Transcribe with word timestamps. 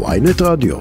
ויינט 0.00 0.42
רדיו. 0.42 0.76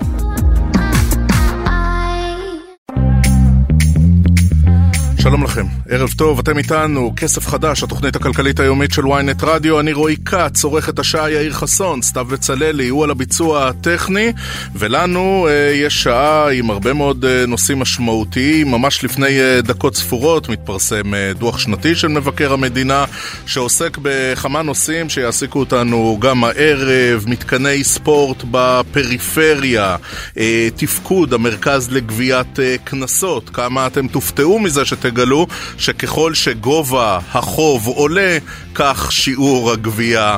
שלום 5.21 5.43
לכם, 5.43 5.65
ערב 5.89 6.09
טוב, 6.17 6.39
אתם 6.39 6.57
איתנו, 6.57 7.13
כסף 7.15 7.47
חדש, 7.47 7.83
התוכנית 7.83 8.15
הכלכלית 8.15 8.59
היומית 8.59 8.91
של 8.91 9.01
ynet 9.01 9.45
רדיו, 9.45 9.79
אני 9.79 9.93
רועי 9.93 10.15
כץ, 10.25 10.63
עורך 10.63 10.89
את 10.89 10.99
השעה 10.99 11.31
יאיר 11.31 11.53
חסון, 11.53 12.01
סתיו 12.01 12.25
בצללי, 12.25 12.87
הוא 12.87 13.03
על 13.03 13.11
הביצוע 13.11 13.67
הטכני, 13.67 14.33
ולנו 14.75 15.47
אה, 15.49 15.71
יש 15.73 16.03
שעה 16.03 16.51
עם 16.51 16.69
הרבה 16.69 16.93
מאוד 16.93 17.25
אה, 17.25 17.45
נושאים 17.45 17.79
משמעותיים, 17.79 18.71
ממש 18.71 19.03
לפני 19.03 19.39
אה, 19.39 19.61
דקות 19.61 19.95
ספורות 19.95 20.49
מתפרסם 20.49 21.13
אה, 21.13 21.31
דוח 21.39 21.57
שנתי 21.57 21.95
של 21.95 22.07
מבקר 22.07 22.53
המדינה, 22.53 23.05
שעוסק 23.45 23.97
בכמה 24.01 24.61
נושאים 24.61 25.09
שיעסיקו 25.09 25.59
אותנו 25.59 26.17
גם 26.21 26.43
הערב, 26.43 27.25
מתקני 27.27 27.83
ספורט 27.83 28.43
בפריפריה, 28.51 29.95
אה, 30.37 30.67
תפקוד 30.75 31.33
המרכז 31.33 31.91
לגביית 31.91 32.59
אה, 32.59 32.75
קנסות, 32.83 33.49
כמה 33.49 33.87
אתם 33.87 34.07
תופתעו 34.07 34.59
מזה 34.59 34.85
שתגלו 34.85 35.10
תגלו 35.11 35.47
שככל 35.77 36.33
שגובה 36.33 37.19
החוב 37.33 37.87
עולה, 37.87 38.37
כך 38.75 39.11
שיעור 39.11 39.71
הגבייה 39.71 40.37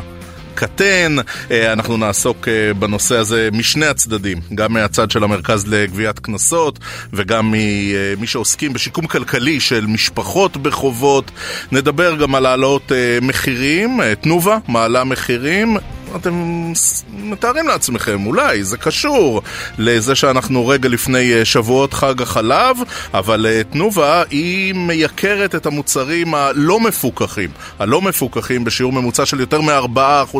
קטן. 0.55 1.16
אנחנו 1.52 1.98
נעסוק 1.98 2.48
בנושא 2.80 3.16
הזה 3.16 3.50
משני 3.52 3.86
הצדדים, 3.86 4.38
גם 4.55 4.73
מהצד 4.73 5.12
של 5.12 5.23
המרכז 5.23 5.67
לגביית 5.67 6.20
קנסות 6.20 6.80
וגם 7.14 7.52
ממי 7.52 8.28
שעוסקים 8.28 8.73
בשיקום 8.73 9.08
כלכלי 9.08 9.59
של 9.59 9.86
משפחות 9.86 10.58
בחובות. 10.58 11.31
נדבר 11.72 12.16
גם 12.16 12.36
על 12.36 12.45
העלאות 12.45 12.92
מחירים, 13.22 14.00
תנובה 14.22 14.58
מעלה 14.67 15.03
מחירים. 15.03 15.78
אתם 16.16 16.73
מתארים 17.13 17.67
לעצמכם, 17.67 18.26
אולי 18.26 18.63
זה 18.63 18.77
קשור 18.77 19.41
לזה 19.77 20.16
שאנחנו 20.16 20.67
רגע 20.67 20.89
לפני 20.89 21.45
שבועות 21.45 21.94
חג 21.94 22.22
החלב, 22.22 22.78
אבל 23.14 23.47
תנובה 23.72 24.23
היא 24.30 24.73
מייקרת 24.73 25.56
את 25.56 25.66
המוצרים 25.66 26.36
הלא 26.36 26.80
מפוקחים. 26.80 27.50
הלא 27.80 28.02
מפוקחים 28.02 28.64
בשיעור 28.64 28.94
ממוצע 28.94 29.25
של 29.25 29.39
יותר 29.39 29.61
מ-4%. 29.61 30.38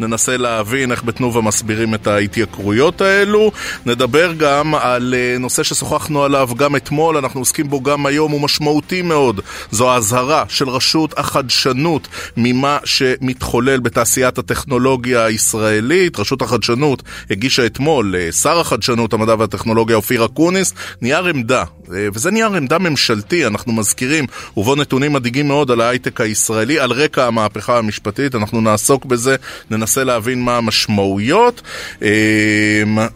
ננסה 0.00 0.36
להבין 0.36 0.92
איך 0.92 1.04
בתנובה 1.04 1.40
מסבירים 1.40 1.94
את 1.94 2.06
ההתייקרויות 2.06 3.00
האלו. 3.00 3.52
נדבר 3.86 4.32
גם 4.32 4.74
על 4.74 5.14
נושא 5.40 5.62
ששוחחנו 5.62 6.24
עליו 6.24 6.50
גם 6.56 6.76
אתמול, 6.76 7.16
אנחנו 7.16 7.40
עוסקים 7.40 7.70
בו 7.70 7.82
גם 7.82 8.06
היום, 8.06 8.32
הוא 8.32 8.40
משמעותי 8.40 9.02
מאוד. 9.02 9.40
זו 9.70 9.92
האזהרה 9.92 10.44
של 10.48 10.68
רשות 10.68 11.18
החדשנות 11.18 12.08
ממה 12.36 12.78
שמתחולל 12.84 13.80
בתעשיית 13.80 14.38
הטכנולוגיה. 14.38 15.01
הטכנולוגיה 15.02 15.24
הישראלית. 15.24 16.18
רשות 16.18 16.42
החדשנות 16.42 17.02
הגישה 17.30 17.66
אתמול 17.66 18.14
לשר 18.18 18.60
החדשנות, 18.60 19.12
המדע 19.12 19.34
והטכנולוגיה 19.38 19.96
אופיר 19.96 20.24
אקוניס 20.24 20.74
נייר 21.00 21.24
עמדה, 21.26 21.64
וזה 21.88 22.30
נייר 22.30 22.46
עמדה 22.46 22.78
ממשלתי, 22.78 23.46
אנחנו 23.46 23.72
מזכירים, 23.72 24.26
ובו 24.56 24.74
נתונים 24.74 25.12
מדאיגים 25.12 25.48
מאוד 25.48 25.70
על 25.70 25.80
ההייטק 25.80 26.20
הישראלי, 26.20 26.78
על 26.78 26.92
רקע 26.92 27.26
המהפכה 27.26 27.78
המשפטית, 27.78 28.34
אנחנו 28.34 28.60
נעסוק 28.60 29.04
בזה, 29.04 29.36
ננסה 29.70 30.04
להבין 30.04 30.42
מה 30.42 30.56
המשמעויות, 30.56 31.62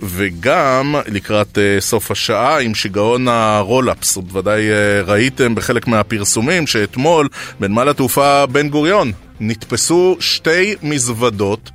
וגם 0.03 0.95
לקראת 1.07 1.59
סוף 1.81 2.11
השעה 2.11 2.61
עם 2.61 2.75
שיגעון 2.75 3.29
הרולאפס, 3.29 4.17
בוודאי 4.17 4.63
ראיתם 5.05 5.55
בחלק 5.55 5.87
מהפרסומים 5.87 6.67
שאתמול 6.67 7.29
בנמל 7.61 7.89
התעופה 7.89 8.47
בן 8.47 8.69
גוריון 8.69 9.13
נתפסו 9.41 10.17
שתי 10.21 10.75
מזוודות 10.83 11.71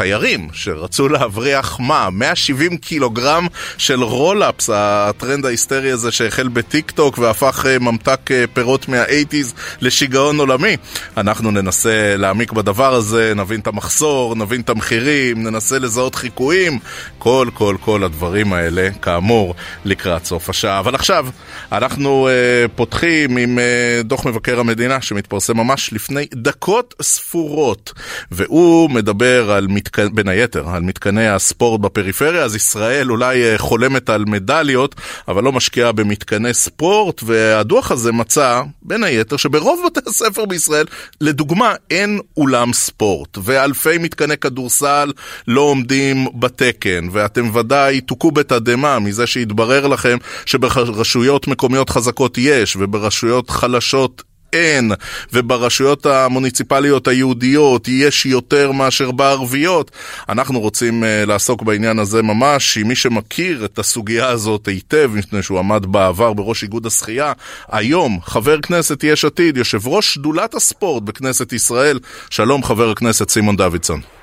תיירים 0.00 0.48
שרצו 0.52 1.08
להבריח 1.08 1.80
מה? 1.80 2.10
170 2.10 2.76
קילוגרם 2.76 3.46
של 3.78 4.02
רולאפס, 4.02 4.70
הטרנד 4.72 5.46
ההיסטרי 5.46 5.90
הזה 5.90 6.10
שהחל 6.10 6.48
בטיק 6.48 6.90
טוק 6.90 7.18
והפך 7.18 7.66
ממתק 7.80 8.30
פירות 8.52 8.88
מה-80's 8.88 9.54
לשיגעון 9.80 10.38
עולמי. 10.40 10.76
אנחנו 11.16 11.50
ננסה 11.50 12.16
להעמיק 12.16 12.52
בדבר 12.52 12.94
הזה, 12.94 13.32
נבין 13.36 13.60
את 13.60 13.66
המחסור, 13.66 14.34
נבין 14.34 14.60
את 14.60 14.70
המחירים, 14.70 15.42
ננסה 15.42 15.78
לזהות 15.78 16.14
חיקויים, 16.14 16.78
כל 17.18 17.48
כל 17.54 17.76
כל 17.80 18.04
הדברים 18.04 18.52
האלה, 18.52 18.88
כאמור, 19.02 19.54
לקראת 19.84 20.24
סוף 20.24 20.50
השעה. 20.50 20.78
אבל 20.78 20.94
עכשיו, 20.94 21.26
אנחנו 21.72 22.28
uh, 22.28 22.68
פותחים 22.76 23.36
עם 23.36 23.58
uh, 23.58 24.02
דוח 24.02 24.26
מבקר 24.26 24.60
המדינה 24.60 25.00
שמתפרסם 25.00 25.56
ממש 25.56 25.92
לפני 25.92 26.26
דקות 26.34 26.94
ספורות, 27.02 27.92
והוא 28.30 28.90
מדבר 28.90 29.50
על 29.50 29.66
מתק... 29.90 30.12
בין 30.12 30.28
היתר, 30.28 30.68
על 30.68 30.82
מתקני 30.82 31.28
הספורט 31.28 31.80
בפריפריה, 31.80 32.44
אז 32.44 32.56
ישראל 32.56 33.10
אולי 33.10 33.58
חולמת 33.58 34.10
על 34.10 34.24
מדליות, 34.24 34.94
אבל 35.28 35.44
לא 35.44 35.52
משקיעה 35.52 35.92
במתקני 35.92 36.54
ספורט, 36.54 37.22
והדוח 37.22 37.90
הזה 37.90 38.12
מצא, 38.12 38.62
בין 38.82 39.04
היתר, 39.04 39.36
שברוב 39.36 39.82
בתי 39.86 40.00
הספר 40.06 40.44
בישראל, 40.44 40.86
לדוגמה, 41.20 41.74
אין 41.90 42.20
אולם 42.36 42.72
ספורט, 42.72 43.38
ואלפי 43.42 43.98
מתקני 43.98 44.36
כדורסל 44.36 45.12
לא 45.48 45.60
עומדים 45.60 46.26
בתקן, 46.34 47.08
ואתם 47.12 47.56
ודאי 47.56 48.00
תוכו 48.00 48.30
בתדהמה 48.30 48.98
מזה 48.98 49.26
שהתברר 49.26 49.86
לכם 49.86 50.18
שברשויות 50.46 51.48
מקומיות 51.48 51.90
חזקות 51.90 52.38
יש, 52.38 52.76
וברשויות 52.76 53.50
חלשות 53.50 54.22
אין, 54.52 54.92
וברשויות 55.32 56.06
המוניציפליות 56.06 57.08
היהודיות 57.08 57.88
יש 57.88 58.26
יותר 58.26 58.72
מאשר 58.72 59.10
בערביות. 59.10 59.90
אנחנו 60.28 60.60
רוצים 60.60 61.02
uh, 61.02 61.06
לעסוק 61.26 61.62
בעניין 61.62 61.98
הזה 61.98 62.22
ממש, 62.22 62.78
עם 62.78 62.88
מי 62.88 62.94
שמכיר 62.94 63.64
את 63.64 63.78
הסוגיה 63.78 64.28
הזאת 64.28 64.68
היטב, 64.68 65.10
מפני 65.14 65.42
שהוא 65.42 65.58
עמד 65.58 65.86
בעבר 65.86 66.32
בראש 66.32 66.62
איגוד 66.62 66.86
השחייה, 66.86 67.32
היום 67.68 68.18
חבר 68.22 68.60
כנסת 68.60 69.04
יש 69.04 69.24
עתיד, 69.24 69.56
יושב 69.56 69.88
ראש 69.88 70.14
שדולת 70.14 70.54
הספורט 70.54 71.02
בכנסת 71.02 71.52
ישראל. 71.52 71.98
שלום 72.30 72.64
חבר 72.64 72.90
הכנסת 72.90 73.30
סימון 73.30 73.56
דוידסון. 73.56 74.19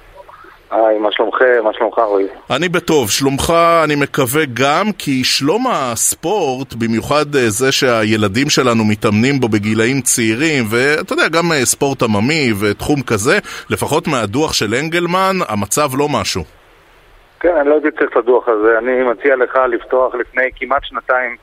היי, 0.72 0.98
מה 0.98 1.12
שלומכם? 1.12 1.64
מה 1.64 1.74
שלומך 1.74 2.00
רועי? 2.00 2.28
אני 2.56 2.70
בטוב. 2.70 3.10
שלומך, 3.10 3.54
אני 3.84 3.96
מקווה 3.96 4.44
גם 4.54 4.86
כי 4.98 5.24
שלום 5.24 5.68
הספורט, 5.68 6.74
במיוחד 6.74 7.26
זה 7.32 7.72
שהילדים 7.72 8.50
שלנו 8.50 8.84
מתאמנים 8.86 9.40
בו 9.40 9.48
בגילאים 9.50 10.02
צעירים, 10.02 10.64
ואתה 10.72 11.14
יודע, 11.14 11.28
גם 11.28 11.52
ספורט 11.64 12.04
עממי 12.04 12.54
ותחום 12.62 13.02
כזה, 13.02 13.38
לפחות 13.70 14.08
מהדוח 14.08 14.54
של 14.54 14.76
אנגלמן, 14.84 15.36
המצב 15.50 15.90
לא 15.98 16.08
משהו. 16.22 16.44
כן, 17.40 17.56
אני 17.56 17.70
לא 17.70 17.74
הייתי 17.74 17.92
צריך 17.92 18.12
את 18.12 18.18
הדוח 18.18 18.48
הזה. 18.48 18.78
אני 18.78 19.04
מציע 19.04 19.36
לך 19.36 19.56
לפתוח 19.70 20.16
לפני 20.16 20.50
כמעט 20.56 20.84
שנתיים, 20.84 21.36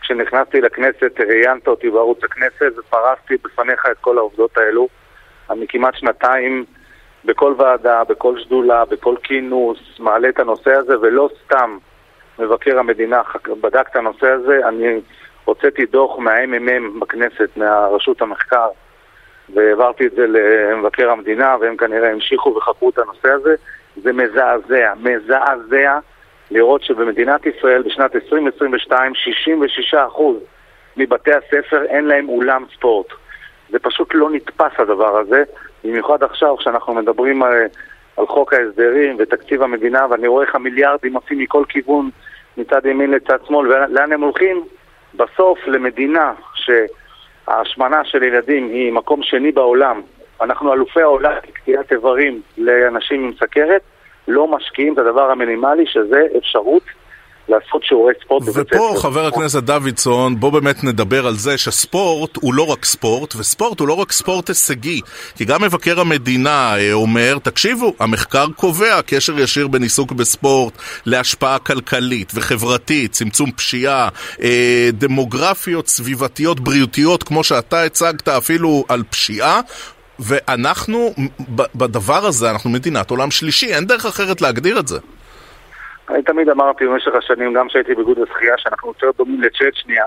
כשנכנסתי 0.00 0.60
לכנסת, 0.60 1.20
ראיינת 1.28 1.68
אותי 1.68 1.90
בערוץ 1.90 2.18
הכנסת 2.24 2.72
ופרסתי 2.78 3.34
בפניך 3.44 3.86
את 3.92 3.96
כל 4.00 4.18
העובדות 4.18 4.58
האלו. 4.58 4.88
אני 5.50 5.66
כמעט 5.68 5.94
שנתיים... 5.96 6.64
בכל 7.24 7.54
ועדה, 7.58 8.04
בכל 8.08 8.38
שדולה, 8.38 8.84
בכל 8.84 9.14
כינוס, 9.22 9.78
מעלה 9.98 10.28
את 10.28 10.40
הנושא 10.40 10.72
הזה, 10.72 11.00
ולא 11.00 11.28
סתם 11.44 11.78
מבקר 12.38 12.78
המדינה 12.78 13.22
בדק 13.60 13.88
את 13.90 13.96
הנושא 13.96 14.28
הזה. 14.28 14.68
אני 14.68 15.00
הוצאתי 15.44 15.86
דוח 15.86 16.18
מה-MMM 16.18 17.00
בכנסת, 17.00 17.48
מהרשות 17.56 18.22
המחקר, 18.22 18.68
והעברתי 19.54 20.06
את 20.06 20.12
זה 20.12 20.26
למבקר 20.26 21.10
המדינה, 21.10 21.56
והם 21.60 21.76
כנראה 21.76 22.10
המשיכו 22.10 22.54
וחקרו 22.56 22.90
את 22.90 22.98
הנושא 22.98 23.28
הזה. 23.28 23.54
זה 23.96 24.12
מזעזע, 24.12 24.92
מזעזע 24.96 25.98
לראות 26.50 26.82
שבמדינת 26.82 27.46
ישראל 27.46 27.82
בשנת 27.82 28.16
2022 28.16 29.12
66% 29.94 29.96
מבתי 30.96 31.30
הספר 31.32 31.84
אין 31.84 32.04
להם 32.04 32.28
אולם 32.28 32.64
ספורט. 32.74 33.06
זה 33.70 33.78
פשוט 33.78 34.14
לא 34.14 34.30
נתפס 34.30 34.72
הדבר 34.78 35.18
הזה. 35.18 35.42
במיוחד 35.84 36.22
עכשיו 36.22 36.56
כשאנחנו 36.56 36.94
מדברים 36.94 37.42
על, 37.42 37.52
על 38.16 38.26
חוק 38.26 38.52
ההסדרים 38.52 39.16
ותקציב 39.18 39.62
המדינה 39.62 40.06
ואני 40.10 40.26
רואה 40.26 40.44
איך 40.44 40.54
המיליארדים 40.54 41.14
עושים 41.14 41.38
מכל 41.38 41.64
כיוון 41.68 42.10
מצד 42.56 42.86
ימין 42.86 43.10
לצד 43.10 43.38
שמאל 43.46 43.72
ולאן 43.72 44.12
הם 44.12 44.20
הולכים? 44.20 44.64
בסוף 45.14 45.58
למדינה 45.66 46.32
שההשמנה 46.54 48.04
של 48.04 48.22
ילדים 48.22 48.68
היא 48.68 48.92
מקום 48.92 49.22
שני 49.22 49.52
בעולם 49.52 50.00
אנחנו 50.40 50.72
אלופי 50.72 51.02
העולם 51.02 51.32
בקטיעת 51.48 51.92
איברים 51.92 52.40
לאנשים 52.58 53.24
עם 53.24 53.32
סכרת 53.40 53.82
לא 54.28 54.48
משקיעים 54.48 54.92
את 54.92 54.98
הדבר 54.98 55.30
המינימלי 55.30 55.86
שזה 55.86 56.26
אפשרות 56.38 56.82
לעשות 57.48 57.84
שיעורי 57.84 58.12
ספורט 58.24 58.42
בבית 58.42 58.68
ספר. 58.68 58.82
ופה 58.82 59.00
חבר 59.00 59.26
הכנסת 59.26 59.62
דוידסון, 59.62 60.40
בוא 60.40 60.50
באמת 60.50 60.84
נדבר 60.84 61.26
על 61.26 61.34
זה 61.34 61.58
שספורט 61.58 62.36
הוא 62.36 62.54
לא 62.54 62.66
רק 62.66 62.84
ספורט, 62.84 63.34
וספורט 63.36 63.80
הוא 63.80 63.88
לא 63.88 63.92
רק 63.92 64.12
ספורט 64.12 64.48
הישגי. 64.48 65.00
כי 65.36 65.44
גם 65.44 65.62
מבקר 65.62 66.00
המדינה 66.00 66.74
אומר, 66.92 67.38
תקשיבו, 67.42 67.94
המחקר 67.98 68.46
קובע 68.56 69.02
קשר 69.06 69.38
ישיר 69.38 69.68
בין 69.68 69.82
עיסוק 69.82 70.12
בספורט 70.12 70.72
להשפעה 71.06 71.58
כלכלית 71.58 72.32
וחברתית, 72.34 73.12
צמצום 73.12 73.52
פשיעה, 73.52 74.08
אה, 74.42 74.88
דמוגרפיות, 74.92 75.88
סביבתיות, 75.88 76.60
בריאותיות, 76.60 77.22
כמו 77.22 77.44
שאתה 77.44 77.82
הצגת 77.82 78.28
אפילו 78.28 78.84
על 78.88 79.02
פשיעה. 79.10 79.60
ואנחנו, 80.18 81.14
בדבר 81.74 82.26
הזה, 82.26 82.50
אנחנו 82.50 82.70
מדינת 82.70 83.10
עולם 83.10 83.30
שלישי, 83.30 83.74
אין 83.74 83.86
דרך 83.86 84.06
אחרת 84.06 84.40
להגדיר 84.40 84.78
את 84.78 84.88
זה. 84.88 84.98
אני 86.08 86.22
תמיד 86.22 86.48
אמרתי 86.48 86.86
במשך 86.86 87.14
השנים, 87.14 87.52
גם 87.52 87.68
כשהייתי 87.68 87.94
באיגוד 87.94 88.18
השחייה, 88.18 88.54
שאנחנו 88.58 88.88
יותר 88.88 89.10
דומים 89.18 89.40
לצ'צ'ניה 89.40 90.04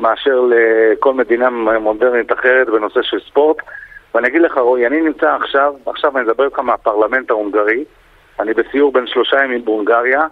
מאשר 0.00 0.40
לכל 0.50 1.14
מדינה 1.14 1.50
מודרנית 1.80 2.32
אחרת 2.32 2.66
בנושא 2.66 3.02
של 3.02 3.20
ספורט. 3.30 3.56
ואני 4.14 4.28
אגיד 4.28 4.42
לך, 4.42 4.58
רועי, 4.58 4.86
אני 4.86 5.00
נמצא 5.00 5.34
עכשיו, 5.34 5.74
עכשיו 5.86 6.18
אני 6.18 6.30
אדבר 6.30 6.44
איתך 6.44 6.58
מהפרלמנט 6.58 7.30
ההונגרי, 7.30 7.84
אני 8.40 8.54
בסיור 8.54 8.92
בין 8.92 9.06
שלושה 9.06 9.36
ימים 9.44 9.64
בהונגריה, 9.64 10.26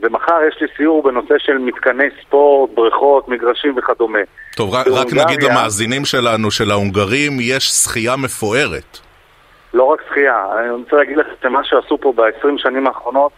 ומחר 0.00 0.38
יש 0.48 0.60
לי 0.60 0.66
סיור 0.76 1.02
בנושא 1.02 1.34
של 1.38 1.58
מתקני 1.58 2.08
ספורט, 2.20 2.70
בריכות, 2.74 3.28
מגרשים 3.28 3.74
וכדומה. 3.76 4.18
טוב, 4.56 4.74
רק, 4.74 4.86
רק 4.86 5.06
נגיד 5.12 5.42
למאזינים 5.42 6.04
שלנו, 6.04 6.50
של 6.50 6.70
ההונגרים, 6.70 7.32
יש 7.40 7.64
שחייה 7.64 8.16
מפוארת. 8.16 8.98
לא 9.74 9.84
רק 9.84 10.02
שחייה, 10.08 10.44
אני 10.58 10.70
רוצה 10.70 10.96
להגיד 10.96 11.16
לך 11.16 11.26
שמה 11.42 11.64
שעשו 11.64 11.98
פה 11.98 12.12
ב-20 12.16 12.48
שנים 12.56 12.86
האחרונות 12.86 13.32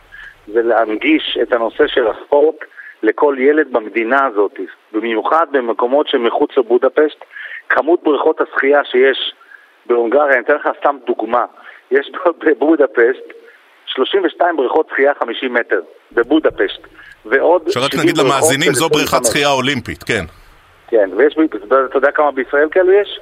זה 0.47 0.63
להנגיש 0.63 1.39
את 1.43 1.53
הנושא 1.53 1.87
של 1.87 2.07
הספורט 2.07 2.57
לכל 3.03 3.37
ילד 3.39 3.73
במדינה 3.73 4.27
הזאת, 4.27 4.53
במיוחד 4.93 5.47
במקומות 5.53 6.09
שמחוץ 6.09 6.51
לבודפשט. 6.57 7.25
כמות 7.69 8.03
בריכות 8.03 8.41
השחייה 8.41 8.85
שיש 8.85 9.35
בהונגריה, 9.87 10.33
אני 10.33 10.41
אתן 10.41 10.55
לך 10.55 10.69
סתם 10.81 10.97
דוגמה, 11.07 11.45
יש 11.91 12.11
בבודפשט 12.47 13.25
32 13.87 14.57
בריכות 14.57 14.89
שחייה 14.91 15.13
50 15.21 15.55
מטר, 15.55 15.81
בבודפשט, 16.13 16.81
ועוד... 17.25 17.63
שרק 17.69 17.95
נגיד 17.95 18.19
למאזינים, 18.19 18.73
זו 18.73 18.89
בריכת 18.89 19.25
שחייה 19.25 19.51
אולימפית, 19.51 20.03
כן. 20.03 20.25
כן, 20.89 21.11
ויש, 21.17 21.35
אתה 21.91 21.97
יודע 21.97 22.11
כמה 22.11 22.33
בישראל 22.33 22.69
כאלו 22.71 22.93
יש? 22.93 23.21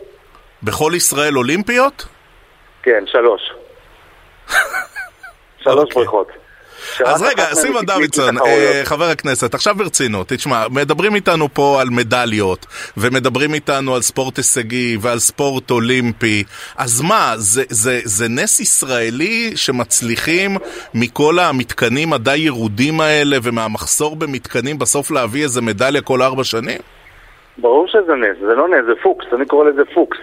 בכל 0.62 0.92
ישראל 0.96 1.36
אולימפיות? 1.36 2.06
כן, 2.82 3.04
שלוש. 3.06 3.52
שלוש 5.64 5.90
okay. 5.90 5.94
בריכות. 5.94 6.28
אז 7.04 7.22
רגע, 7.22 7.42
סימון 7.42 7.84
דוידסון, 7.84 8.38
אה, 8.38 8.80
חבר 8.84 9.04
הכנסת, 9.04 9.54
עכשיו 9.54 9.74
ברצינות, 9.74 10.28
תשמע, 10.28 10.64
מדברים 10.70 11.14
איתנו 11.14 11.48
פה 11.54 11.80
על 11.80 11.88
מדליות, 11.90 12.66
ומדברים 12.96 13.54
איתנו 13.54 13.94
על 13.94 14.00
ספורט 14.00 14.36
הישגי 14.36 14.96
ועל 15.00 15.18
ספורט 15.18 15.70
אולימפי, 15.70 16.44
אז 16.78 17.02
מה, 17.02 17.32
זה, 17.36 17.62
זה, 17.68 17.98
זה 18.04 18.26
נס 18.28 18.60
ישראלי 18.60 19.52
שמצליחים 19.56 20.50
מכל 20.94 21.34
המתקנים 21.38 22.12
הדי 22.12 22.36
ירודים 22.36 23.00
האלה 23.00 23.36
ומהמחסור 23.42 24.16
במתקנים 24.16 24.78
בסוף 24.78 25.10
להביא 25.10 25.42
איזה 25.42 25.62
מדליה 25.62 26.02
כל 26.02 26.22
ארבע 26.22 26.44
שנים? 26.44 26.78
ברור 27.58 27.86
שזה 27.88 28.14
נס, 28.14 28.36
זה 28.40 28.54
לא 28.54 28.68
נס, 28.68 28.84
זה 28.86 28.92
פוקס, 29.02 29.26
אני 29.32 29.46
קורא 29.46 29.64
לזה 29.64 29.82
פוקס. 29.94 30.18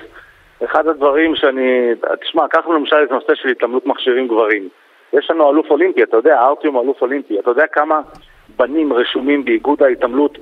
אחד 0.65 0.87
הדברים 0.87 1.35
שאני... 1.35 1.93
תשמע, 2.21 2.47
קח 2.47 2.67
למשל 2.67 2.95
את 3.03 3.11
הנושא 3.11 3.35
של 3.35 3.49
התעמלות 3.49 3.85
מכשירים 3.85 4.27
גברים. 4.27 4.69
יש 5.13 5.31
לנו 5.31 5.49
אלוף 5.49 5.65
אולימפי, 5.69 6.03
אתה 6.03 6.17
יודע, 6.17 6.39
ארטיום 6.39 6.75
הוא 6.75 6.83
אלוף 6.83 7.01
אולימפי. 7.01 7.39
אתה 7.39 7.51
יודע 7.51 7.63
כמה 7.71 8.01
בנים 8.57 8.93
רשומים 8.93 9.45
באיגוד 9.45 9.83
ההתעמלות 9.83 10.37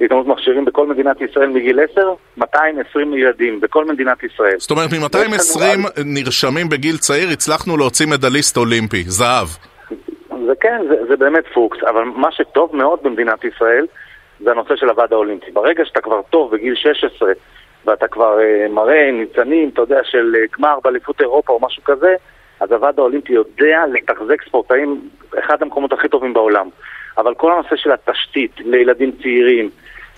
בהתעמלות 0.00 0.26
מכשירים 0.26 0.64
בכל 0.64 0.86
מדינת 0.86 1.20
ישראל 1.20 1.48
מגיל 1.48 1.80
10? 1.92 2.14
220 2.36 3.14
ילדים 3.14 3.60
בכל 3.60 3.84
מדינת 3.84 4.22
ישראל. 4.22 4.58
זאת 4.58 4.70
אומרת, 4.70 4.90
מ-220 4.92 6.00
נרשמים 6.04 6.68
בגיל 6.68 6.96
צעיר, 6.96 7.28
הצלחנו 7.28 7.76
להוציא 7.76 8.06
מדליסט 8.06 8.56
אולימפי, 8.56 9.02
זהב. 9.06 9.48
זה 10.46 10.52
כן, 10.60 10.80
זה, 10.88 11.06
זה 11.08 11.16
באמת 11.16 11.44
פוקס, 11.54 11.78
אבל 11.84 12.02
מה 12.04 12.32
שטוב 12.32 12.76
מאוד 12.76 12.98
במדינת 13.02 13.44
ישראל 13.44 13.86
זה 14.40 14.50
הנושא 14.50 14.76
של 14.76 14.88
הוועד 14.88 15.12
האולימפי. 15.12 15.50
ברגע 15.50 15.84
שאתה 15.84 16.00
כבר 16.00 16.20
טוב 16.30 16.50
בגיל 16.52 16.74
16 16.74 17.32
ואתה 17.84 18.08
כבר 18.08 18.38
uh, 18.38 18.72
מראה 18.72 19.10
ניצנים, 19.12 19.68
אתה 19.68 19.82
יודע, 19.82 20.00
של 20.04 20.34
uh, 20.34 20.56
גמר 20.58 20.78
באליפות 20.84 21.20
אירופה 21.20 21.52
או 21.52 21.60
משהו 21.62 21.84
כזה, 21.84 22.14
אז 22.60 22.72
הוועד 22.72 22.98
האולימפי 22.98 23.32
יודע 23.32 23.84
לתחזק 23.92 24.44
ספורטאים, 24.44 25.08
אחד 25.38 25.62
המקומות 25.62 25.92
הכי 25.92 26.08
טובים 26.08 26.34
בעולם. 26.34 26.68
אבל 27.18 27.34
כל 27.34 27.52
הנושא 27.52 27.76
של 27.76 27.92
התשתית 27.92 28.52
לילדים 28.58 29.12
צעירים, 29.22 29.70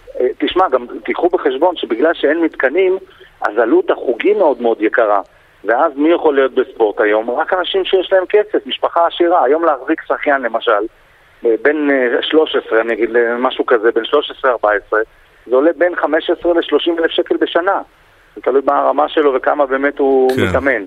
uh, 0.06 0.22
תשמע, 0.38 0.68
גם 0.68 0.86
תיקחו 1.04 1.28
בחשבון 1.28 1.76
שבגלל 1.76 2.14
שאין 2.14 2.40
מתקנים, 2.40 2.98
אז 3.42 3.58
עלות 3.58 3.90
החוגים 3.90 4.38
מאוד 4.38 4.62
מאוד 4.62 4.82
יקרה. 4.82 5.20
ואז 5.64 5.92
מי 5.96 6.12
יכול 6.12 6.34
להיות 6.34 6.54
בספורט 6.54 7.00
היום? 7.00 7.30
רק 7.30 7.52
אנשים 7.52 7.84
שיש 7.84 8.12
להם 8.12 8.24
כסף, 8.28 8.66
משפחה 8.66 9.06
עשירה. 9.06 9.44
היום 9.44 9.64
להחזיק 9.64 10.02
שחיין 10.08 10.42
למשל, 10.42 10.82
בין 11.42 11.90
13, 12.20 12.80
אני 12.80 12.92
אגיד 12.92 13.10
משהו 13.38 13.66
כזה, 13.66 13.90
בין 13.92 14.04
13-14, 14.44 14.46
זה 15.46 15.56
עולה 15.56 15.70
בין 15.76 15.96
15 15.96 16.54
ל-30 16.54 17.02
אלף 17.02 17.10
שקל 17.10 17.36
בשנה. 17.36 17.82
זה 18.36 18.42
תלוי 18.42 18.62
ברמה 18.62 19.08
שלו 19.08 19.34
וכמה 19.34 19.66
באמת 19.66 19.98
הוא 19.98 20.30
כן. 20.36 20.42
מתאמן. 20.42 20.84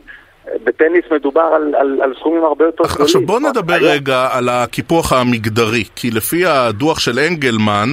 בטניס 0.63 1.06
מדובר 1.12 1.42
על, 1.42 1.75
על, 1.75 2.00
על 2.01 2.13
סכומים 2.19 2.44
הרבה 2.44 2.66
יותר 2.66 2.84
גדולים. 2.84 3.04
עכשיו 3.04 3.22
בוא 3.22 3.40
נדבר 3.40 3.74
היה... 3.74 3.94
רגע 3.94 4.28
על 4.31 4.50
הקיפוח 4.50 5.13
המגדרי, 5.13 5.84
כי 5.95 6.12
לפי 6.12 6.45
הדוח 6.45 7.00
של 7.00 7.19
אנגלמן, 7.19 7.90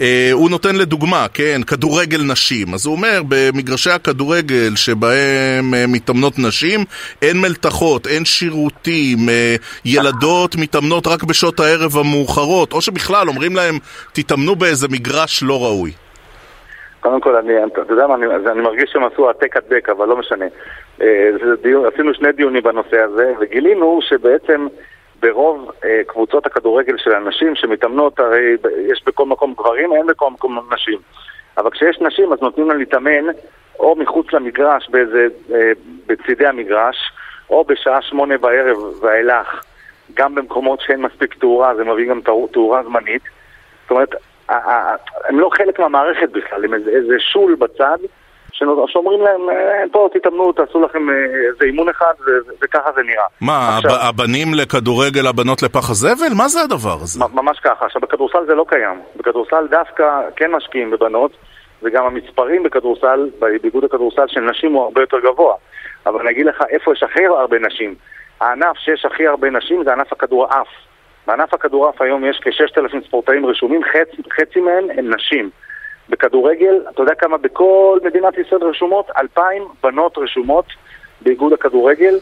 אה, 0.00 0.30
הוא 0.32 0.50
נותן 0.50 0.76
לדוגמה, 0.76 1.26
כן, 1.34 1.60
כדורגל 1.66 2.22
נשים. 2.32 2.74
אז 2.74 2.86
הוא 2.86 2.96
אומר, 2.96 3.20
במגרשי 3.28 3.90
הכדורגל 3.90 4.76
שבהם 4.76 5.74
אה, 5.74 5.84
מתאמנות 5.88 6.32
נשים, 6.38 6.80
אין 7.22 7.40
מלתחות, 7.40 8.06
אין 8.06 8.24
שירותים, 8.24 9.18
אה, 9.28 9.54
ילדות 9.84 10.56
מתאמנות 10.56 11.06
רק 11.06 11.22
בשעות 11.22 11.60
הערב 11.60 11.96
המאוחרות, 11.96 12.72
או 12.72 12.80
שבכלל 12.80 13.28
אומרים 13.28 13.56
להם, 13.56 13.74
תתאמנו 14.12 14.56
באיזה 14.56 14.86
מגרש 14.90 15.42
לא 15.42 15.64
ראוי. 15.64 15.92
קודם 17.00 17.20
כל, 17.20 17.36
אני, 17.36 17.52
אתה 17.72 17.92
יודע 17.92 18.06
מה, 18.06 18.14
אני, 18.14 18.26
אני 18.52 18.60
מרגיש 18.60 18.90
שהם 18.92 19.04
עשו 19.04 19.28
העתק 19.28 19.56
הדבק, 19.56 19.88
אבל 19.88 20.06
לא 20.08 20.16
משנה. 20.16 20.46
אה, 21.02 21.30
דיון, 21.62 21.86
עשינו 21.86 22.14
שני 22.14 22.32
דיונים 22.32 22.62
בנושא 22.62 23.00
הזה, 23.00 23.32
וגילינו 23.40 23.98
שבעצם 24.02 24.66
ברוב 25.20 25.70
אה, 25.84 26.00
קבוצות 26.06 26.46
הכדורגל 26.46 26.98
של 26.98 27.14
הנשים 27.14 27.54
שמתאמנות, 27.54 28.20
הרי 28.20 28.56
יש 28.86 29.02
בכל 29.06 29.26
מקום 29.26 29.54
גברים, 29.54 29.92
אין 29.92 30.06
בכל 30.06 30.30
מקום 30.30 30.58
נשים. 30.74 30.98
אבל 31.56 31.70
כשיש 31.70 32.00
נשים 32.00 32.32
אז 32.32 32.40
נותנים 32.42 32.68
להם 32.68 32.78
להתאמן 32.78 33.24
או 33.78 33.96
מחוץ 33.96 34.32
למגרש, 34.32 34.88
באיזה, 34.90 35.26
אה, 35.54 35.72
בצידי 36.06 36.46
המגרש, 36.46 36.96
או 37.50 37.64
בשעה 37.64 38.02
שמונה 38.02 38.38
בערב 38.38 38.76
ואילך, 39.00 39.64
גם 40.14 40.34
במקומות 40.34 40.80
שאין 40.80 41.02
מספיק 41.02 41.34
תאורה, 41.34 41.74
זה 41.74 41.84
מביא 41.84 42.08
גם 42.08 42.20
תאורה 42.52 42.82
זמנית. 42.82 43.22
זאת 43.82 43.90
אומרת, 43.90 44.14
הם 45.28 45.40
לא 45.40 45.50
חלק 45.52 45.78
מהמערכת 45.80 46.28
בכלל, 46.30 46.64
הם 46.64 46.74
איזה 46.74 47.14
שול 47.18 47.54
בצד, 47.54 47.98
שאומרים 48.86 49.20
להם, 49.20 49.50
אה, 49.50 49.84
פה 49.92 50.08
תתאמנו, 50.12 50.52
תעשו 50.52 50.80
לכם 50.80 51.10
אה, 51.10 51.14
איזה 51.48 51.64
אימון 51.64 51.88
אחד, 51.88 52.14
וככה 52.62 52.92
זה 52.94 53.02
נראה. 53.02 53.24
מה, 53.40 53.76
עכשיו, 53.76 53.90
הבנים 54.08 54.54
לכדורגל, 54.54 55.26
הבנות 55.26 55.62
לפח 55.62 55.90
הזבל? 55.90 56.34
מה 56.36 56.48
זה 56.48 56.60
הדבר 56.60 56.96
הזה? 57.02 57.24
ממש 57.34 57.58
ככה. 57.58 57.84
עכשיו, 57.86 58.00
בכדורסל 58.00 58.46
זה 58.46 58.54
לא 58.54 58.64
קיים. 58.68 59.00
בכדורסל 59.16 59.66
דווקא 59.70 60.20
כן 60.36 60.50
משקיעים 60.50 60.90
בבנות, 60.90 61.30
וגם 61.82 62.06
המספרים 62.06 62.62
בכדורסל, 62.62 63.30
באיגוד 63.38 63.84
הכדורסל 63.84 64.26
של 64.28 64.40
נשים 64.40 64.72
הוא 64.72 64.82
הרבה 64.82 65.00
יותר 65.00 65.16
גבוה. 65.20 65.54
אבל 66.06 66.20
אני 66.20 66.30
אגיד 66.30 66.46
לך 66.46 66.62
איפה 66.70 66.92
יש 66.92 67.02
הכי 67.02 67.26
הרבה 67.26 67.58
נשים. 67.58 67.94
הענף 68.40 68.76
שיש 68.78 69.04
הכי 69.04 69.26
הרבה 69.26 69.50
נשים 69.50 69.84
זה 69.84 69.92
ענף 69.92 70.12
הכדורעף. 70.12 70.68
בענף 71.26 71.54
הכדורעף 71.54 72.02
היום 72.02 72.24
יש 72.24 72.40
כ-6,000 72.42 73.06
ספורטאים 73.06 73.46
רשומים, 73.46 73.80
חצי, 73.84 74.22
חצי 74.32 74.60
מהם 74.60 74.86
הם 74.98 75.14
נשים. 75.14 75.50
בכדורגל, 76.08 76.74
אתה 76.90 77.02
יודע 77.02 77.14
כמה 77.14 77.36
בכל 77.36 77.98
מדינת 78.04 78.34
ישראל 78.38 78.62
רשומות? 78.64 79.10
2,000 79.18 79.62
בנות 79.82 80.18
רשומות 80.18 80.66
באיגוד 81.20 81.52
הכדורגל. 81.52 82.14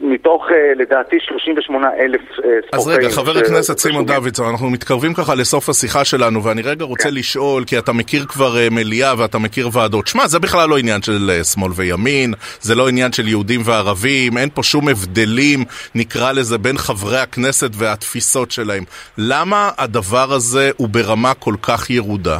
מתוך 0.00 0.46
אה, 0.50 0.74
לדעתי 0.76 1.16
38 1.20 1.88
אלף 1.98 2.20
אה, 2.20 2.34
ספורטאים. 2.36 2.68
אז 2.72 2.88
רגע, 2.88 3.10
חבר 3.10 3.38
הכנסת 3.38 3.78
סימון 3.78 4.06
דוידסון, 4.06 4.48
אנחנו 4.48 4.70
מתקרבים 4.70 5.14
ככה 5.14 5.34
לסוף 5.34 5.68
השיחה 5.68 6.04
שלנו, 6.04 6.44
ואני 6.44 6.62
רגע 6.62 6.84
רוצה 6.84 7.08
כן. 7.08 7.14
לשאול, 7.14 7.64
כי 7.64 7.78
אתה 7.78 7.92
מכיר 7.92 8.24
כבר 8.26 8.56
אה, 8.58 8.68
מליאה 8.70 9.14
ואתה 9.18 9.38
מכיר 9.38 9.68
ועדות. 9.72 10.06
שמע, 10.06 10.26
זה 10.26 10.38
בכלל 10.38 10.68
לא 10.68 10.78
עניין 10.78 11.02
של 11.02 11.30
שמאל 11.54 11.72
וימין, 11.74 12.34
זה 12.60 12.74
לא 12.74 12.88
עניין 12.88 13.12
של 13.12 13.28
יהודים 13.28 13.60
וערבים, 13.64 14.38
אין 14.38 14.48
פה 14.54 14.62
שום 14.62 14.88
הבדלים, 14.88 15.64
נקרא 15.94 16.32
לזה, 16.32 16.58
בין 16.58 16.78
חברי 16.78 17.18
הכנסת 17.18 17.70
והתפיסות 17.74 18.50
שלהם. 18.50 18.84
למה 19.18 19.70
הדבר 19.78 20.32
הזה 20.32 20.70
הוא 20.76 20.88
ברמה 20.88 21.34
כל 21.34 21.54
כך 21.62 21.90
ירודה? 21.90 22.38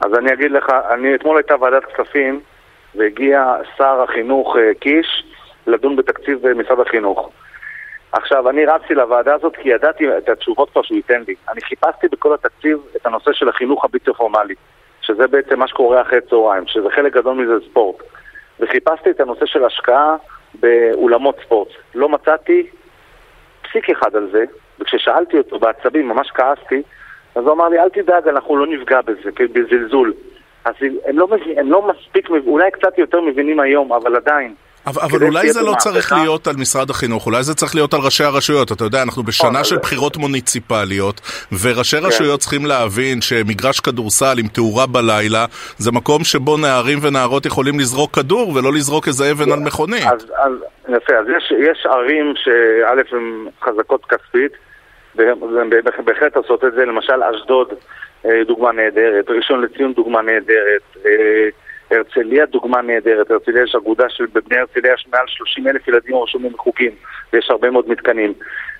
אז 0.00 0.14
אני 0.18 0.32
אגיד 0.32 0.50
לך, 0.50 0.70
אני 0.90 1.14
אתמול 1.14 1.36
הייתה 1.36 1.54
ועדת 1.60 1.84
כספים, 1.84 2.40
והגיע 2.94 3.54
שר 3.76 4.02
החינוך 4.02 4.56
קיש, 4.80 5.24
לדון 5.66 5.96
בתקציב 5.96 6.52
משרד 6.52 6.80
החינוך. 6.80 7.30
עכשיו, 8.12 8.50
אני 8.50 8.64
רצתי 8.64 8.94
לוועדה 8.94 9.34
הזאת 9.34 9.56
כי 9.56 9.68
ידעתי 9.68 10.18
את 10.18 10.28
התשובות 10.28 10.70
כבר 10.70 10.82
שהוא 10.82 10.96
ייתן 10.96 11.22
לי. 11.28 11.34
אני 11.52 11.60
חיפשתי 11.60 12.08
בכל 12.08 12.34
התקציב 12.34 12.78
את 12.96 13.06
הנושא 13.06 13.32
של 13.32 13.48
החינוך 13.48 13.84
הבלתי 13.84 14.12
פורמלי, 14.12 14.54
שזה 15.00 15.26
בעצם 15.26 15.58
מה 15.58 15.68
שקורה 15.68 16.02
אחרי 16.02 16.20
צהריים, 16.20 16.66
שזה 16.66 16.90
חלק 16.90 17.12
גדול 17.12 17.36
מזה 17.36 17.66
ספורט. 17.70 17.96
וחיפשתי 18.60 19.10
את 19.10 19.20
הנושא 19.20 19.46
של 19.46 19.64
השקעה 19.64 20.16
באולמות 20.54 21.36
ספורט. 21.44 21.68
לא 21.94 22.08
מצאתי 22.08 22.66
פסיק 23.62 23.90
אחד 23.90 24.16
על 24.16 24.28
זה, 24.32 24.44
וכששאלתי 24.80 25.38
אותו 25.38 25.58
בעצבים, 25.58 26.08
ממש 26.08 26.30
כעסתי, 26.34 26.82
אז 27.34 27.44
הוא 27.44 27.52
אמר 27.52 27.68
לי, 27.68 27.78
אל 27.78 27.88
תדאג, 27.88 28.28
אנחנו 28.28 28.56
לא 28.56 28.66
נפגע 28.66 29.00
בזה, 29.00 29.30
בזלזול. 29.52 30.12
אז 30.64 30.74
הם 31.06 31.18
לא, 31.18 31.26
מבין, 31.26 31.58
הם 31.58 31.70
לא 31.70 31.88
מספיק, 31.88 32.28
אולי 32.46 32.70
קצת 32.70 32.98
יותר 32.98 33.20
מבינים 33.20 33.60
היום, 33.60 33.92
אבל 33.92 34.16
עדיין. 34.16 34.54
אבל, 34.86 35.02
אבל 35.02 35.26
אולי 35.26 35.52
זה 35.52 35.62
לא 35.62 35.74
צריך 35.78 36.12
להיות 36.12 36.46
על 36.46 36.56
משרד 36.56 36.90
החינוך, 36.90 37.26
אולי 37.26 37.42
זה 37.42 37.54
צריך 37.54 37.74
להיות 37.74 37.94
על 37.94 38.00
ראשי 38.00 38.24
הרשויות. 38.24 38.72
אתה 38.72 38.84
יודע, 38.84 39.02
אנחנו 39.02 39.22
בשנה 39.22 39.64
של 39.64 39.76
בחירות 39.76 40.16
מוניציפליות, 40.16 41.20
וראשי 41.62 42.00
כן. 42.00 42.06
רשויות 42.06 42.40
צריכים 42.40 42.66
להבין 42.66 43.20
שמגרש 43.20 43.80
כדורסל 43.80 44.38
עם 44.38 44.48
תאורה 44.48 44.86
בלילה, 44.86 45.44
זה 45.78 45.92
מקום 45.92 46.24
שבו 46.24 46.56
נערים 46.56 46.98
ונערות 47.02 47.46
יכולים 47.46 47.78
לזרוק 47.80 48.14
כדור 48.14 48.52
ולא 48.54 48.72
לזרוק 48.72 49.08
איזה 49.08 49.30
אבן 49.30 49.52
על 49.52 49.58
מכונית. 49.58 50.06
אז, 50.06 50.32
אז 50.38 50.52
יפה, 50.88 51.14
אז 51.20 51.26
יש, 51.36 51.52
יש 51.70 51.86
ערים 51.86 52.34
שא' 52.36 53.16
הן 53.16 53.46
חזקות 53.64 54.04
כספית, 54.04 54.52
והן 55.18 55.70
בהחלט 56.04 56.36
עושות 56.36 56.64
את 56.64 56.72
זה, 56.72 56.84
למשל 56.84 57.22
אשדוד 57.22 57.72
אה, 58.26 58.44
דוגמה 58.46 58.72
נהדרת, 58.72 59.30
ראשון 59.30 59.60
לציון 59.60 59.92
דוגמה 59.92 60.22
נהדרת, 60.22 60.82
אה, 61.06 61.48
הרצליה 61.90 62.46
דוגמה 62.46 62.82
נהדרת, 62.82 63.30
הרצליה 63.30 63.62
יש 63.62 63.74
אגודה 63.74 64.08
של 64.08 64.26
בבני 64.32 64.58
הרצליה 64.58 64.94
יש 64.94 65.06
מעל 65.12 65.24
30 65.26 65.66
אלף 65.66 65.88
ילדים 65.88 66.16
רשומים 66.16 66.52
בחוקים 66.52 66.92
ויש 67.32 67.50
הרבה 67.50 67.70
מאוד 67.70 67.88
מתקנים. 67.88 68.32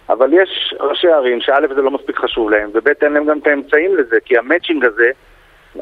אבל 0.08 0.32
יש 0.32 0.74
ראשי 0.80 1.08
ערים 1.08 1.40
שא' 1.40 1.74
זה 1.74 1.82
לא 1.82 1.90
מספיק 1.90 2.16
חשוב 2.16 2.50
להם 2.50 2.70
וב' 2.74 2.88
אין 3.02 3.12
להם 3.12 3.26
גם 3.26 3.38
את 3.38 3.46
האמצעים 3.46 3.96
לזה 3.96 4.16
כי 4.24 4.38
המצ'ינג 4.38 4.84
הזה 4.84 5.10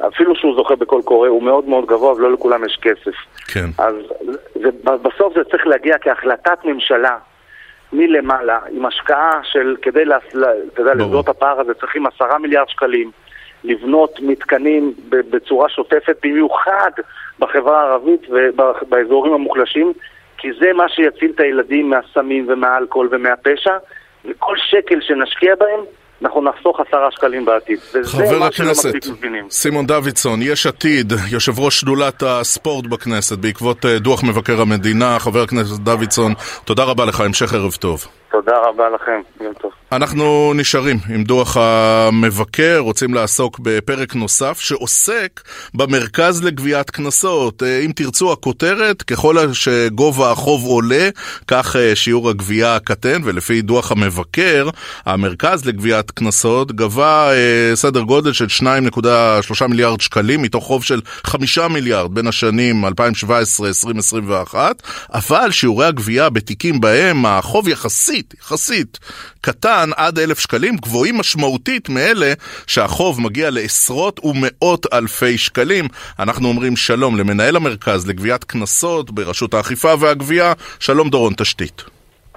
אפילו 0.09 0.35
שהוא 0.37 0.57
זוכה 0.57 0.77
בקול 0.77 1.03
קורא 1.03 1.29
הוא 1.29 1.43
מאוד 1.43 1.69
מאוד 1.69 1.87
גבוה 1.87 2.13
ולא 2.13 2.33
לכולם 2.33 2.65
יש 2.65 2.79
כסף. 2.83 3.17
כן. 3.55 3.67
אז 3.79 3.95
זה, 4.55 4.69
בסוף 4.83 5.35
זה 5.35 5.45
צריך 5.45 5.67
להגיע 5.67 5.99
כהחלטת 5.99 6.59
ממשלה 6.65 7.17
מלמעלה 7.97 8.59
עם 8.71 8.87
השקעה 8.87 9.41
של 9.43 9.77
כדי 9.83 10.05
לסגור 10.95 11.21
את 11.21 11.29
הפער 11.29 11.61
הזה 11.61 11.75
צריכים 11.75 12.07
עשרה 12.07 12.39
מיליארד 12.39 12.69
שקלים 12.69 13.11
לבנות 13.65 14.21
מתקנים 14.21 14.95
בצורה 15.09 15.69
שוטפת, 15.69 16.17
במיוחד 16.23 16.91
בחברה 17.39 17.81
הערבית 17.81 18.21
ובאזורים 18.31 19.33
המוחלשים, 19.33 19.93
כי 20.39 20.49
זה 20.61 20.73
מה 20.73 20.89
שיציל 20.89 21.31
את 21.35 21.41
הילדים 21.41 21.91
מהסמים 21.91 22.47
ומהאלכוהול 22.49 23.09
ומהפשע, 23.11 23.77
וכל 24.25 24.57
שקל 24.57 25.01
שנשקיע 25.01 25.55
בהם 25.55 25.81
אנחנו 26.23 26.43
נחסוך 26.45 26.81
עשרה 26.81 27.09
שקלים 27.11 27.45
בעתיד. 27.45 27.79
חבר 28.05 28.45
הכנסת 28.45 28.93
סימון 29.51 29.87
דוידסון, 29.87 30.39
יש 30.43 30.67
עתיד, 30.67 31.13
יושב 31.31 31.59
ראש 31.59 31.81
שדולת 31.81 32.23
הספורט 32.27 32.87
בכנסת 32.87 33.39
בעקבות 33.39 33.87
אה, 33.87 33.99
דוח 33.99 34.25
מבקר 34.25 34.61
המדינה, 34.61 35.19
חבר 35.19 35.43
הכנסת 35.43 35.81
דוידסון, 35.81 36.33
תודה 36.65 36.85
רבה 36.85 37.05
לך, 37.05 37.21
המשך 37.21 37.55
ערב 37.55 37.73
טוב. 37.73 38.07
תודה 38.31 38.57
רבה 38.65 38.89
לכם, 38.89 39.21
יום 39.41 39.55
טוב. 39.55 39.71
אנחנו 39.97 40.53
נשארים 40.55 40.99
עם 41.09 41.25
דוח 41.25 41.57
המבקר, 41.57 42.79
רוצים 42.79 43.15
לעסוק 43.15 43.59
בפרק 43.63 44.15
נוסף 44.15 44.61
שעוסק 44.61 45.41
במרכז 45.75 46.43
לגביית 46.43 46.91
קנסות. 46.91 47.63
אה, 47.63 47.81
אם 47.81 47.93
תרצו 47.95 48.33
הכותרת, 48.33 49.03
ככל 49.03 49.53
שגובה 49.53 50.31
החוב 50.31 50.65
עולה, 50.65 51.09
כך 51.49 51.77
אה, 51.77 51.97
שיעור 51.97 52.31
הגבייה 52.31 52.79
קטן, 52.79 53.21
ולפי 53.25 53.63
דוח 53.63 53.93
המבקר, 53.93 54.69
המרכז 55.07 55.65
לגביית 55.65 56.11
קנסות 56.11 56.73
גבה 56.73 57.33
אה, 57.33 57.77
סדר 57.77 58.01
גודל 58.01 58.33
של 58.33 58.47
2.3 58.61 59.67
מיליארד 59.67 60.01
שקלים, 60.01 60.43
מתוך 60.43 60.65
חוב 60.65 60.85
של 60.85 61.01
5 61.25 61.59
מיליארד 61.59 62.15
בין 62.15 62.27
השנים 62.27 62.85
2017-2021, 62.85 64.55
אבל 65.15 65.51
שיעורי 65.51 65.87
הגבייה 65.87 66.31
בתיקים 66.31 66.81
בהם 66.81 67.27
החוב 67.27 67.69
יחסית, 67.69 68.35
יחסית, 68.41 68.99
קטן 69.41 69.86
עד 69.97 70.19
אלף 70.19 70.39
שקלים, 70.39 70.77
גבוהים 70.77 71.19
משמעותית 71.19 71.89
מאלה 71.89 72.33
שהחוב 72.67 73.21
מגיע 73.21 73.51
לעשרות 73.51 74.21
ומאות 74.25 74.87
אלפי 74.93 75.39
שקלים. 75.39 75.85
אנחנו 76.19 76.49
אומרים 76.49 76.77
שלום 76.77 77.19
למנהל 77.19 77.57
המרכז 77.57 78.09
לגביית 78.09 78.45
קנסות 78.45 79.11
ברשות 79.11 79.55
האכיפה 79.55 79.95
והגבייה, 80.01 80.53
שלום 80.81 81.11
דורון 81.11 81.33
תשתית. 81.37 81.83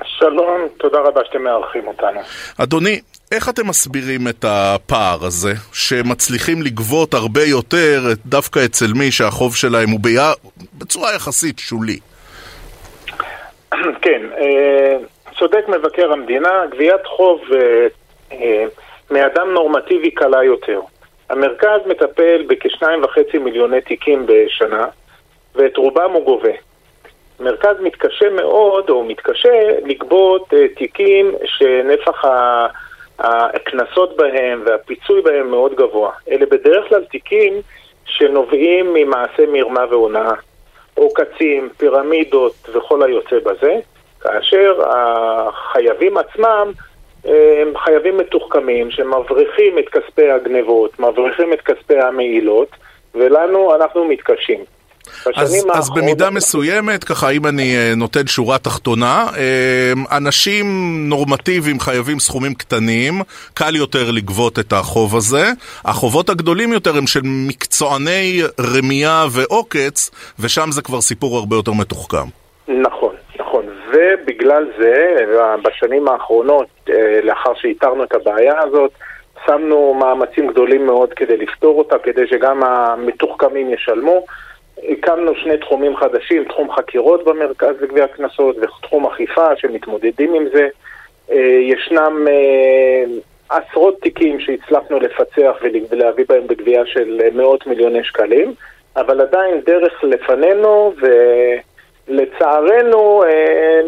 שלום, 0.04 0.68
תודה 0.78 1.00
רבה 1.00 1.22
שאתם 1.26 1.44
מארחים 1.44 1.88
אותנו. 1.88 2.20
אדוני, 2.58 3.00
איך 3.32 3.50
אתם 3.50 3.68
מסבירים 3.68 4.28
את 4.28 4.46
הפער 4.48 5.26
הזה, 5.26 5.54
שמצליחים 5.74 6.62
לגבות 6.62 7.14
הרבה 7.14 7.44
יותר 7.44 8.02
דווקא 8.26 8.66
אצל 8.66 8.94
מי 8.96 9.12
שהחוב 9.12 9.56
שלהם 9.56 9.90
הוא 9.90 10.00
ביה... 10.00 10.32
בצורה 10.78 11.16
יחסית 11.16 11.60
שולי? 11.60 12.00
כן, 14.02 14.22
אה, 14.38 14.98
צודק 15.40 15.68
מבקר 15.68 16.12
המדינה, 16.12 16.66
גביית 16.72 17.06
חוב 17.06 17.42
אה, 17.54 17.88
אה, 18.32 18.66
מאדם 19.12 19.54
נורמטיבי 19.54 20.12
קלה 20.12 20.44
יותר. 20.44 20.80
המרכז 21.30 21.80
מטפל 21.86 22.46
בכשניים 22.48 23.04
וחצי 23.04 23.38
מיליוני 23.38 23.82
תיקים 23.82 24.26
בשנה, 24.26 24.88
ואת 25.56 25.78
רובם 25.78 26.12
הוא 26.12 26.26
גובה. 26.26 26.52
מרכז 27.40 27.76
מתקשה 27.82 28.30
מאוד, 28.30 28.90
או 28.90 29.04
מתקשה, 29.04 29.80
לגבות 29.86 30.54
אה, 30.54 30.68
תיקים 30.68 31.32
שנפח 31.46 32.26
הקנסות 33.20 34.18
בהם 34.18 34.62
והפיצוי 34.66 35.22
בהם 35.22 35.52
מאוד 35.52 35.76
גבוה. 35.76 36.12
אלה 36.32 36.46
בדרך 36.46 36.90
כלל 36.90 37.04
תיקים 37.04 37.54
שנובעים 38.06 38.94
ממעשה 38.94 39.46
מרמה 39.52 39.86
והונאה, 39.90 40.34
עוקצים, 40.94 41.70
פירמידות 41.78 42.54
וכל 42.74 43.04
היוצא 43.04 43.36
בזה. 43.40 43.80
כאשר 44.22 44.82
החייבים 44.86 46.18
עצמם 46.18 46.72
הם 47.26 47.78
חייבים 47.78 48.18
מתוחכמים 48.18 48.92
שמבריחים 48.92 49.80
את 49.80 49.90
כספי 49.90 50.32
הגנבות, 50.32 51.00
מבריחים 51.00 51.54
את 51.54 51.62
כספי 51.62 52.00
המעילות, 52.00 52.70
ולנו 53.16 53.76
אנחנו 53.76 54.06
מתקשים. 54.06 54.60
אז, 55.36 55.66
אז 55.74 55.90
במידה 55.90 56.30
מסוימת, 56.30 57.04
ככה 57.04 57.30
אם 57.30 57.48
אני 57.48 57.78
אה, 57.78 57.94
נותן 57.96 58.28
שורה 58.28 58.58
תחתונה, 58.58 59.28
אה, 59.38 60.18
אנשים 60.18 60.66
נורמטיביים 61.10 61.80
חייבים 61.80 62.20
סכומים 62.20 62.54
קטנים, 62.54 63.22
קל 63.54 63.76
יותר 63.76 64.12
לגבות 64.12 64.60
את 64.60 64.74
החוב 64.74 65.16
הזה. 65.16 65.52
החובות 65.86 66.30
הגדולים 66.30 66.74
יותר 66.74 66.98
הם 66.98 67.08
של 67.08 67.22
מקצועני 67.24 68.42
רמייה 68.60 69.26
ועוקץ, 69.32 70.12
ושם 70.40 70.72
זה 70.72 70.82
כבר 70.82 71.02
סיפור 71.02 71.38
הרבה 71.38 71.56
יותר 71.56 71.72
מתוחכם. 71.74 72.28
נכון. 72.68 73.16
ובגלל 73.94 74.72
זה, 74.78 75.16
בשנים 75.64 76.08
האחרונות, 76.08 76.68
אה, 76.90 77.20
לאחר 77.24 77.54
שאיתרנו 77.56 78.04
את 78.04 78.14
הבעיה 78.14 78.60
הזאת, 78.60 78.92
שמנו 79.46 79.94
מאמצים 79.94 80.48
גדולים 80.48 80.86
מאוד 80.86 81.14
כדי 81.14 81.38
לפתור 81.38 81.78
אותה, 81.78 82.00
כדי 82.00 82.28
שגם 82.28 82.64
המתוחכמים 82.64 83.74
ישלמו. 83.74 84.26
הקמנו 84.90 85.36
שני 85.36 85.58
תחומים 85.58 85.98
חדשים, 85.98 86.44
תחום 86.44 86.72
חקירות 86.72 87.24
במרכז 87.26 87.76
לגביית 87.82 88.12
קנסות 88.12 88.56
ותחום 88.58 89.06
אכיפה 89.06 89.56
שמתמודדים 89.56 90.34
עם 90.34 90.46
זה. 90.54 90.68
אה, 91.32 91.60
ישנם 91.62 92.28
אה, 92.30 93.04
עשרות 93.50 94.02
תיקים 94.02 94.40
שהצלחנו 94.40 95.00
לפצח 95.00 95.56
ולהביא 95.90 96.26
בהם 96.30 96.48
בגבייה 96.48 96.86
של 96.86 97.22
מאות 97.34 97.68
מיליוני 97.68 98.04
שקלים, 98.04 98.54
אבל 98.96 99.22
עדיין 99.22 99.62
דרך 99.66 100.04
לפנינו 100.04 100.94
ו... 101.02 101.08
לצערנו, 102.10 103.24
אה, 103.24 103.82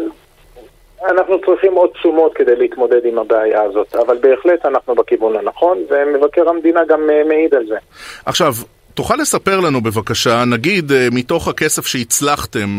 אנחנו 1.10 1.40
צריכים 1.46 1.74
עוד 1.74 1.90
תשומות 1.90 2.34
כדי 2.34 2.56
להתמודד 2.56 3.04
עם 3.04 3.18
הבעיה 3.18 3.62
הזאת, 3.62 3.94
אבל 3.94 4.18
בהחלט 4.20 4.66
אנחנו 4.66 4.94
בכיוון 4.94 5.36
הנכון, 5.36 5.78
ומבקר 5.90 6.48
המדינה 6.48 6.80
גם 6.88 7.10
אה, 7.10 7.22
מעיד 7.28 7.54
על 7.54 7.66
זה. 7.66 7.76
עכשיו, 8.26 8.52
תוכל 8.94 9.16
לספר 9.16 9.60
לנו 9.60 9.80
בבקשה, 9.80 10.44
נגיד 10.44 10.92
אה, 10.92 11.08
מתוך 11.12 11.48
הכסף 11.48 11.86
שהצלחתם 11.86 12.78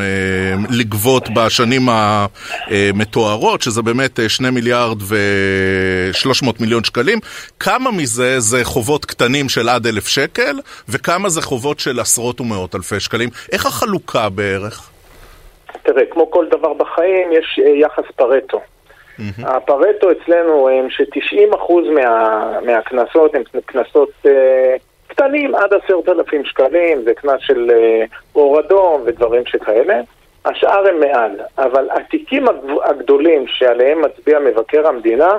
לגבות 0.69 1.29
בשנים 1.35 1.81
המתוארות, 1.89 3.61
שזה 3.61 3.81
באמת 3.81 4.19
2 4.27 4.53
מיליארד 4.53 4.97
ו-300 5.01 6.47
מיליון 6.59 6.83
שקלים, 6.83 7.19
כמה 7.59 7.91
מזה 7.91 8.39
זה 8.39 8.63
חובות 8.63 9.05
קטנים 9.05 9.49
של 9.49 9.69
עד 9.69 9.87
אלף 9.87 10.07
שקל, 10.07 10.59
וכמה 10.89 11.29
זה 11.29 11.41
חובות 11.41 11.79
של 11.79 11.99
עשרות 11.99 12.41
ומאות 12.41 12.75
אלפי 12.75 12.99
שקלים? 12.99 13.29
איך 13.51 13.65
החלוקה 13.65 14.29
בערך? 14.29 14.92
תראה, 15.83 16.05
כמו 16.05 16.31
כל 16.31 16.45
דבר 16.49 16.73
בחיים, 16.73 17.31
יש 17.31 17.59
אה, 17.65 17.69
יחס 17.69 18.03
פרטו. 18.15 18.59
Mm-hmm. 18.59 19.47
הפרטו 19.47 20.11
אצלנו 20.11 20.69
הם 20.69 20.89
ש-90% 20.89 21.73
מה, 21.95 22.59
מהקנסות 22.65 23.35
הם 23.35 23.43
קנסות 23.65 24.11
אה, 24.25 24.75
קטנים 25.07 25.55
עד 25.55 25.73
עשרת 25.73 26.09
אלפים 26.09 26.45
שקלים, 26.45 27.03
זה 27.03 27.13
קנס 27.13 27.39
של 27.39 27.71
אה, 27.71 28.05
אור 28.35 28.59
אדום 28.59 29.01
ודברים 29.05 29.45
שכאלה. 29.45 30.01
השאר 30.45 30.87
הם 30.87 30.99
מעל, 30.99 31.31
אבל 31.57 31.89
התיקים 31.91 32.45
הגדולים 32.83 33.47
שעליהם 33.47 34.01
מצביע 34.01 34.39
מבקר 34.39 34.87
המדינה, 34.87 35.37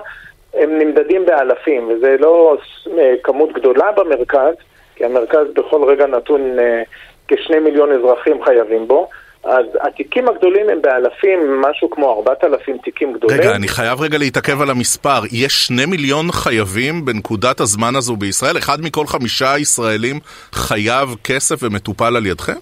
הם 0.55 0.79
נמדדים 0.79 1.27
באלפים, 1.27 1.89
וזה 1.89 2.17
לא 2.21 2.57
אה, 2.99 3.15
כמות 3.23 3.53
גדולה 3.53 3.93
במרכז, 3.93 4.55
כי 4.97 5.05
המרכז 5.05 5.47
בכל 5.55 5.85
רגע 5.85 6.07
נתון 6.07 6.59
אה, 6.59 6.83
כשני 7.29 7.59
מיליון 7.59 7.93
אזרחים 7.93 8.45
חייבים 8.45 8.89
בו, 8.89 9.09
אז 9.45 9.67
התיקים 9.81 10.29
הגדולים 10.29 10.69
הם 10.69 10.83
באלפים, 10.83 11.61
משהו 11.61 11.91
כמו 11.91 12.19
4,000 12.19 12.79
תיקים 12.79 13.13
גדולים. 13.13 13.41
רגע, 13.41 13.51
אני 13.51 13.69
חייב 13.69 14.01
רגע 14.01 14.19
להתעכב 14.19 14.63
על 14.63 14.71
המספר. 14.71 15.21
יש 15.33 15.67
שני 15.67 15.87
מיליון 15.87 16.33
חייבים 16.33 17.05
בנקודת 17.05 17.61
הזמן 17.61 17.97
הזו 17.97 18.17
בישראל? 18.17 18.59
אחד 18.59 18.79
מכל 18.83 19.07
חמישה 19.07 19.59
ישראלים 19.59 20.21
חייב 20.53 21.09
כסף 21.25 21.57
ומטופל 21.63 22.17
על 22.17 22.27
ידכם? 22.27 22.59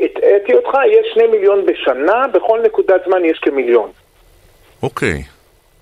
הטעיתי 0.00 0.54
אותך, 0.54 0.78
יש 0.90 1.06
שני 1.14 1.26
מיליון 1.26 1.66
בשנה, 1.66 2.26
בכל 2.34 2.60
נקודת 2.64 3.00
זמן 3.06 3.24
יש 3.24 3.38
כמיליון. 3.38 3.90
אוקיי. 4.82 5.22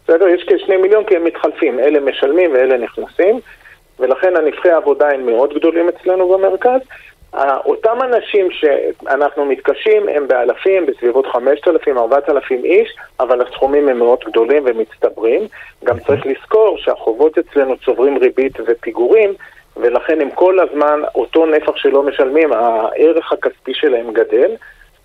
בסדר? 0.05 0.29
יש 0.29 0.45
כשני 0.45 0.77
מיליון 0.77 1.05
כי 1.05 1.17
הם 1.17 1.25
מתחלפים, 1.25 1.81
אלה 1.81 2.01
משלמים 2.01 2.53
ואלה 2.53 2.79
נכנסים, 2.79 3.41
ולכן 4.01 4.37
הנבחי 4.37 4.71
העבודה 4.71 5.09
הם 5.09 5.27
מאוד 5.27 5.55
גדולים 5.55 5.89
אצלנו 5.89 6.29
במרכז. 6.29 6.81
אותם 7.35 7.99
אנשים 8.03 8.49
שאנחנו 8.51 9.45
מתקשים 9.45 10.09
הם 10.09 10.29
באלפים, 10.29 10.87
בסביבות 10.87 11.27
5,000, 11.27 11.99
4,000 11.99 12.65
איש, 12.65 12.97
אבל 13.21 13.43
הסכומים 13.43 13.89
הם 13.89 13.99
מאוד 13.99 14.19
גדולים 14.27 14.63
ומצטברים. 14.67 15.43
גם 15.85 15.99
צריך 15.99 16.27
לזכור 16.27 16.79
שהחובות 16.79 17.39
אצלנו 17.39 17.77
צוברים 17.77 18.19
ריבית 18.19 18.59
ופיגורים, 18.67 19.35
ולכן 19.77 20.21
הם 20.21 20.31
כל 20.31 20.61
הזמן, 20.61 21.01
אותו 21.15 21.47
נפח 21.47 21.77
שלא 21.77 22.03
משלמים, 22.03 22.53
הערך 22.53 23.33
הכספי 23.33 23.75
שלהם 23.75 24.13
גדל. 24.13 24.51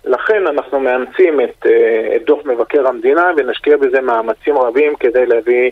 לכן 0.04 0.46
אנחנו 0.46 0.80
מאמצים 0.80 1.40
את, 1.40 1.66
אה, 1.66 2.16
את 2.16 2.24
דוח 2.24 2.38
מבקר 2.44 2.88
המדינה 2.88 3.30
ונשקיע 3.36 3.76
בזה 3.76 4.00
מאמצים 4.00 4.58
רבים 4.58 4.96
כדי 4.96 5.26
להביא 5.26 5.70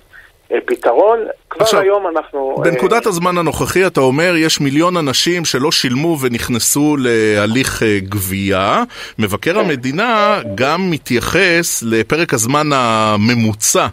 פתרון. 0.66 1.18
כבר 1.50 1.64
עכשיו, 1.64 1.80
היום 1.80 2.06
אנחנו... 2.06 2.56
בנקודת 2.64 3.06
uh... 3.06 3.08
הזמן 3.08 3.38
הנוכחי 3.38 3.86
אתה 3.86 4.00
אומר 4.00 4.36
יש 4.36 4.60
מיליון 4.60 4.96
אנשים 4.96 5.44
שלא 5.44 5.72
שילמו 5.72 6.18
ונכנסו 6.20 6.96
להליך 6.98 7.82
uh, 7.82 7.84
גבייה. 8.02 8.82
מבקר 9.18 9.52
כן. 9.52 9.58
המדינה 9.58 10.40
גם 10.54 10.90
מתייחס 10.90 11.82
לפרק 11.86 12.34
הזמן 12.34 12.66
הממוצע 12.74 13.86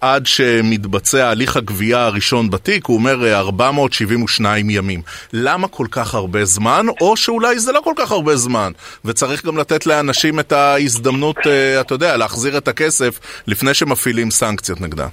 עד 0.00 0.26
שמתבצע 0.26 1.28
הליך 1.28 1.56
הגבייה 1.56 2.06
הראשון 2.06 2.50
בתיק, 2.50 2.86
הוא 2.86 2.96
אומר 2.96 3.34
472 3.34 4.70
ימים. 4.70 5.00
למה 5.32 5.68
כל 5.68 5.86
כך 5.90 6.14
הרבה 6.14 6.44
זמן? 6.44 6.86
או 7.00 7.16
שאולי 7.16 7.58
זה 7.58 7.72
לא 7.72 7.80
כל 7.80 7.94
כך 7.96 8.12
הרבה 8.12 8.36
זמן, 8.36 8.72
וצריך 9.04 9.46
גם 9.46 9.58
לתת 9.58 9.86
לאנשים 9.86 10.40
את 10.40 10.52
ההזדמנות, 10.52 11.36
אתה 11.80 11.94
יודע, 11.94 12.16
להחזיר 12.16 12.58
את 12.58 12.68
הכסף 12.68 13.20
לפני 13.46 13.74
שמפעילים 13.74 14.30
סנקציות 14.30 14.80
נגדם. 14.80 15.08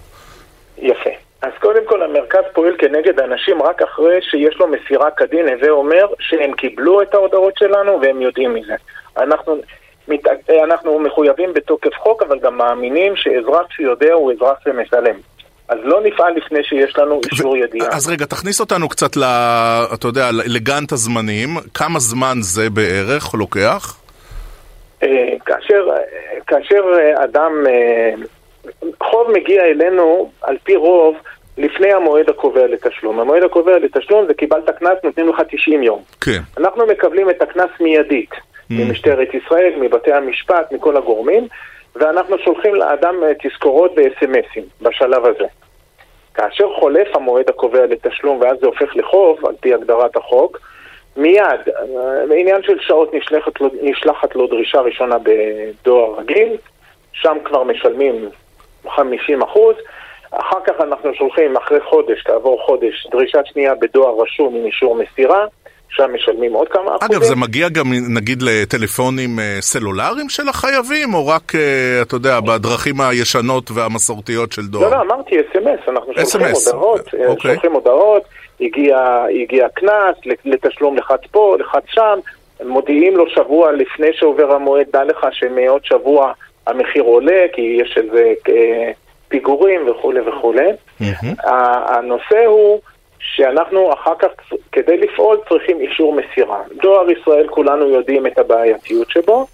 יפה. 0.78 1.10
אז 1.42 1.52
קודם 1.62 1.82
כל 1.86 2.02
המרכז 2.38 2.54
פועל 2.54 2.76
כנגד 2.78 3.20
אנשים 3.20 3.62
רק 3.62 3.82
אחרי 3.82 4.22
שיש 4.22 4.56
לו 4.60 4.68
מסירה 4.68 5.12
כדין, 5.12 5.50
הווה 5.50 5.70
אומר 5.70 6.08
שהם 6.20 6.54
קיבלו 6.54 7.02
את 7.02 7.14
ההודעות 7.14 7.54
שלנו 7.58 8.02
והם 8.02 8.22
יודעים 8.22 8.54
מזה. 8.54 8.76
אנחנו, 9.18 9.58
מת, 10.08 10.28
אנחנו 10.64 11.00
מחויבים 11.00 11.54
בתוקף 11.54 11.94
חוק, 11.98 12.24
אבל 12.24 12.40
גם 12.40 12.58
מאמינים 12.58 13.16
שאזרח 13.16 13.72
שיודע 13.72 14.14
הוא 14.14 14.32
אזרח 14.32 14.58
ומשלם. 14.66 15.16
אז 15.70 15.78
לא 15.84 16.02
נפעל 16.04 16.34
לפני 16.34 16.64
שיש 16.64 16.98
לנו 16.98 17.22
אישור 17.32 17.52
ו- 17.52 17.58
ידיעה. 17.58 17.88
אז 17.96 18.10
רגע, 18.10 18.26
תכניס 18.26 18.60
אותנו 18.60 18.90
קצת, 18.90 19.18
ל, 19.18 19.24
אתה 19.94 20.08
יודע, 20.08 20.30
לגאנט 20.32 20.92
הזמנים. 20.92 21.50
כמה 21.74 22.00
זמן 22.00 22.38
זה 22.40 22.70
בערך 22.70 23.34
לוקח? 23.34 24.00
אה, 25.04 25.34
כאשר, 25.46 25.88
כאשר 26.48 26.84
אדם... 27.24 27.52
אה, 27.70 28.14
חוב 29.04 29.32
מגיע 29.32 29.62
אלינו 29.64 30.32
על 30.42 30.58
פי 30.64 30.76
רוב 30.76 31.16
לפני 31.58 31.94
המועד 31.94 32.30
הקובע 32.30 32.68
לתשלום. 32.68 33.20
המועד 33.20 33.44
הקובע 33.44 33.80
לתשלום 33.80 34.26
זה 34.28 34.34
קיבלת 34.34 34.70
קנס, 34.70 34.98
נותנים 35.04 35.30
לך 35.30 35.42
90 35.50 35.84
יום. 35.84 36.02
כן. 36.22 36.40
אנחנו 36.58 36.86
מקבלים 36.86 37.30
את 37.30 37.42
הקנס 37.42 37.70
מיידית 37.80 38.32
mm. 38.32 38.38
ממשטרת 38.70 39.34
ישראל, 39.34 39.74
מבתי 39.80 40.14
המשפט, 40.14 40.72
מכל 40.72 40.98
הגורמים, 40.98 41.48
ואנחנו 41.96 42.38
שולחים 42.38 42.76
לאדם 42.76 43.16
אה, 43.24 43.32
תזכורות 43.44 43.92
ו-SMSים 43.98 44.64
בשלב 44.82 45.26
הזה. 45.26 45.46
כאשר 46.34 46.74
חולף 46.80 47.08
המועד 47.16 47.50
הקובע 47.50 47.86
לתשלום 47.86 48.42
ואז 48.42 48.58
זה 48.60 48.66
הופך 48.66 48.96
לחוב, 48.96 49.46
על 49.46 49.56
פי 49.60 49.74
הגדרת 49.74 50.16
החוק, 50.16 50.60
מיד, 51.18 51.62
בעניין 52.30 52.64
של 52.64 52.80
שעות 52.80 53.14
נשלחת 53.14 53.62
לו, 53.62 53.70
נשלחת 53.82 54.36
לו 54.36 54.48
דרישה 54.48 54.80
ראשונה 54.80 55.16
בדואר 55.24 56.20
רגיל, 56.20 56.58
שם 57.14 57.38
כבר 57.44 57.64
משלמים 57.64 58.30
50 58.90 59.42
אחוז. 59.42 59.76
אחר 60.32 60.58
כך 60.66 60.74
אנחנו 60.82 61.14
שולחים 61.14 61.58
אחרי 61.58 61.80
חודש, 61.82 62.22
כעבור 62.22 62.62
חודש, 62.66 63.08
דרישת 63.12 63.44
שנייה 63.46 63.76
בדואר 63.76 64.22
רשום 64.22 64.56
עם 64.56 64.66
אישור 64.66 64.96
מסירה. 64.96 65.46
שם 65.90 66.14
משלמים 66.14 66.54
עוד 66.54 66.68
כמה 66.68 66.96
אחוזים. 66.96 67.16
אגב, 67.18 67.24
זה 67.24 67.36
מגיע 67.36 67.70
גם 67.70 67.86
נגיד 68.16 68.42
לטלפונים 68.42 69.40
אה, 69.40 69.58
סלולריים 69.60 70.30
של 70.30 70.50
החייבים, 70.50 71.14
או 71.14 71.28
רק, 71.28 71.56
אה, 71.56 72.02
אתה 72.02 72.16
יודע, 72.16 72.40
בדרכים 72.40 73.02
הישנות 73.02 73.72
והמסורתיות 73.72 74.52
של 74.52 74.62
דואר? 74.62 74.90
לא, 74.90 74.98
לא, 74.98 75.02
אמרתי 75.02 75.36
אס.אם.אס, 75.40 75.90
אנחנו 75.90 76.14
שולחים 76.14 76.56
הודעות, 76.56 77.14
אה, 77.14 77.28
אוקיי. 77.28 77.52
שולחים 77.52 77.72
הודעות, 77.72 78.24
הגיע 78.60 79.68
קנס 79.74 80.36
לתשלום 80.46 80.98
לחץ 80.98 81.22
פה, 81.32 81.56
לחץ 81.60 81.84
שם, 81.88 82.20
מודיעים 82.66 83.18
לו 83.18 83.30
שבוע 83.30 83.72
לפני 83.72 84.08
שעובר 84.14 84.52
המועד, 84.56 84.88
דע 84.94 85.04
לך 85.04 85.28
שמעוד 85.32 85.86
שבוע 85.86 86.32
המחיר 86.68 87.04
עולה, 87.04 87.46
כי 87.54 87.62
יש 87.62 87.98
איזה 87.98 88.34
אה, 88.50 88.92
פיגורים 89.28 89.90
וכולי 89.90 90.20
וכולי. 90.20 90.70
Mm-hmm. 91.02 91.48
הנושא 91.88 92.46
הוא 92.46 92.80
שאנחנו 93.20 93.94
אחר 93.94 94.14
כך, 94.20 94.28
כדי 94.72 94.98
לפעול, 94.98 95.38
צריכים 95.50 95.80
אישור 95.80 96.14
מסירה. 96.14 96.62
דואר 96.82 97.12
ישראל, 97.12 97.48
כולנו 97.48 97.90
יודעים 97.90 98.28
את 98.28 98.40
הבעייתיות 98.40 99.10
שבו, 99.10 99.48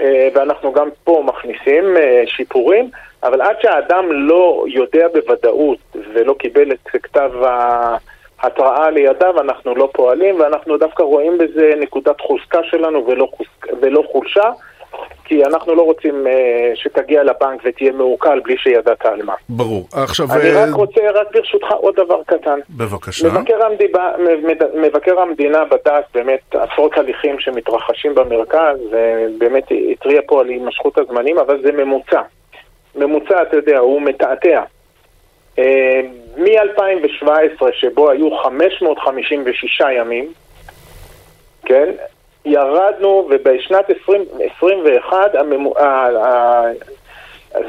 אה, 0.00 0.28
ואנחנו 0.34 0.72
גם 0.72 0.88
פה 1.04 1.22
מכניסים 1.26 1.96
אה, 1.96 2.22
שיפורים, 2.26 2.90
אבל 3.22 3.40
עד 3.42 3.56
שהאדם 3.62 4.12
לא 4.12 4.64
יודע 4.68 5.06
בוודאות 5.14 5.78
ולא 6.14 6.34
קיבל 6.38 6.72
את 6.72 6.88
כתב 6.88 7.30
ההתראה 8.42 8.90
לידיו, 8.90 9.40
אנחנו 9.40 9.74
לא 9.74 9.88
פועלים, 9.92 10.40
ואנחנו 10.40 10.78
דווקא 10.78 11.02
רואים 11.02 11.38
בזה 11.38 11.74
נקודת 11.80 12.20
חוזקה 12.20 12.58
שלנו 12.64 13.06
ולא, 13.06 13.28
חוזק, 13.36 13.82
ולא 13.82 14.04
חולשה. 14.12 14.50
כי 15.24 15.44
אנחנו 15.44 15.74
לא 15.74 15.82
רוצים 15.82 16.26
uh, 16.26 16.30
שתגיע 16.74 17.22
לבנק 17.22 17.60
ותהיה 17.64 17.92
מעוקל 17.92 18.40
בלי 18.40 18.56
שידעת 18.58 19.06
על 19.06 19.22
מה. 19.22 19.34
ברור. 19.48 19.88
עכשיו... 19.92 20.26
אני 20.32 20.52
uh... 20.52 20.56
רק 20.56 20.74
רוצה, 20.74 21.00
רק 21.14 21.26
ברשותך, 21.34 21.66
עוד 21.70 21.94
דבר 21.96 22.22
קטן. 22.26 22.58
בבקשה. 22.70 23.28
מבקר 23.28 23.64
המדינה, 23.66 24.12
מבקר 24.74 25.20
המדינה 25.20 25.64
בדק 25.64 26.04
באמת 26.14 26.54
עשרות 26.54 26.98
הליכים 26.98 27.38
שמתרחשים 27.38 28.14
במרכז, 28.14 28.78
ובאמת 28.90 29.64
התריע 29.92 30.20
פה 30.26 30.40
על 30.40 30.48
הימשכות 30.48 30.98
הזמנים, 30.98 31.38
אבל 31.38 31.62
זה 31.62 31.72
ממוצע. 31.72 32.20
ממוצע, 32.94 33.42
אתה 33.42 33.56
יודע, 33.56 33.78
הוא 33.78 34.02
מתעתע. 34.02 34.62
Uh, 35.56 35.60
מ-2017, 36.36 37.62
שבו 37.72 38.10
היו 38.10 38.36
556 38.42 39.80
ימים, 39.96 40.32
כן? 41.64 41.90
ירדנו, 42.44 43.28
ובשנת 43.30 43.90
2021 43.90 45.34
הממו... 45.34 45.74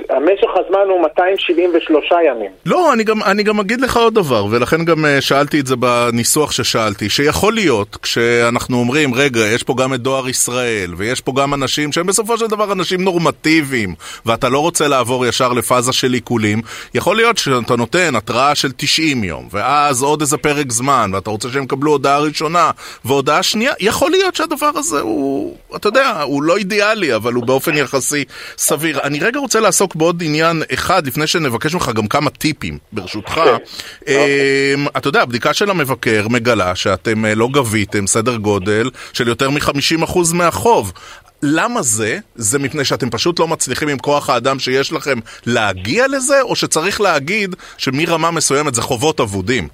המשך 0.10 0.50
הזמן 0.66 0.90
הוא 0.90 1.02
273 1.02 2.06
ימים. 2.30 2.52
לא, 2.66 2.94
אני 2.94 3.04
גם, 3.04 3.24
אני 3.24 3.44
גם 3.44 3.60
אגיד 3.60 3.82
לך 3.82 3.98
עוד 3.98 4.14
דבר, 4.14 4.46
ולכן 4.46 4.86
גם 4.86 5.06
uh, 5.06 5.22
שאלתי 5.22 5.60
את 5.60 5.68
זה 5.68 5.76
בניסוח 5.76 6.52
ששאלתי, 6.52 7.10
שיכול 7.10 7.54
להיות, 7.54 7.98
כשאנחנו 8.02 8.78
אומרים, 8.78 9.14
רגע, 9.14 9.40
יש 9.40 9.64
פה 9.64 9.76
גם 9.78 9.94
את 9.94 10.00
דואר 10.00 10.30
ישראל, 10.30 10.94
ויש 10.98 11.22
פה 11.22 11.34
גם 11.36 11.54
אנשים 11.54 11.92
שהם 11.92 12.06
בסופו 12.06 12.38
של 12.38 12.48
דבר 12.48 12.72
אנשים 12.72 13.04
נורמטיביים, 13.04 13.96
ואתה 14.26 14.50
לא 14.50 14.60
רוצה 14.60 14.88
לעבור 14.88 15.26
ישר 15.26 15.54
לפאזה 15.54 15.94
של 15.94 16.14
עיקולים, 16.14 16.62
יכול 16.94 17.16
להיות 17.16 17.38
שאתה 17.38 17.76
נותן 17.76 18.16
התראה 18.16 18.56
של 18.56 18.72
90 18.78 19.24
יום, 19.24 19.48
ואז 19.52 20.04
עוד 20.04 20.22
איזה 20.22 20.38
פרק 20.38 20.72
זמן, 20.72 21.12
ואתה 21.14 21.30
רוצה 21.30 21.50
שהם 21.50 21.64
יקבלו 21.64 21.92
הודעה 21.92 22.20
ראשונה, 22.20 22.72
והודעה 23.06 23.44
שנייה, 23.44 23.74
יכול 23.80 24.12
להיות 24.12 24.36
שהדבר 24.36 24.72
הזה 24.76 25.00
הוא, 25.00 25.58
אתה 25.76 25.88
יודע, 25.88 26.22
הוא 26.22 26.44
לא 26.44 26.58
אידיאלי, 26.58 27.16
אבל 27.16 27.34
הוא 27.34 27.44
באופן 27.44 27.78
יחסי 27.78 28.24
סביר. 28.58 29.00
אני 29.04 29.20
רגע 29.20 29.40
רוצה 29.40 29.60
לעסוק 29.74 29.96
בעוד 29.96 30.24
עניין 30.26 30.64
אחד, 30.74 31.08
לפני 31.08 31.28
שנבקש 31.28 31.74
ממך 31.74 31.92
גם 31.96 32.08
כמה 32.08 32.30
טיפים, 32.30 32.78
ברשותך. 32.92 33.42
אמ, 34.08 34.14
אתה 34.98 35.08
יודע, 35.08 35.22
הבדיקה 35.22 35.54
של 35.54 35.70
המבקר 35.70 36.28
מגלה 36.28 36.76
שאתם 36.76 37.26
אה, 37.26 37.36
לא 37.36 37.50
גביתם 37.54 38.08
סדר 38.08 38.36
גודל 38.36 38.90
של 39.14 39.28
יותר 39.28 39.50
מ-50% 39.50 40.20
מהחוב. 40.34 40.94
למה 41.44 41.82
זה? 41.82 42.18
זה 42.36 42.60
מפני 42.60 42.86
שאתם 42.86 43.10
פשוט 43.10 43.40
לא 43.40 43.48
מצליחים 43.48 43.88
עם 43.88 43.98
כוח 43.98 44.30
האדם 44.30 44.60
שיש 44.60 44.92
לכם 44.92 45.20
להגיע 45.46 46.08
לזה, 46.08 46.42
או 46.42 46.56
שצריך 46.56 47.02
להגיד 47.02 47.56
שמרמה 47.78 48.32
מסוימת 48.32 48.76
זה 48.76 48.82
חובות 48.82 49.20
אבודים? 49.20 49.68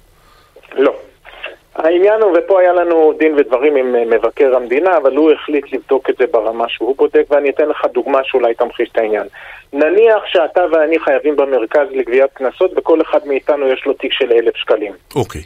לא. 0.76 0.92
העניין 1.74 2.22
הוא, 2.22 2.38
ופה 2.38 2.60
היה 2.60 2.72
לנו 2.72 3.12
דין 3.18 3.34
ודברים 3.36 3.76
עם 3.76 3.96
אה, 3.96 4.04
מבקר 4.04 4.56
המדינה, 4.56 4.96
אבל 4.96 5.16
הוא 5.16 5.32
החליט 5.32 5.72
לבדוק 5.72 6.10
את 6.10 6.16
זה 6.18 6.24
ברמה 6.30 6.68
שהוא 6.68 6.96
בודק, 6.96 7.24
ואני 7.30 7.50
אתן 7.50 7.68
לך 7.68 7.86
דוגמה 7.92 8.18
שאולי 8.24 8.54
תמחיש 8.54 8.88
את 8.92 8.98
העניין. 8.98 9.26
נניח 9.72 10.22
שאתה 10.26 10.64
ואני 10.72 10.98
חייבים 10.98 11.36
במרכז 11.36 11.86
לגביית 11.90 12.32
קנסות, 12.32 12.70
וכל 12.76 13.00
אחד 13.00 13.26
מאיתנו 13.26 13.68
יש 13.68 13.86
לו 13.86 13.92
תיק 13.92 14.12
של 14.12 14.32
אלף 14.32 14.56
שקלים. 14.56 14.92
אוקיי. 15.16 15.42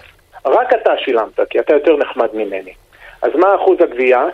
רק 0.47 0.73
אתה 0.73 0.91
שילמת, 1.05 1.41
כי 1.51 1.61
אתה 1.61 1.75
יותר 1.75 1.97
נחמד 1.97 2.29
ממני. 2.33 2.73
אז 3.23 3.31
מה 3.35 3.55
אחוז 3.55 3.77
הגבייה? 3.81 4.25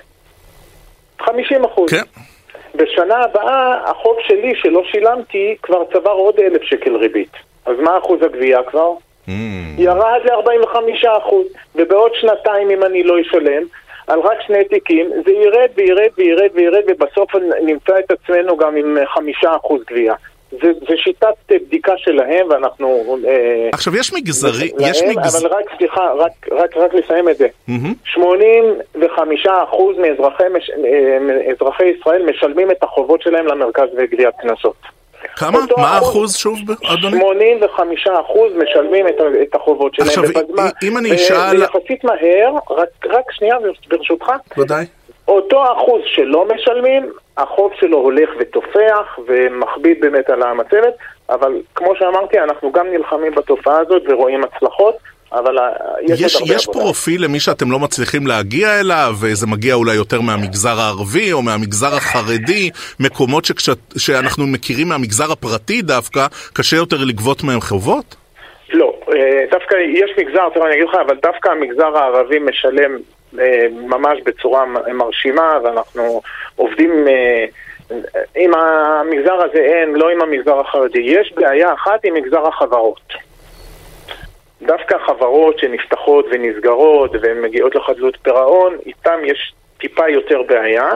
50 1.20 1.64
אחוז. 1.64 1.90
כן. 1.90 2.20
בשנה 2.74 3.16
הבאה, 3.16 3.90
החוב 3.90 4.16
שלי 4.20 4.53
שלא 4.55 4.83
שילמתי 4.85 5.57
כבר 5.62 5.85
צבר 5.92 6.11
עוד 6.11 6.40
אלף 6.40 6.62
שקל 6.62 6.96
ריבית. 6.96 7.33
אז 7.66 7.76
מה 7.79 7.98
אחוז 7.98 8.22
הגבייה 8.22 8.62
כבר? 8.62 8.90
Mm. 9.31 9.81
ירד 9.83 10.21
ל-45%, 10.25 11.35
ובעוד 11.75 12.12
שנתיים 12.14 12.71
אם 12.71 12.85
אני 12.85 13.03
לא 13.03 13.21
אשלם, 13.21 13.62
על 14.07 14.21
רק 14.21 14.38
שני 14.47 14.64
תיקים, 14.64 15.11
זה 15.25 15.31
ירד 15.31 15.69
וירד 15.77 16.11
וירד 16.16 16.51
וירד 16.55 16.83
ובסוף 16.88 17.31
נמצא 17.62 17.99
את 17.99 18.11
עצמנו 18.11 18.57
גם 18.57 18.77
עם 18.77 18.97
חמישה 19.14 19.57
אחוז 19.57 19.83
גבייה. 19.90 20.14
זה, 20.51 20.73
זה 20.88 20.97
שיטת 20.97 21.35
בדיקה 21.51 21.93
שלהם 21.97 22.47
ואנחנו... 22.51 23.16
אה, 23.29 23.69
עכשיו 23.73 23.97
יש 23.97 24.12
מגזרי, 24.12 24.71
להם, 24.79 24.90
יש 24.90 25.03
מגז... 25.03 25.45
אבל 25.45 25.55
רק, 25.55 25.64
סליחה, 25.79 26.12
רק, 26.12 26.33
רק, 26.53 26.77
רק 26.77 26.95
לסיים 26.95 27.29
את 27.29 27.37
זה. 27.37 27.49
Mm-hmm. 27.69 28.16
85% 28.16 28.19
מאזרחי 29.99 30.45
מש, 30.55 30.71
אה, 31.81 31.87
ישראל 31.99 32.31
משלמים 32.31 32.71
את 32.71 32.83
החובות 32.83 33.23
שלהם 33.23 33.47
למרכז 33.47 33.88
לגביית 33.95 34.35
קנסות. 34.43 34.99
כמה? 35.37 35.59
מה 35.76 35.88
האחוז 35.88 36.37
שוב, 36.37 36.59
אדוני? 36.92 37.20
85 37.20 38.06
אחוז 38.06 38.52
משלמים 38.56 39.09
את, 39.09 39.14
את 39.42 39.54
החובות 39.54 39.94
שלהם 39.94 40.09
עכשיו, 40.09 40.24
בזמן. 40.24 40.68
אם 40.83 40.98
אני 40.98 41.14
אשאל... 41.14 41.56
ויחסית 41.56 42.04
מהר, 42.04 42.54
רק, 42.70 42.88
רק 43.06 43.33
שנייה 43.33 43.56
ברשותך. 43.88 44.33
ודאי. 44.59 44.85
אותו 45.28 45.64
אחוז 45.72 46.02
שלא 46.04 46.46
משלמים, 46.54 47.12
החוב 47.37 47.72
שלו 47.80 47.98
הולך 47.98 48.30
ותופח 48.38 49.18
ומכביד 49.26 50.00
באמת 50.00 50.30
על 50.30 50.42
המצבת, 50.42 50.94
אבל 51.30 51.62
כמו 51.74 51.96
שאמרתי, 51.96 52.38
אנחנו 52.38 52.72
גם 52.72 52.87
נלחמים 52.92 53.35
בתופעה 53.35 53.78
הזאת 53.78 54.02
ורואים 54.09 54.40
הצלחות. 54.44 54.94
אבל 55.33 55.59
אה, 55.59 55.71
יש, 56.03 56.21
יש, 56.21 56.43
יש 56.47 56.66
פרופיל 56.66 57.25
למי 57.25 57.40
שאתם 57.40 57.71
לא 57.71 57.79
מצליחים 57.79 58.27
להגיע 58.27 58.81
אליו, 58.81 59.14
וזה 59.21 59.47
מגיע 59.47 59.75
אולי 59.75 59.95
יותר 59.95 60.21
מהמגזר 60.21 60.81
הערבי 60.81 61.33
או 61.33 61.43
מהמגזר 61.43 61.95
החרדי, 61.95 62.71
מקומות 63.01 63.45
שכש, 63.45 63.71
שאנחנו 63.99 64.47
מכירים 64.47 64.88
מהמגזר 64.88 65.33
הפרטי 65.33 65.83
דווקא, 65.83 66.27
קשה 66.53 66.77
יותר 66.77 66.97
לגבות 67.05 67.43
מהם 67.45 67.61
חובות? 67.61 68.16
לא, 68.73 68.95
אה, 69.12 69.45
דווקא 69.51 69.75
יש 69.75 70.11
מגזר, 70.19 70.49
תראה 70.55 70.66
אני 70.66 70.75
אגיד 70.75 70.88
לך, 70.88 70.95
אבל 71.07 71.16
דווקא 71.23 71.49
המגזר 71.49 71.97
הערבי 71.97 72.38
משלם 72.38 72.97
אה, 73.38 73.66
ממש 73.73 74.19
בצורה 74.25 74.64
מרשימה, 74.93 75.59
ואנחנו 75.64 76.23
עובדים... 76.57 77.07
עם 78.35 78.55
המגזר 78.55 79.35
הזה 79.35 79.59
אין, 79.59 79.95
לא 79.95 80.11
עם 80.11 80.23
המגזר 80.23 80.61
החרדי. 80.61 81.01
יש 81.01 81.33
בעיה 81.37 81.73
אחת 81.75 82.05
עם 82.05 82.14
מגזר 82.14 82.49
החברות. 82.49 83.30
דווקא 84.62 84.96
חברות 85.07 85.59
שנפתחות 85.59 86.27
ונסגרות 86.31 87.11
והן 87.20 87.42
מגיעות 87.42 87.75
לחדלות 87.75 88.16
פירעון, 88.23 88.77
איתן 88.87 89.18
יש 89.25 89.53
טיפה 89.79 90.09
יותר 90.09 90.42
בעיה, 90.42 90.88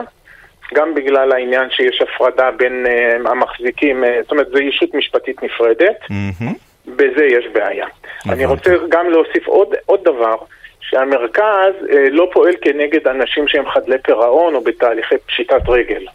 גם 0.73 0.95
בגלל 0.95 1.31
העניין 1.31 1.69
שיש 1.69 2.01
הפרדה 2.01 2.51
בין 2.51 2.85
uh, 2.85 3.29
המחזיקים, 3.29 4.03
uh, 4.03 4.07
זאת 4.21 4.31
אומרת, 4.31 4.47
זו 4.49 4.59
ישות 4.59 4.93
משפטית 4.93 5.43
נפרדת, 5.43 6.03
mm-hmm. 6.03 6.45
בזה 6.85 7.25
יש 7.25 7.45
בעיה. 7.53 7.85
Mm-hmm. 7.85 8.33
אני 8.33 8.45
רוצה 8.45 8.71
גם 8.89 9.09
להוסיף 9.09 9.47
עוד, 9.47 9.67
עוד 9.85 9.99
דבר, 10.03 10.35
שהמרכז 10.79 11.73
uh, 11.81 11.93
לא 12.11 12.29
פועל 12.33 12.53
כנגד 12.61 13.07
אנשים 13.07 13.47
שהם 13.47 13.69
חדלי 13.69 13.97
פירעון 14.03 14.55
או 14.55 14.61
בתהליכי 14.61 15.15
פשיטת 15.17 15.69
רגל. 15.69 16.05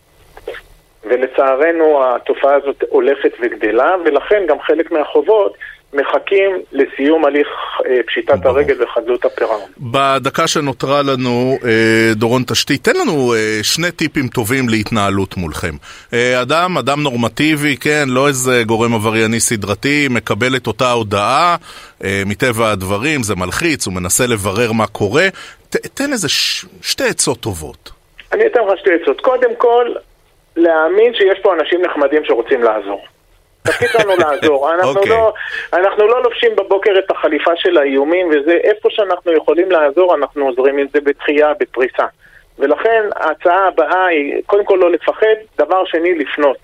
ולצערנו 1.05 2.05
התופעה 2.05 2.55
הזאת 2.55 2.85
הולכת 2.89 3.33
וגדלה, 3.41 3.97
ולכן 4.05 4.43
גם 4.47 4.61
חלק 4.61 4.91
מהחובות 4.91 5.57
מחכים 5.93 6.63
לסיום 6.73 7.25
הליך 7.25 7.49
אה, 7.87 8.03
פשיטת 8.07 8.47
הרגל 8.47 8.83
וחדלות 8.83 9.25
הפירעון. 9.25 9.71
בדקה 9.79 10.47
שנותרה 10.47 11.03
לנו, 11.03 11.57
אה, 11.65 12.15
דורון 12.15 12.43
תשתית, 12.47 12.85
תן 12.85 12.97
לנו 13.01 13.35
אה, 13.35 13.59
שני 13.63 13.91
טיפים 13.91 14.29
טובים 14.29 14.69
להתנהלות 14.69 15.37
מולכם. 15.37 15.75
אדם, 16.43 16.79
אדם 16.79 17.03
נורמטיבי, 17.03 17.77
כן, 17.77 18.05
לא 18.09 18.29
איזה 18.29 18.63
גורם 18.67 18.95
עברייני 18.95 19.41
סדרתי, 19.41 20.09
מקבל 20.11 20.57
את 20.57 20.67
אותה 20.67 20.93
הודעה, 20.93 21.57
מטבע 22.27 22.71
הדברים, 22.71 23.23
זה 23.23 23.35
מלחיץ, 23.37 23.87
הוא 23.87 23.95
מנסה 23.95 24.27
לברר 24.27 24.73
מה 24.73 24.87
קורה. 24.87 25.29
ת, 25.71 25.77
תן 25.77 26.13
איזה 26.13 26.29
ש, 26.29 26.65
שתי 26.83 27.05
עצות 27.05 27.41
טובות. 27.41 27.91
אני 28.33 28.47
אתן 28.47 28.61
לך 28.61 28.79
שתי 28.79 28.91
עצות. 29.03 29.21
קודם 29.21 29.57
כל, 29.57 29.87
להאמין 30.57 31.15
שיש 31.15 31.39
פה 31.43 31.55
אנשים 31.55 31.83
נחמדים 31.83 32.23
שרוצים 32.25 32.63
לעזור. 32.63 33.03
תפקיד 33.63 33.89
לנו 34.01 34.13
לעזור. 34.17 34.71
אנחנו, 34.75 34.93
okay. 34.93 34.97
אוקיי. 34.97 35.11
לא, 35.11 35.33
אנחנו 35.73 36.07
לא 36.07 36.23
לובשים 36.23 36.57
בבוקר 36.57 36.93
את 36.99 37.11
החליפה 37.11 37.51
של 37.57 37.79
האיומים, 37.79 38.29
וזה 38.29 38.53
איפה 38.53 38.89
שאנחנו 38.91 39.33
יכולים 39.33 39.71
לעזור, 39.71 40.15
אנחנו 40.15 40.47
עוזרים 40.47 40.79
עם 40.79 40.87
זה 40.93 41.01
בתחייה, 41.01 41.53
בפריסה. 41.61 42.07
ולכן 42.59 43.05
ההצעה 43.17 43.67
הבאה 43.67 44.07
היא, 44.07 44.43
קודם 44.47 44.65
כל 44.65 44.79
לא 44.81 44.91
לפחד, 44.91 45.37
דבר 45.59 45.85
שני, 45.85 46.15
לפנות. 46.15 46.59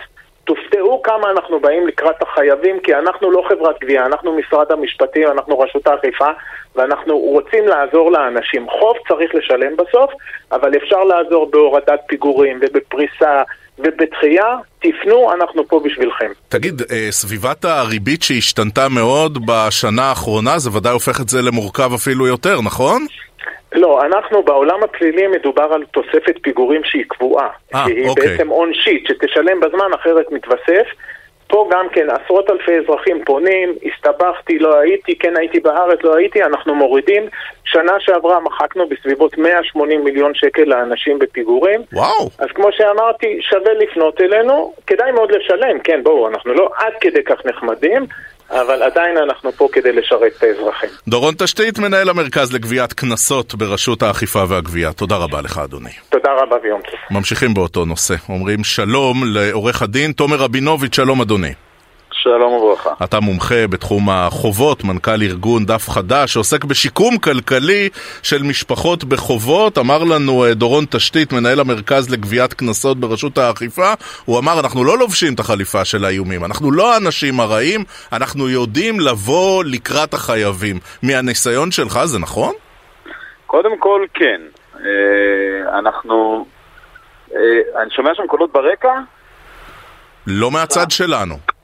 תופתעו 0.46 1.02
כמה 1.02 1.30
אנחנו 1.30 1.60
באים 1.60 1.86
לקראת 1.86 2.22
החייבים, 2.22 2.80
כי 2.80 2.94
אנחנו 2.94 3.30
לא 3.30 3.42
חברת 3.48 3.76
גבייה, 3.80 4.06
אנחנו 4.06 4.38
משרד 4.38 4.72
המשפטים, 4.72 5.28
אנחנו 5.30 5.58
רשות 5.58 5.86
האכיפה, 5.86 6.28
ואנחנו 6.76 7.18
רוצים 7.18 7.68
לעזור 7.68 8.12
לאנשים. 8.12 8.66
חוב 8.70 8.96
צריך 9.08 9.34
לשלם 9.34 9.76
בסוף, 9.76 10.10
אבל 10.52 10.76
אפשר 10.76 11.04
לעזור 11.04 11.50
בהורדת 11.50 12.00
פיגורים 12.06 12.60
ובפריסה 12.62 13.42
ובתחייה, 13.78 14.56
תפנו, 14.78 15.32
אנחנו 15.32 15.68
פה 15.68 15.80
בשבילכם. 15.84 16.30
תגיד, 16.48 16.82
אה, 16.90 17.06
סביבת 17.10 17.64
הריבית 17.64 18.22
שהשתנתה 18.22 18.88
מאוד 18.88 19.38
בשנה 19.46 20.02
האחרונה, 20.02 20.58
זה 20.58 20.70
ודאי 20.76 20.92
הופך 20.92 21.20
את 21.20 21.28
זה 21.28 21.42
למורכב 21.42 21.90
אפילו 21.94 22.26
יותר, 22.26 22.60
נכון? 22.60 23.06
לא, 23.76 24.02
אנחנו 24.06 24.42
בעולם 24.42 24.82
הפלילי 24.82 25.26
מדובר 25.26 25.68
על 25.72 25.84
תוספת 25.90 26.36
פיגורים 26.42 26.84
שהיא 26.84 27.04
קבועה. 27.08 27.48
אה, 27.74 27.84
שהיא 27.84 28.08
אוקיי. 28.08 28.28
בעצם 28.28 28.48
עונשית, 28.48 29.06
שתשלם 29.06 29.60
בזמן 29.60 29.90
אחרת 29.94 30.32
מתווסף. 30.32 30.86
פה 31.48 31.68
גם 31.72 31.86
כן 31.92 32.06
עשרות 32.10 32.50
אלפי 32.50 32.72
אזרחים 32.78 33.24
פונים, 33.24 33.74
הסתבכתי, 33.84 34.58
לא 34.58 34.78
הייתי, 34.78 35.18
כן 35.18 35.36
הייתי 35.36 35.60
בארץ, 35.60 35.98
לא 36.04 36.16
הייתי, 36.16 36.44
אנחנו 36.44 36.74
מורידים. 36.74 37.28
שנה 37.64 37.92
שעברה 37.98 38.40
מחקנו 38.40 38.88
בסביבות 38.88 39.38
180 39.38 40.04
מיליון 40.04 40.34
שקל 40.34 40.62
לאנשים 40.62 41.18
בפיגורים. 41.18 41.80
וואו. 41.92 42.28
אז 42.38 42.48
כמו 42.54 42.68
שאמרתי, 42.72 43.38
שווה 43.40 43.74
לפנות 43.74 44.20
אלינו, 44.20 44.72
כדאי 44.86 45.12
מאוד 45.12 45.32
לשלם, 45.32 45.78
כן, 45.78 46.02
בואו, 46.02 46.28
אנחנו 46.28 46.52
לא 46.54 46.70
עד 46.78 46.92
כדי 47.00 47.22
כך 47.24 47.46
נחמדים, 47.46 48.06
אבל 48.50 48.82
עדיין 48.82 49.16
אנחנו 49.16 49.52
פה 49.52 49.68
כדי 49.72 49.92
לשרת 49.92 50.32
את 50.38 50.42
האזרחים. 50.42 50.90
דורון 51.08 51.34
תשתית, 51.38 51.78
מנהל 51.78 52.08
המרכז 52.08 52.52
לגביית 52.52 52.92
קנסות 52.92 53.54
ברשות 53.54 54.02
האכיפה 54.02 54.44
והגבייה. 54.48 54.92
תודה 54.92 55.16
רבה 55.16 55.40
לך, 55.40 55.58
אדוני. 55.58 55.90
תודה 56.08 56.30
רבה 56.42 56.56
ויום 56.62 56.80
טוב. 56.82 57.00
ממשיכים 57.10 57.54
באותו 57.54 57.84
נושא. 57.84 58.14
אומרים 58.28 58.64
שלום 58.64 59.22
לעורך 59.24 59.82
הדין 59.82 60.12
תומר 60.12 60.36
רבינוביץ', 60.36 60.96
שלום 60.96 61.20
אדוני. 61.20 61.52
שלום 62.26 62.52
וברכה. 62.52 62.90
אתה 63.04 63.20
מומחה 63.20 63.66
בתחום 63.66 64.10
החובות, 64.10 64.84
מנכ"ל 64.84 65.22
ארגון 65.22 65.66
דף 65.66 65.88
חדש, 65.88 66.32
שעוסק 66.32 66.64
בשיקום 66.64 67.18
כלכלי 67.18 67.88
של 68.22 68.42
משפחות 68.42 69.04
בחובות. 69.04 69.78
אמר 69.78 70.04
לנו 70.04 70.44
אה, 70.44 70.54
דורון 70.54 70.84
תשתית, 70.90 71.32
מנהל 71.32 71.60
המרכז 71.60 72.10
לגביית 72.10 72.54
קנסות 72.54 73.00
ברשות 73.00 73.38
האכיפה, 73.38 73.92
הוא 74.24 74.38
אמר, 74.38 74.60
אנחנו 74.60 74.84
לא 74.84 74.98
לובשים 74.98 75.34
את 75.34 75.40
החליפה 75.40 75.84
של 75.84 76.04
האיומים, 76.04 76.44
אנחנו 76.44 76.72
לא 76.72 76.94
האנשים 76.94 77.40
הרעים, 77.40 77.84
אנחנו 78.12 78.48
יודעים 78.48 79.00
לבוא 79.00 79.64
לקראת 79.64 80.14
החייבים. 80.14 80.78
מהניסיון 81.02 81.70
שלך 81.70 82.00
זה 82.04 82.18
נכון? 82.18 82.54
קודם 83.46 83.78
כל, 83.78 84.04
כן. 84.14 84.40
אה, 84.76 85.78
אנחנו... 85.78 86.46
אה, 87.34 87.82
אני 87.82 87.90
שומע 87.90 88.10
שם 88.14 88.26
קולות 88.26 88.52
ברקע? 88.52 88.92
לא 90.26 90.50
מהצד 90.50 90.90
שלנו. 90.90 91.55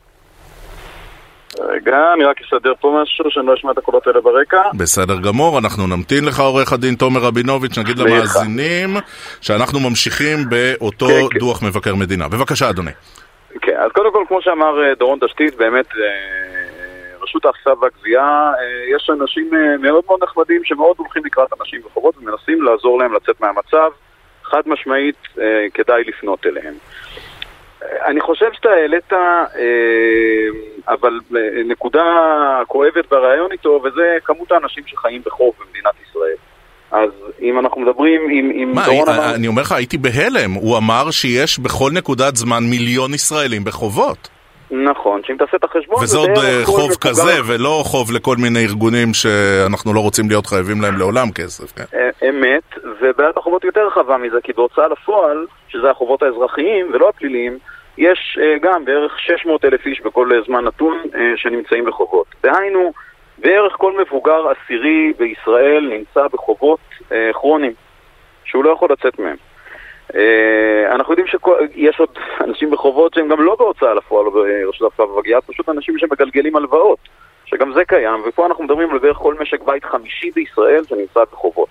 רגע, 1.86 2.12
אני 2.14 2.24
רק 2.24 2.36
אסדר 2.40 2.72
פה 2.80 3.00
משהו, 3.02 3.24
שאני 3.30 3.46
לא 3.46 3.54
אשמע 3.54 3.70
את 3.72 3.78
הקולות 3.78 4.06
האלה 4.06 4.20
ברקע. 4.20 4.62
בסדר 4.74 5.20
גמור, 5.20 5.58
אנחנו 5.58 5.86
נמתין 5.86 6.24
לך 6.24 6.40
עורך 6.40 6.72
הדין 6.72 6.94
תומר 6.94 7.20
רבינוביץ', 7.20 7.78
נגיד 7.78 7.98
למאזינים 7.98 8.96
שאנחנו 9.40 9.80
ממשיכים 9.80 10.38
באותו 10.50 11.06
כן, 11.06 11.28
כן. 11.30 11.38
דוח 11.38 11.62
מבקר 11.62 11.94
מדינה. 11.94 12.28
בבקשה, 12.28 12.70
אדוני. 12.70 12.90
כן, 13.60 13.76
אז 13.76 13.92
קודם 13.92 14.12
כל, 14.12 14.24
כמו 14.28 14.42
שאמר 14.42 14.82
אה, 14.82 14.94
דורון 14.94 15.18
תשתית, 15.26 15.56
באמת, 15.56 15.86
אה, 15.86 17.22
רשות 17.22 17.44
האכיפה 17.44 17.70
והגבייה, 17.80 18.52
אה, 18.58 18.96
יש 18.96 19.10
אנשים 19.10 19.50
מאוד 19.80 20.04
מאוד 20.06 20.22
נחמדים 20.22 20.64
שמאוד 20.64 20.96
הולכים 20.98 21.24
לקראת 21.24 21.48
אנשים 21.60 21.80
בחובות 21.84 22.14
ומנסים 22.18 22.62
לעזור 22.62 22.98
להם 22.98 23.14
לצאת 23.14 23.40
מהמצב. 23.40 23.90
חד 24.44 24.62
משמעית, 24.66 25.16
כדאי 25.74 26.04
לפנות 26.04 26.46
אליהם. 26.46 26.74
אני 28.06 28.20
חושב 28.20 28.46
שאתה 28.52 28.68
העלית, 28.68 29.12
אה, 29.12 29.44
אבל 30.88 31.20
אה, 31.36 31.40
נקודה 31.64 32.02
כואבת 32.66 33.10
בריאיון 33.10 33.52
איתו, 33.52 33.80
וזה 33.84 34.16
כמות 34.24 34.52
האנשים 34.52 34.84
שחיים 34.86 35.22
בחוב 35.26 35.54
במדינת 35.60 35.94
ישראל. 36.08 36.36
אז 36.92 37.10
אם 37.42 37.58
אנחנו 37.58 37.80
מדברים 37.80 38.20
עם, 38.30 38.50
עם 38.54 38.74
מה, 38.74 38.84
דורון 38.84 39.08
אמר... 39.08 39.34
אני 39.34 39.46
אומר 39.46 39.62
לך, 39.62 39.72
הייתי 39.72 39.98
בהלם. 39.98 40.52
הוא 40.52 40.78
אמר 40.78 41.10
שיש 41.10 41.58
בכל 41.58 41.90
נקודת 41.94 42.36
זמן 42.36 42.64
מיליון 42.70 43.14
ישראלים 43.14 43.64
בחובות. 43.64 44.28
נכון, 44.70 45.20
שאם 45.24 45.36
תעשה 45.36 45.56
את 45.56 45.64
החשבון... 45.64 46.02
וזה 46.02 46.18
עוד 46.18 46.30
אה, 46.30 46.60
חוב 46.64 46.90
כזה, 47.00 47.32
ולא 47.46 47.82
חוב 47.86 48.12
לכל 48.12 48.36
מיני 48.36 48.64
ארגונים 48.64 49.14
שאנחנו 49.14 49.94
לא 49.94 50.00
רוצים 50.00 50.28
להיות 50.28 50.46
חייבים 50.46 50.80
להם 50.80 50.98
לעולם 50.98 51.32
כסף, 51.34 51.72
כן? 51.72 51.84
אמת, 52.28 52.62
ובעיית 53.00 53.36
החובות 53.36 53.64
יותר 53.64 53.86
רחבה 53.86 54.16
מזה, 54.16 54.36
כי 54.42 54.52
בהוצאה 54.52 54.88
לפועל, 54.88 55.46
שזה 55.68 55.90
החובות 55.90 56.22
האזרחיים 56.22 56.90
ולא 56.92 57.08
הפליליים, 57.08 57.58
יש 57.98 58.38
uh, 58.40 58.58
גם 58.62 58.84
בערך 58.84 59.18
600 59.20 59.64
אלף 59.64 59.86
איש 59.86 60.00
בכל 60.00 60.30
זמן 60.46 60.64
נתון 60.64 61.02
uh, 61.04 61.16
שנמצאים 61.36 61.84
בחובות. 61.84 62.26
דהיינו, 62.42 62.92
בערך 63.38 63.72
כל 63.72 64.00
מבוגר 64.00 64.48
עשירי 64.48 65.12
בישראל 65.18 65.88
נמצא 65.90 66.28
בחובות 66.28 66.80
uh, 67.00 67.12
כרוניים. 67.32 67.72
שהוא 68.44 68.64
לא 68.64 68.70
יכול 68.70 68.88
לצאת 68.92 69.18
מהם. 69.18 69.36
אה, 70.14 70.94
אנחנו 70.94 71.12
יודעים 71.12 71.26
שיש 71.26 72.00
עוד 72.00 72.18
אנשים 72.44 72.70
בחובות 72.70 73.14
שהם 73.14 73.28
גם 73.28 73.42
לא 73.42 73.56
בהוצאה 73.58 73.94
לפועל 73.94 74.26
או 74.26 74.30
ברשות 74.32 74.82
האכיפה 74.82 75.04
והגבייה, 75.04 75.40
פשוט 75.40 75.68
אנשים 75.68 75.98
שמגלגלים 75.98 76.56
הלוואות, 76.56 76.98
שגם 77.44 77.72
זה 77.72 77.84
קיים, 77.84 78.22
ופה 78.26 78.46
אנחנו 78.46 78.64
מדברים 78.64 78.90
על 78.90 78.98
בערך 78.98 79.16
כל 79.16 79.34
משק 79.40 79.62
בית 79.62 79.84
חמישי 79.84 80.30
בישראל 80.30 80.84
שנמצא 80.84 81.20
בחובות. 81.32 81.68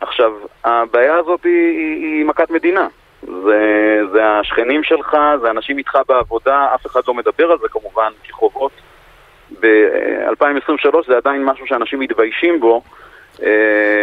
עכשיו, 0.00 0.32
הבעיה 0.64 1.16
הזאת 1.16 1.44
היא, 1.44 2.04
היא 2.04 2.24
מכת 2.24 2.50
מדינה. 2.50 2.88
זה, 3.22 4.00
זה 4.12 4.26
השכנים 4.40 4.84
שלך, 4.84 5.16
זה 5.42 5.50
אנשים 5.50 5.78
איתך 5.78 5.98
בעבודה, 6.08 6.66
אף 6.74 6.86
אחד 6.86 7.00
לא 7.08 7.14
מדבר 7.14 7.50
על 7.52 7.58
זה 7.62 7.68
כמובן, 7.70 8.10
כי 8.22 8.32
חובות 8.32 8.72
ב-2023 9.60 10.96
זה 11.06 11.16
עדיין 11.16 11.44
משהו 11.44 11.66
שאנשים 11.66 12.00
מתביישים 12.00 12.60
בו. 12.60 12.82
אה, 13.42 13.48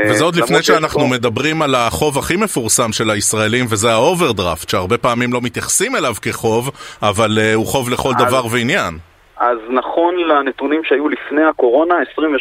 וזה 0.09 0.23
עוד 0.23 0.35
לפני 0.35 0.63
שאנחנו 0.63 0.99
פה... 0.99 1.07
מדברים 1.11 1.61
על 1.61 1.75
החוב 1.75 2.17
הכי 2.17 2.35
מפורסם 2.35 2.91
של 2.91 3.09
הישראלים, 3.09 3.65
וזה 3.69 3.91
האוברדרפט, 3.91 4.69
שהרבה 4.69 4.97
פעמים 4.97 5.33
לא 5.33 5.39
מתייחסים 5.41 5.95
אליו 5.95 6.13
כחוב, 6.21 6.71
אבל 7.01 7.29
אה, 7.37 7.55
הוא 7.55 7.65
חוב 7.65 7.89
לכל 7.89 8.11
אז, 8.17 8.25
דבר 8.25 8.45
ועניין. 8.51 8.93
אז 9.37 9.57
נכון 9.69 10.15
לנתונים 10.17 10.81
שהיו 10.83 11.09
לפני 11.09 11.43
הקורונה, 11.43 11.95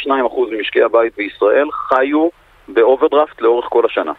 22% 0.06 0.10
ממשקי 0.50 0.82
הבית 0.82 1.12
בישראל 1.16 1.68
חיו 1.72 2.28
באוברדרפט 2.68 3.40
לאורך 3.40 3.66
כל 3.68 3.82
השנה. 3.86 4.12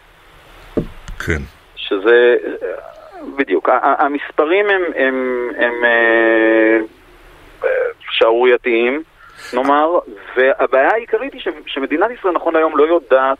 כן. 1.26 1.42
שזה, 1.90 2.36
בדיוק, 3.36 3.68
המספרים 3.82 4.70
הם, 4.70 4.82
הם, 4.96 5.50
הם, 5.56 5.64
הם 5.64 5.84
אה, 7.64 7.68
שערורייתיים, 8.10 9.02
נאמר, 9.52 9.98
והבעיה 10.36 10.90
העיקרית 10.92 11.32
היא 11.32 11.42
שמדינת 11.66 12.10
ישראל 12.18 12.34
נכון 12.34 12.56
היום 12.56 12.78
לא 12.78 12.84
יודעת 12.84 13.38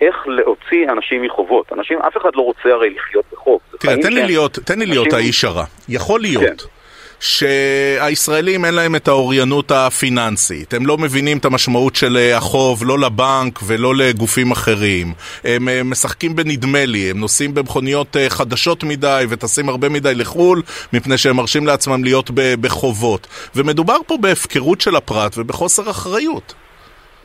איך 0.00 0.16
להוציא 0.26 0.88
אנשים 0.88 1.22
מחובות. 1.22 1.72
אנשים, 1.72 1.98
אף 1.98 2.16
אחד 2.16 2.30
לא 2.34 2.42
רוצה 2.42 2.68
הרי 2.68 2.90
לחיות 2.90 3.24
בחוב. 3.32 3.60
תראה, 3.78 3.96
תן 4.02 4.12
לי 4.12 4.22
להיות, 4.26 4.52
תן 4.52 4.78
לי 4.78 4.86
להיות 4.86 5.12
האיש 5.12 5.44
הרע. 5.44 5.64
יכול 5.88 6.20
להיות. 6.20 6.60
כן. 6.60 6.79
שהישראלים 7.20 8.64
אין 8.64 8.74
להם 8.74 8.96
את 8.96 9.08
האוריינות 9.08 9.70
הפיננסית, 9.70 10.74
הם 10.74 10.86
לא 10.86 10.98
מבינים 10.98 11.38
את 11.38 11.44
המשמעות 11.44 11.96
של 11.96 12.16
אה, 12.16 12.36
החוב 12.36 12.82
לא 12.86 12.98
לבנק 12.98 13.58
ולא 13.66 13.94
לגופים 13.94 14.50
אחרים, 14.50 15.06
הם 15.44 15.68
אה, 15.68 15.80
משחקים 15.84 16.36
בנדמה 16.36 16.84
לי, 16.86 17.10
הם 17.10 17.20
נוסעים 17.20 17.54
במכוניות 17.54 18.16
אה, 18.16 18.30
חדשות 18.30 18.84
מדי 18.84 19.24
וטסים 19.28 19.68
הרבה 19.68 19.88
מדי 19.88 20.14
לחו"ל 20.14 20.62
מפני 20.92 21.18
שהם 21.18 21.36
מרשים 21.36 21.66
לעצמם 21.66 22.04
להיות 22.04 22.30
בחובות, 22.34 23.26
ומדובר 23.56 23.96
פה 24.06 24.16
בהפקרות 24.20 24.80
של 24.80 24.96
הפרט 24.96 25.38
ובחוסר 25.38 25.90
אחריות. 25.90 26.54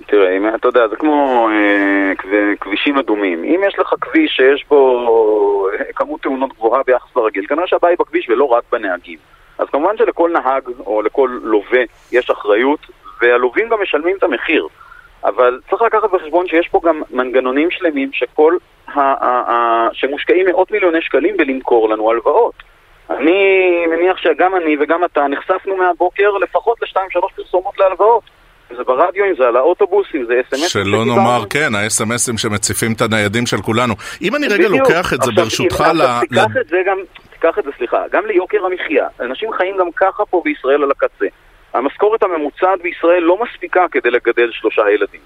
תראה, 0.08 0.38
אם, 0.38 0.56
אתה 0.56 0.68
יודע, 0.68 0.88
זה 0.88 0.96
כמו 0.96 1.50
אה, 1.52 2.56
כבישים 2.62 2.98
אדומים. 2.98 3.44
אם 3.44 3.62
יש 3.68 3.80
לך 3.80 3.94
כביש 4.02 4.32
שיש 4.32 4.66
בו 4.70 5.68
כמות 5.96 6.22
תאונות 6.22 6.54
גבוהה 6.54 6.82
ביחס 6.88 7.16
לרגיל, 7.16 7.46
כנראה 7.48 7.68
שהבעיה 7.68 7.92
היא 7.92 7.98
בכביש 8.00 8.30
ולא 8.30 8.46
רק 8.46 8.64
בנהגים. 8.72 9.18
אז 9.58 9.68
כמובן 9.72 9.98
שלכל 9.98 10.32
נהג 10.34 10.64
או 10.86 11.02
לכל 11.02 11.30
לווה 11.44 11.82
יש 12.12 12.30
אחריות, 12.30 12.80
והלווים 13.22 13.70
גם 13.70 13.78
משלמים 13.82 14.18
את 14.18 14.24
המחיר. 14.24 14.68
אבל 15.26 15.60
צריך 15.70 15.82
לקחת 15.82 16.12
בחשבון 16.14 16.48
שיש 16.48 16.68
פה 16.68 16.82
גם 16.84 17.02
מנגנונים 17.12 17.72
שלמים 17.72 18.10
שכל 18.14 18.58
ה- 18.88 19.00
ה- 19.02 19.52
ה- 19.52 19.88
שמושקעים 19.94 20.46
מאות 20.46 20.72
מיליוני 20.72 21.02
שקלים 21.02 21.38
בלמכור 21.38 21.90
לנו 21.90 22.12
הלוואות. 22.12 22.54
אני 23.10 23.86
מניח 23.88 24.18
שגם 24.18 24.56
אני 24.56 24.78
וגם 24.80 25.06
אתה 25.06 25.28
נחשפנו 25.28 25.78
מהבוקר 25.78 26.32
לפחות 26.32 26.78
לשתיים 26.82 27.10
שלוש 27.10 27.32
פרסומות 27.36 27.80
להלוואות. 27.80 28.24
אם 28.72 28.76
זה 28.76 28.84
ברדיו, 28.84 29.26
אם 29.26 29.34
זה 29.38 29.48
על 29.48 29.56
האוטובוס, 29.56 30.08
אם 30.16 30.26
זה 30.26 30.34
אס.אם.אס. 30.42 30.68
שלא 30.68 31.06
נאמר, 31.06 31.44
כן, 31.50 31.76
האס.אם.אסים 31.76 32.38
שמציפים 32.38 32.94
את 32.94 33.02
הניידים 33.02 33.46
של 33.46 33.58
כולנו. 33.58 33.94
אם 34.22 34.36
אני 34.36 34.48
רגע 34.48 34.68
לוקח 34.68 35.14
את 35.14 35.22
זה 35.22 35.32
ברשותך 35.36 35.84
ל... 35.96 36.20
תיקח 36.20 36.58
את 36.62 36.68
זה 36.68 36.78
גם, 36.86 36.98
תיקח 37.46 37.60
את 37.60 37.64
זה, 37.64 37.72
סליחה, 37.78 38.04
גם 38.12 38.26
ליוקר 38.26 38.66
המחיה. 38.66 39.08
אנשים 39.20 39.54
חיים 39.54 39.78
גם 39.78 39.92
ככה 39.92 40.26
פה 40.26 40.42
בישראל 40.46 40.84
על 40.84 40.92
הקצה. 40.92 41.26
המשכורת 41.74 42.24
הממוצעת 42.24 42.82
בישראל 42.82 43.24
לא 43.24 43.38
מספיקה 43.44 43.86
כדי 43.92 44.12
לגדל 44.12 44.52
שלושה 44.52 44.90
ילדים. 44.90 45.22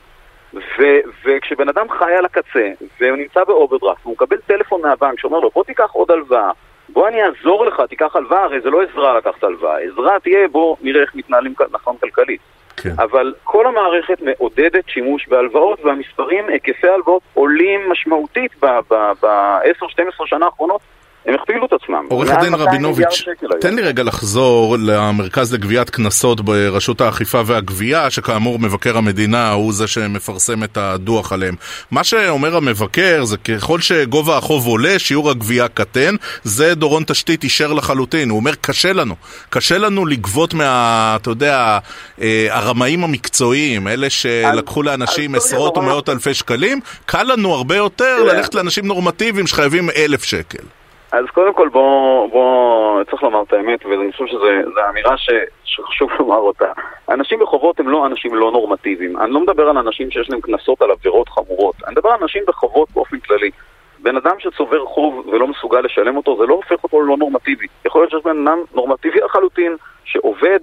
ו- 0.53 0.99
וכשבן 1.25 1.69
אדם 1.69 1.86
חי 1.89 2.13
על 2.13 2.25
הקצה, 2.25 2.71
והוא 2.99 3.17
נמצא 3.17 3.43
באוברדרפט, 3.43 4.01
והוא 4.01 4.13
מקבל 4.13 4.38
טלפון 4.38 4.82
מהבנק 4.82 5.19
שאומר 5.19 5.39
לו, 5.39 5.49
בוא 5.49 5.63
תיקח 5.63 5.91
עוד 5.91 6.12
הלוואה, 6.12 6.51
בוא 6.89 7.08
אני 7.08 7.23
אעזור 7.23 7.65
לך, 7.65 7.82
תיקח 7.89 8.15
הלוואה, 8.15 8.43
הרי 8.43 8.62
זה 8.62 8.69
לא 8.69 8.82
עזרה 8.82 9.17
לקחת 9.17 9.43
הלוואה, 9.43 9.77
עזרה 9.77 10.19
תהיה, 10.19 10.47
בוא 10.47 10.75
נראה 10.82 11.01
איך 11.01 11.15
מתנהלים 11.15 11.53
נכון 11.71 11.95
כלכלית. 12.01 12.41
כן. 12.77 12.93
אבל 12.97 13.34
כל 13.43 13.65
המערכת 13.65 14.21
מעודדת 14.21 14.84
שימוש 14.88 15.27
בהלוואות, 15.27 15.86
והמספרים, 15.86 16.49
היקפי 16.49 16.88
ההלוואות 16.88 17.21
עולים 17.34 17.91
משמעותית 17.91 18.51
ב-10-12 18.63 20.25
שנה 20.25 20.45
האחרונות. 20.45 20.82
הם 21.30 21.36
הכפילו 21.36 21.65
את 21.65 21.74
עצמם. 21.74 22.06
עורך 22.10 22.30
הדין 22.30 22.54
רבינוביץ', 22.54 23.26
תן 23.62 23.76
לי 23.76 23.82
רגע 23.82 24.04
לחזור 24.04 24.76
למרכז 24.80 25.54
לגביית 25.54 25.89
קנסות 25.89 26.42
ברשות 26.42 27.02
האכיפה 27.02 27.42
והגבייה, 27.46 28.10
שכאמור 28.10 28.60
מבקר 28.60 28.98
המדינה 28.98 29.52
הוא 29.52 29.74
זה 29.74 29.88
שמפרסם 29.88 30.63
את 30.63 30.78
הדוח 30.78 31.34
עליהם. 31.34 31.56
מה 31.92 32.04
שאומר 32.04 32.56
המבקר 32.56 33.26
זה 33.26 33.38
ככל 33.38 33.80
שגובה 33.80 34.38
החוב 34.38 34.68
עולה, 34.68 35.00
שיעור 35.00 35.30
הגבייה 35.30 35.68
קטן, 35.68 36.15
זה 36.44 36.76
דורון 36.76 37.04
תשתית 37.04 37.44
אישר 37.44 37.74
לחלוטין. 37.74 38.30
הוא 38.30 38.39
אומר, 38.39 38.56
קשה 38.62 38.94
לנו. 38.94 39.15
קשה 39.50 39.78
לנו 39.78 40.06
לגבות 40.06 40.54
מה, 40.54 41.18
אתה 41.22 41.30
יודע, 41.30 41.80
אה, 42.22 42.48
הרמאים 42.50 43.04
המקצועיים, 43.04 43.88
אלה 43.88 44.10
שלקחו 44.10 44.84
לאנשים 44.84 45.36
עשרות 45.36 45.78
ומאות 45.78 46.10
אלפי 46.10 46.34
שקלים, 46.34 46.80
קל 47.06 47.24
לנו 47.24 47.54
הרבה 47.54 47.76
יותר 47.76 48.24
ללכת 48.24 48.56
לאנשים 48.56 48.86
נורמטיביים 48.88 49.48
שחייבים 49.48 49.89
אלף 49.89 50.24
שקל. 50.24 50.63
אז 51.12 51.26
קודם 51.34 51.54
כל 51.54 51.69
בוא, 51.69 52.30
בוא, 52.30 53.04
צריך 53.04 53.24
לומר 53.24 53.41
את 53.41 53.54
האמת, 53.54 53.86
ואני 53.86 54.12
חושב 54.12 54.26
שזו 54.28 54.45
אמירה 54.89 55.17
ש, 55.17 55.30
שחשוב 55.63 56.10
לומר 56.19 56.38
אותה. 56.38 56.72
אנשים 57.10 57.39
בחובות 57.39 57.80
הם 57.80 57.89
לא 57.89 58.06
אנשים 58.06 58.36
לא 58.36 58.52
נורמטיביים. 58.52 59.17
אני 59.17 59.32
לא 59.32 59.39
מדבר 59.39 59.69
על 59.69 59.78
אנשים 59.78 60.12
שיש 60.12 60.30
להם 60.30 60.41
קנסות 60.41 60.82
על 60.82 60.91
עבירות 60.91 61.30
חמורות. 61.30 61.76
אני 61.86 61.91
מדבר 61.91 62.10
על 62.10 62.17
אנשים 62.22 62.43
בחובות 62.48 62.91
באופן 62.91 63.19
כללי. 63.19 63.52
בן 64.00 64.15
אדם 64.15 64.36
שצובר 64.39 64.86
חוב 64.86 65.28
ולא 65.28 65.48
מסוגל 65.48 65.80
לשלם 65.80 66.17
אותו, 66.17 66.38
זה 66.38 66.45
לא 66.45 66.54
הופך 66.54 66.84
אותו 66.84 67.02
ללא 67.02 67.17
נורמטיבי. 67.17 67.67
יכול 67.86 68.02
להיות 68.02 68.12
שיש 68.12 68.24
בן 68.24 68.48
אדם 68.48 68.60
נורמטיבי 68.74 69.19
לחלוטין, 69.19 69.76
שעובד, 70.04 70.60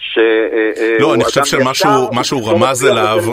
ש... 0.00 0.18
לא, 1.00 1.14
אני 1.14 1.24
חושב 1.24 1.44
שמה 1.44 2.24
שהוא 2.24 2.50
רמז 2.50 2.84
אליו 2.84 3.24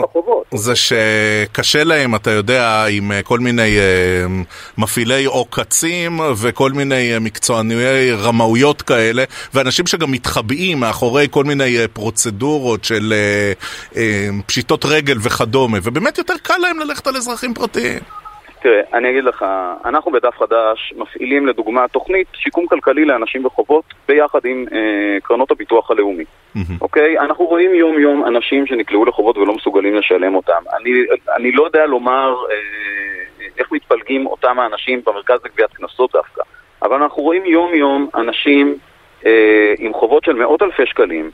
זה 0.54 0.72
שקשה 0.76 1.84
להם, 1.84 2.14
אתה 2.14 2.30
יודע, 2.30 2.84
עם 2.84 3.12
אה, 3.12 3.22
כל 3.22 3.38
מיני 3.38 3.78
אה, 3.78 4.26
מפעילי 4.78 5.24
עוקצים 5.24 6.20
וכל 6.36 6.72
מיני 6.72 7.14
אה, 7.14 7.18
מקצוענויי 7.18 8.12
רמאויות 8.12 8.82
כאלה, 8.82 9.24
ואנשים 9.54 9.86
שגם 9.86 10.12
מתחבאים 10.12 10.80
מאחורי 10.80 11.26
כל 11.30 11.44
מיני 11.44 11.76
פרוצדורות 11.92 12.84
של 12.84 13.14
פשיטות 14.46 14.84
רגל 14.84 15.18
וכדומה, 15.22 15.78
ובאמת 15.82 16.18
יותר 16.18 16.34
קל 16.42 16.56
להם 16.58 16.78
ללכת 16.78 17.06
על 17.06 17.16
אזרחים 17.16 17.54
פרטיים. 17.54 17.98
תראה, 18.62 18.80
אני 18.92 19.10
אגיד 19.10 19.24
לך, 19.24 19.44
אנחנו 19.84 20.12
בדף 20.12 20.38
חדש 20.38 20.94
מפעילים 20.96 21.46
לדוגמה 21.46 21.88
תוכנית 21.88 22.26
שיקום 22.34 22.66
כלכלי 22.66 23.04
לאנשים 23.04 23.42
בחובות 23.42 23.84
ביחד 24.08 24.44
עם 24.44 24.64
אה, 24.72 25.20
קרנות 25.22 25.50
הביטוח 25.50 25.90
הלאומי. 25.90 26.24
Mm-hmm. 26.24 26.60
אוקיי? 26.80 27.18
אנחנו 27.18 27.44
רואים 27.44 27.74
יום-יום 27.74 28.24
אנשים 28.24 28.66
שנקלעו 28.66 29.04
לחובות 29.04 29.38
ולא 29.38 29.54
מסוגלים 29.54 29.94
לשלם 29.94 30.34
אותם. 30.34 30.62
אני, 30.80 30.90
אני 31.36 31.52
לא 31.52 31.64
יודע 31.64 31.86
לומר 31.86 32.34
אה, 32.50 32.56
איך 33.58 33.72
מתפלגים 33.72 34.26
אותם 34.26 34.58
האנשים 34.58 35.02
במרכז 35.06 35.38
לגביית 35.44 35.70
קנסות 35.72 36.12
דווקא, 36.12 36.42
אבל 36.82 37.02
אנחנו 37.02 37.22
רואים 37.22 37.46
יום-יום 37.46 38.08
אנשים 38.14 38.78
אה, 39.26 39.74
עם 39.78 39.94
חובות 39.94 40.24
של 40.24 40.32
מאות 40.32 40.62
אלפי 40.62 40.86
שקלים. 40.86 41.30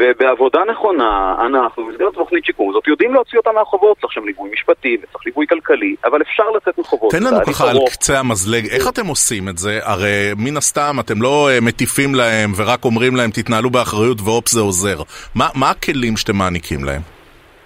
ובעבודה 0.00 0.60
נכונה, 0.70 1.34
אנחנו 1.46 1.86
במסגרת 1.86 2.14
תוכנית 2.14 2.44
שיקום 2.44 2.70
הזאת 2.70 2.86
יודעים 2.86 3.14
להוציא 3.14 3.38
אותם 3.38 3.50
מהחובות, 3.54 3.96
צריך 4.00 4.12
שם 4.12 4.24
ליווי 4.24 4.50
משפטי 4.52 4.96
וצריך 5.02 5.26
ליווי 5.26 5.46
כלכלי, 5.46 5.96
אבל 6.04 6.22
אפשר 6.22 6.50
לצאת 6.50 6.78
מחובות. 6.78 7.10
תן 7.10 7.22
לנו 7.22 7.38
ככה 7.46 7.70
על 7.70 7.76
קצה 7.90 8.18
המזלג, 8.18 8.66
איך 8.66 8.88
אתם 8.88 9.06
עושים 9.06 9.48
את 9.48 9.58
זה? 9.58 9.80
הרי 9.82 10.32
מן 10.36 10.56
הסתם 10.56 10.96
אתם 11.00 11.22
לא 11.22 11.48
אה, 11.50 11.58
מטיפים 11.62 12.14
להם 12.14 12.50
ורק 12.56 12.84
אומרים 12.84 13.16
להם 13.16 13.30
תתנהלו 13.30 13.70
באחריות 13.70 14.18
ואופ 14.24 14.48
זה 14.48 14.60
עוזר. 14.60 14.96
מה, 15.34 15.48
מה 15.54 15.70
הכלים 15.70 16.16
שאתם 16.16 16.36
מעניקים 16.36 16.84
להם? 16.84 17.00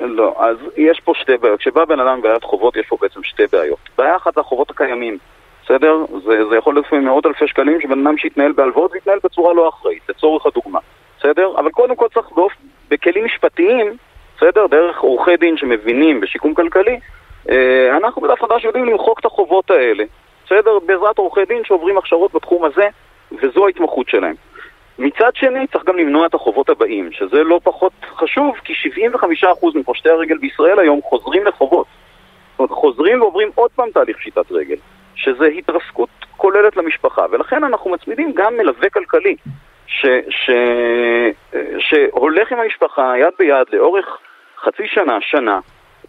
לא, 0.01 0.35
אז 0.38 0.57
יש 0.77 1.01
פה 1.05 1.12
שתי 1.20 1.37
בעיות. 1.40 1.61
כשבא 1.61 1.85
בן 1.85 2.01
אדם 2.01 2.20
בבעיית 2.20 2.44
חובות, 2.44 2.77
יש 2.77 2.87
פה 2.88 2.96
בעצם 3.01 3.20
שתי 3.22 3.42
בעיות. 3.53 3.79
בעיה 3.98 4.16
אחת 4.16 4.35
זה 4.35 4.40
החובות 4.40 4.70
הקיימים. 4.70 5.18
בסדר? 5.64 5.96
זה, 6.25 6.48
זה 6.51 6.57
יכול 6.57 6.75
להיות 6.75 6.87
לפעמים 6.87 7.05
מאות 7.05 7.27
אלפי 7.27 7.48
שקלים 7.48 7.81
שבן 7.81 8.07
אדם 8.07 8.18
שיתנהל 8.18 8.53
בהלוואות 8.53 8.90
ויתנהל 8.92 9.18
בצורה 9.25 9.55
לא 9.55 9.68
אחראית, 9.68 10.03
לצורך 10.09 10.46
הדוגמה. 10.46 10.79
בסדר? 11.22 11.52
אבל 11.56 11.70
קודם 11.70 11.96
כל 11.96 12.06
צריך 12.14 12.30
באופ... 12.30 12.52
בכלים 12.90 13.24
משפטיים, 13.24 13.96
בסדר? 14.37 14.66
דרך 14.66 14.98
עורכי 14.98 15.37
דין 15.37 15.56
שמבינים 15.56 16.20
בשיקום 16.20 16.54
כלכלי, 16.54 16.98
אה, 17.50 17.96
אנחנו 17.96 18.22
בדף 18.22 18.40
חדש 18.40 18.64
יודעים 18.64 18.85
למחוק 18.85 19.20
את 19.20 19.24
החובות 19.24 19.70
האלה, 19.70 20.04
בסדר? 20.46 20.78
בעזרת 20.87 21.18
עורכי 21.18 21.44
דין 21.44 21.64
שעוברים 21.64 21.98
הכשרות 21.98 22.35
בתחום 22.35 22.64
הזה, 22.64 22.88
וזו 23.42 23.66
ההתמחות 23.66 24.08
שלהם. 24.08 24.35
מצד 24.98 25.30
שני, 25.35 25.66
צריך 25.66 25.85
גם 25.85 25.96
למנוע 25.96 26.26
את 26.26 26.35
החובות 26.35 26.68
הבאים, 26.68 27.12
שזה 27.12 27.42
לא 27.44 27.61
פחות 27.62 27.92
חשוב, 28.16 28.56
כי 28.64 28.72
75% 28.72 29.46
מפושטי 29.74 30.08
הרגל 30.08 30.38
בישראל 30.38 30.78
היום 30.78 31.00
חוזרים 31.02 31.44
לחובות. 31.44 31.87
זאת 32.50 32.58
אומרת, 32.58 32.70
חוזרים 32.70 33.20
ועוברים 33.20 33.50
עוד 33.54 33.70
פעם 33.70 33.90
תהליך 33.90 34.16
פשיטת 34.16 34.52
רגל, 34.52 34.76
שזה 35.14 35.46
התרסקות 35.46 36.08
כוללת 36.37 36.76
למשפחה, 36.76 37.26
ולכן 37.30 37.64
אנחנו 37.64 37.90
מצמידים 37.90 38.32
גם 38.35 38.56
מלווה 38.56 38.90
כלכלי, 38.90 39.37
ש, 40.00 40.07
ש, 40.28 40.50
שהולך 41.78 42.52
עם 42.52 42.59
המשפחה 42.59 43.12
יד 43.18 43.33
ביד 43.38 43.66
לאורך 43.72 44.18
חצי 44.59 44.87
שנה, 44.87 45.18
שנה, 45.20 45.59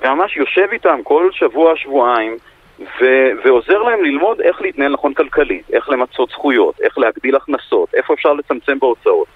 וממש 0.02 0.38
יושב 0.38 0.68
איתם 0.72 1.00
כל 1.04 1.30
שבוע, 1.32 1.76
שבועיים, 1.76 2.38
ו- 2.80 3.32
ועוזר 3.44 3.82
להם 3.82 4.04
ללמוד 4.04 4.42
איך 4.42 4.62
להתנהל 4.62 4.92
נכון 4.92 5.14
כלכלית, 5.14 5.70
איך 5.74 5.90
למצות 5.90 6.30
זכויות, 6.30 6.82
איך 6.82 6.98
להגדיל 6.98 7.36
הכנסות, 7.36 7.94
איפה 7.94 8.14
אפשר 8.14 8.34
לצמצם 8.34 8.80
בהוצאות. 8.80 9.28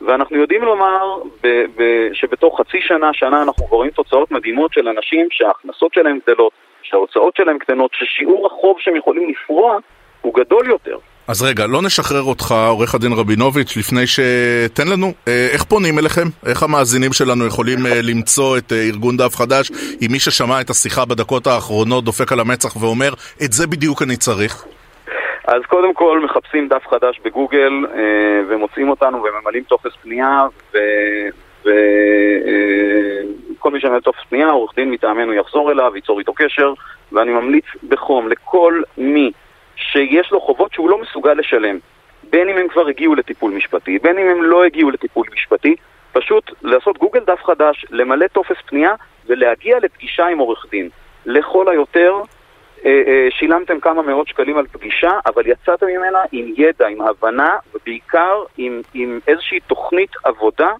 ואנחנו 0.00 0.36
יודעים 0.36 0.62
לומר 0.62 1.18
ב- 1.42 1.64
ב- 1.76 2.08
שבתוך 2.12 2.60
חצי 2.60 2.80
שנה, 2.80 3.12
שנה 3.12 3.42
אנחנו 3.42 3.66
רואים 3.66 3.90
תוצאות 3.90 4.30
מדהימות 4.30 4.72
של 4.72 4.88
אנשים 4.88 5.28
שההכנסות 5.30 5.94
שלהם 5.94 6.18
גדלות, 6.26 6.52
שההוצאות 6.82 7.36
שלהם 7.36 7.58
קטנות, 7.58 7.90
ששיעור 7.94 8.46
החוב 8.46 8.76
שהם 8.80 8.96
יכולים 8.96 9.30
לפרוע 9.30 9.78
הוא 10.20 10.34
גדול 10.34 10.68
יותר. 10.68 10.98
אז 11.30 11.42
רגע, 11.42 11.66
לא 11.66 11.82
נשחרר 11.82 12.22
אותך, 12.22 12.54
עורך 12.68 12.94
הדין 12.94 13.12
רבינוביץ', 13.12 13.76
לפני 13.76 14.06
שתן 14.06 14.88
לנו, 14.88 15.06
אה, 15.28 15.48
איך 15.52 15.64
פונים 15.64 15.98
אליכם? 15.98 16.28
איך 16.46 16.62
המאזינים 16.62 17.12
שלנו 17.12 17.46
יכולים 17.46 17.86
אה, 17.86 18.02
למצוא 18.02 18.58
את 18.58 18.72
אה, 18.72 18.82
ארגון 18.82 19.16
דף 19.16 19.36
חדש, 19.36 19.70
אם 20.02 20.06
מי 20.10 20.18
ששמע 20.18 20.60
את 20.60 20.70
השיחה 20.70 21.04
בדקות 21.04 21.46
האחרונות 21.46 22.04
דופק 22.04 22.32
על 22.32 22.40
המצח 22.40 22.76
ואומר, 22.76 23.12
את 23.44 23.52
זה 23.52 23.66
בדיוק 23.66 24.02
אני 24.02 24.16
צריך? 24.16 24.64
אז 25.44 25.62
קודם 25.68 25.94
כל 25.94 26.20
מחפשים 26.24 26.68
דף 26.68 26.86
חדש 26.90 27.20
בגוגל 27.24 27.72
ומוצאים 28.48 28.88
אותנו 28.88 29.24
וממלאים 29.24 29.64
טופס 29.64 29.92
פנייה 30.02 30.46
וכל 31.60 31.70
אה, 33.68 33.70
מי 33.72 33.80
שממלא 33.80 34.00
טופס 34.00 34.20
פנייה, 34.28 34.50
עורך 34.50 34.72
דין 34.76 34.90
מטעמנו 34.90 35.34
יחזור 35.34 35.72
אליו, 35.72 35.92
ייצור 35.96 36.18
איתו 36.18 36.32
קשר 36.32 36.72
ואני 37.12 37.30
ממליץ 37.30 37.64
בחום 37.88 38.28
לכל 38.28 38.82
מי 38.98 39.32
שיש 39.80 40.30
לו 40.32 40.40
חובות 40.40 40.72
שהוא 40.72 40.90
לא 40.90 40.98
מסוגל 40.98 41.32
לשלם 41.32 41.78
בין 42.30 42.48
אם 42.48 42.58
הם 42.58 42.68
כבר 42.68 42.86
הגיעו 42.86 43.14
לטיפול 43.14 43.52
משפטי, 43.52 43.98
בין 43.98 44.18
אם 44.18 44.28
הם 44.28 44.42
לא 44.42 44.64
הגיעו 44.64 44.90
לטיפול 44.90 45.26
משפטי 45.32 45.76
פשוט 46.12 46.50
לעשות 46.62 46.98
גוגל 46.98 47.20
דף 47.26 47.44
חדש, 47.44 47.86
למלא 47.90 48.26
טופס 48.26 48.56
פנייה 48.66 48.94
ולהגיע 49.26 49.78
לפגישה 49.82 50.26
עם 50.26 50.38
עורך 50.38 50.66
דין. 50.70 50.88
לכל 51.26 51.68
היותר 51.68 52.14
אה, 52.84 53.02
אה, 53.06 53.28
שילמתם 53.30 53.80
כמה 53.80 54.02
מאות 54.02 54.28
שקלים 54.28 54.58
על 54.58 54.66
פגישה, 54.66 55.10
אבל 55.26 55.46
יצאתם 55.46 55.86
ממנה 55.86 56.18
עם 56.32 56.52
ידע, 56.56 56.86
עם 56.86 57.00
הבנה, 57.00 57.56
ובעיקר 57.74 58.42
עם, 58.56 58.80
עם 58.94 59.20
איזושהי 59.26 59.60
תוכנית 59.60 60.10
עבודה 60.24 60.70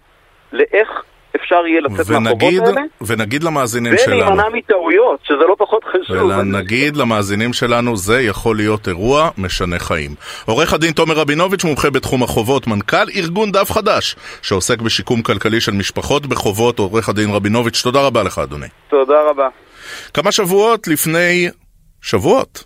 לאיך 0.51 1.03
אפשר 1.35 1.67
יהיה 1.67 1.81
לצאת 1.81 2.09
מהחובות 2.09 2.67
האלה. 2.67 2.81
ונגיד 3.01 3.43
למאזינים 3.43 3.97
שלנו. 3.97 4.17
ולהימנע 4.17 4.43
מטעויות, 4.53 5.19
שזה 5.23 5.43
לא 5.49 5.55
פחות 5.57 5.83
חשוב. 5.83 6.17
ונגיד 6.17 6.97
למאזינים 6.97 7.53
שלנו, 7.53 7.97
זה 7.97 8.21
יכול 8.21 8.55
להיות 8.55 8.87
אירוע 8.87 9.29
משנה 9.37 9.79
חיים. 9.79 10.15
עורך 10.45 10.73
הדין 10.73 10.91
תומר 10.91 11.15
רבינוביץ', 11.15 11.63
מומחה 11.63 11.89
בתחום 11.89 12.23
החובות, 12.23 12.67
מנכ"ל 12.67 13.09
ארגון 13.15 13.51
דף 13.51 13.71
חדש, 13.71 14.15
שעוסק 14.41 14.81
בשיקום 14.81 15.21
כלכלי 15.21 15.61
של 15.61 15.71
משפחות 15.71 16.25
בחובות. 16.25 16.79
עורך 16.79 17.09
הדין 17.09 17.29
רבינוביץ', 17.29 17.81
תודה 17.83 18.01
רבה 18.01 18.23
לך, 18.23 18.39
אדוני. 18.39 18.67
תודה 18.89 19.21
רבה. 19.29 19.47
כמה 20.13 20.31
שבועות 20.31 20.87
לפני 20.87 21.49
שבועות. 22.01 22.63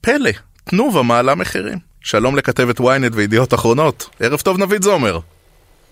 פלא, 0.00 0.30
תנובה 0.64 1.02
מעלה 1.02 1.34
מחירים. 1.34 1.78
שלום 2.00 2.36
לכתבת 2.36 2.80
ynet 2.80 3.12
וידיעות 3.12 3.54
אחרונות. 3.54 4.08
ערב 4.20 4.40
טוב 4.40 4.58
נביד 4.58 4.82
זומר. 4.82 5.18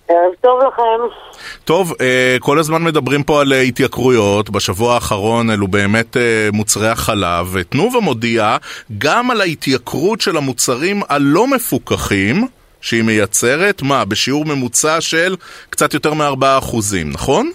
ערב 0.08 0.32
טוב 0.40 0.60
לכם. 0.60 1.16
טוב, 1.64 1.92
אה, 2.00 2.36
כל 2.40 2.58
הזמן 2.58 2.82
מדברים 2.82 3.22
פה 3.22 3.40
על 3.40 3.52
התייקרויות, 3.52 4.50
בשבוע 4.50 4.94
האחרון 4.94 5.50
אלו 5.50 5.68
באמת 5.68 6.16
אה, 6.16 6.48
מוצרי 6.52 6.88
החלב, 6.88 7.46
ותנובה 7.52 8.00
מודיעה 8.00 8.56
גם 8.98 9.30
על 9.30 9.40
ההתייקרות 9.40 10.20
של 10.20 10.36
המוצרים 10.36 11.00
הלא 11.08 11.46
מפוקחים 11.46 12.46
שהיא 12.80 13.02
מייצרת, 13.02 13.82
מה, 13.82 14.04
בשיעור 14.04 14.44
ממוצע 14.44 15.00
של 15.00 15.36
קצת 15.70 15.94
יותר 15.94 16.14
מ-4%, 16.14 16.76
נכון? 17.04 17.50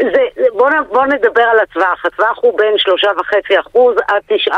זה, 0.00 0.48
בוא, 0.52 0.70
בוא 0.88 1.06
נדבר 1.06 1.42
על 1.42 1.58
הטווח, 1.62 2.06
הטווח 2.06 2.38
הוא 2.42 2.58
בין 2.58 2.74
3.5% 3.72 3.78
עד 4.08 4.22
9% 4.48 4.52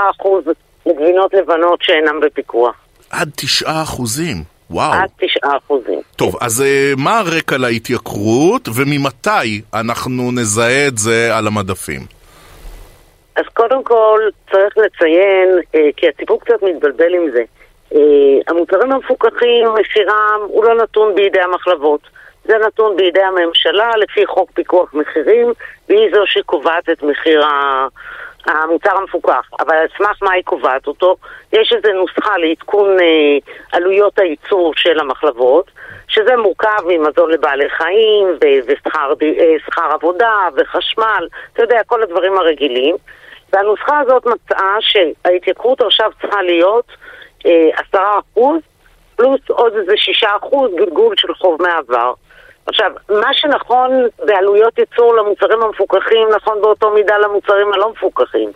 לגבינות 0.86 1.34
לבנות 1.34 1.82
שאינן 1.82 2.20
בפיקוח. 2.20 2.74
עד 3.10 3.30
9%? 3.62 3.66
וואו. 4.70 4.92
עד 4.92 5.10
9%. 5.44 5.74
טוב, 6.16 6.36
אז 6.40 6.60
uh, 6.60 7.00
מה 7.00 7.18
הרקע 7.18 7.56
להתייקרות 7.58 8.68
וממתי 8.74 9.62
אנחנו 9.74 10.32
נזהה 10.32 10.88
את 10.88 10.98
זה 10.98 11.36
על 11.36 11.46
המדפים? 11.46 12.00
אז 13.36 13.44
קודם 13.54 13.84
כל 13.84 14.20
צריך 14.50 14.74
לציין, 14.76 15.48
uh, 15.58 15.78
כי 15.96 16.08
הציבור 16.08 16.40
קצת 16.40 16.62
מתבלבל 16.62 17.14
עם 17.14 17.30
זה, 17.32 17.42
uh, 17.92 17.96
המוצרים 18.46 18.92
המפוקחים, 18.92 19.66
מחירם, 19.80 20.40
הוא 20.46 20.64
לא 20.64 20.82
נתון 20.82 21.14
בידי 21.14 21.40
המחלבות. 21.40 22.00
זה 22.44 22.54
נתון 22.66 22.96
בידי 22.96 23.22
הממשלה 23.22 23.90
לפי 23.96 24.26
חוק 24.26 24.50
פיקוח 24.50 24.94
מחירים, 24.94 25.52
והיא 25.88 26.10
זו 26.14 26.22
שקובעת 26.26 26.90
את 26.90 27.02
מחיר 27.02 27.42
המוצר 28.46 28.96
המפוקח. 28.96 29.48
אבל 29.60 29.74
על 29.74 29.86
סמך 29.98 30.22
מה 30.22 30.32
היא 30.32 30.44
קובעת 30.44 30.86
אותו? 30.86 31.16
יש 31.52 31.72
איזו 31.72 31.92
נוסחה 31.92 32.38
לעדכון 32.38 33.00
אה, 33.00 33.38
עלויות 33.72 34.18
הייצור 34.18 34.72
של 34.76 35.00
המחלבות, 35.00 35.70
שזה 36.08 36.36
מורכב 36.36 36.82
ממזון 36.86 37.30
לבעלי 37.30 37.70
חיים, 37.70 38.26
ושכר 38.66 39.12
אה, 39.88 39.94
עבודה, 39.94 40.48
וחשמל, 40.56 41.28
אתה 41.52 41.62
יודע, 41.62 41.80
כל 41.86 42.02
הדברים 42.02 42.38
הרגילים. 42.38 42.96
והנוסחה 43.52 44.00
הזאת 44.00 44.26
מצאה 44.26 44.76
שההתייקרות 44.80 45.80
עכשיו 45.80 46.10
צריכה 46.20 46.42
להיות 46.42 46.86
אה, 47.46 47.68
עשרה 47.72 48.18
אחוז, 48.18 48.60
פלוס 49.16 49.40
עוד 49.48 49.72
איזה 49.76 49.92
שישה 49.96 50.28
אחוז 50.36 50.70
גלגול 50.74 51.14
של 51.18 51.34
חוב 51.34 51.62
מעבר. 51.62 52.12
עכשיו, 52.66 52.90
מה 53.08 53.34
שנכון 53.34 53.90
בעלויות 54.24 54.78
ייצור 54.78 55.14
למוצרים 55.14 55.62
המפוקחים, 55.62 56.28
נכון 56.36 56.60
באותו 56.60 56.90
מידה 56.90 57.18
למוצרים 57.18 57.72
הלא 57.72 57.90
מפוקחים. 57.90 58.50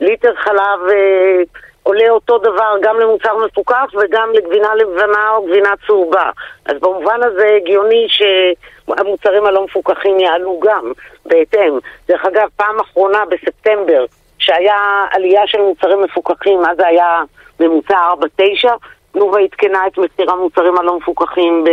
ליטר 0.00 0.34
חלב 0.34 0.88
אה, 0.90 1.42
עולה 1.82 2.10
אותו 2.10 2.38
דבר 2.38 2.74
גם 2.80 3.00
למוצר 3.00 3.36
מפוקח 3.36 3.84
וגם 3.94 4.30
לגבינה 4.34 4.74
לבנה 4.74 5.30
או 5.30 5.46
גבינה 5.46 5.70
צהובה. 5.86 6.30
אז 6.66 6.76
במובן 6.80 7.22
הזה 7.22 7.46
הגיוני 7.56 8.06
שהמוצרים 8.08 9.46
הלא 9.46 9.64
מפוקחים 9.64 10.20
יעלו 10.20 10.60
גם 10.60 10.92
בהתאם. 11.26 11.78
דרך 12.08 12.24
אגב, 12.24 12.48
פעם 12.56 12.80
אחרונה 12.80 13.24
בספטמבר, 13.24 14.04
שהיה 14.38 15.06
עלייה 15.10 15.46
של 15.46 15.60
מוצרים 15.60 16.02
מפוקחים, 16.02 16.60
אז 16.70 16.76
היה 16.78 17.22
ממוצע 17.60 17.98
4-9, 18.40 18.68
תנובה 19.12 19.40
עדכנה 19.40 19.86
את 19.86 19.98
מחיר 19.98 20.30
המוצרים 20.30 20.78
הלא 20.78 20.96
מפוקחים 20.96 21.64
ב... 21.64 21.70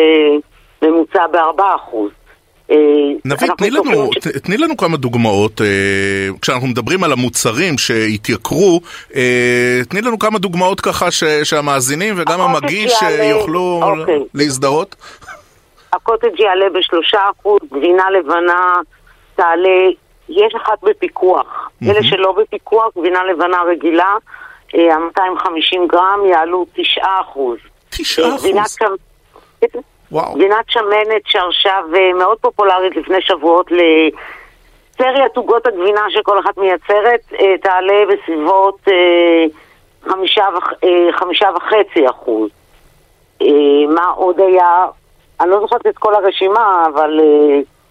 ממוצע 0.81 1.27
בארבעה 1.27 1.75
אחוז. 1.75 2.11
אה, 2.71 2.75
נביא, 3.25 3.47
תני 3.57 3.69
לנו, 3.69 4.09
ש... 4.13 4.27
תני 4.27 4.57
לנו 4.57 4.77
כמה 4.77 4.97
דוגמאות, 4.97 5.61
אה, 5.61 6.27
כשאנחנו 6.41 6.67
מדברים 6.67 7.03
על 7.03 7.11
המוצרים 7.11 7.77
שהתייקרו, 7.77 8.81
אה, 9.15 9.81
תני 9.89 10.01
לנו 10.01 10.19
כמה 10.19 10.39
דוגמאות 10.39 10.81
ככה 10.81 11.11
ש, 11.11 11.23
שהמאזינים 11.23 12.15
וגם 12.17 12.41
המגיש 12.41 13.01
יעלה... 13.01 13.23
יוכלו 13.23 13.79
אוקיי. 13.83 14.19
להזדהות. 14.33 14.95
הקוטג' 15.93 16.39
יעלה 16.39 16.65
בשלושה 16.69 17.19
אחוז, 17.31 17.59
גבינה 17.71 18.09
לבנה 18.09 18.73
תעלה, 19.35 19.89
יש 20.29 20.53
אחת 20.63 20.83
בפיקוח. 20.83 21.45
Mm-hmm. 21.45 21.91
אלה 21.91 22.03
שלא 22.03 22.31
בפיקוח, 22.31 22.87
גבינה 22.97 23.23
לבנה 23.23 23.57
רגילה, 23.67 24.15
ה-250 24.73 25.87
גרם 25.87 26.19
יעלו 26.31 26.65
תשעה 26.75 27.21
אחוז. 27.21 27.57
תשעה 27.89 28.35
אחוז? 28.35 28.45
וואו. 30.11 30.33
גבינת 30.33 30.65
שמנת 30.67 31.21
שעכשיו 31.25 31.83
מאוד 32.17 32.37
פופולרית 32.41 32.95
לפני 32.95 33.21
שבועות 33.21 33.71
לסריית 33.71 35.37
עוגות 35.37 35.67
הגבינה 35.67 36.01
שכל 36.09 36.39
אחת 36.39 36.57
מייצרת, 36.57 37.21
אה, 37.39 37.57
תעלה 37.63 38.03
בסביבות 38.09 38.79
אה, 38.87 39.45
חמישה, 40.11 40.45
אה, 40.83 41.13
חמישה 41.19 41.47
וחצי 41.55 42.09
אחוז. 42.09 42.49
מה 43.95 44.05
עוד 44.15 44.39
היה? 44.39 44.85
אני 45.41 45.49
לא 45.49 45.59
זוכרת 45.59 45.87
את 45.87 45.97
כל 45.97 46.15
הרשימה, 46.15 46.85
אבל 46.93 47.19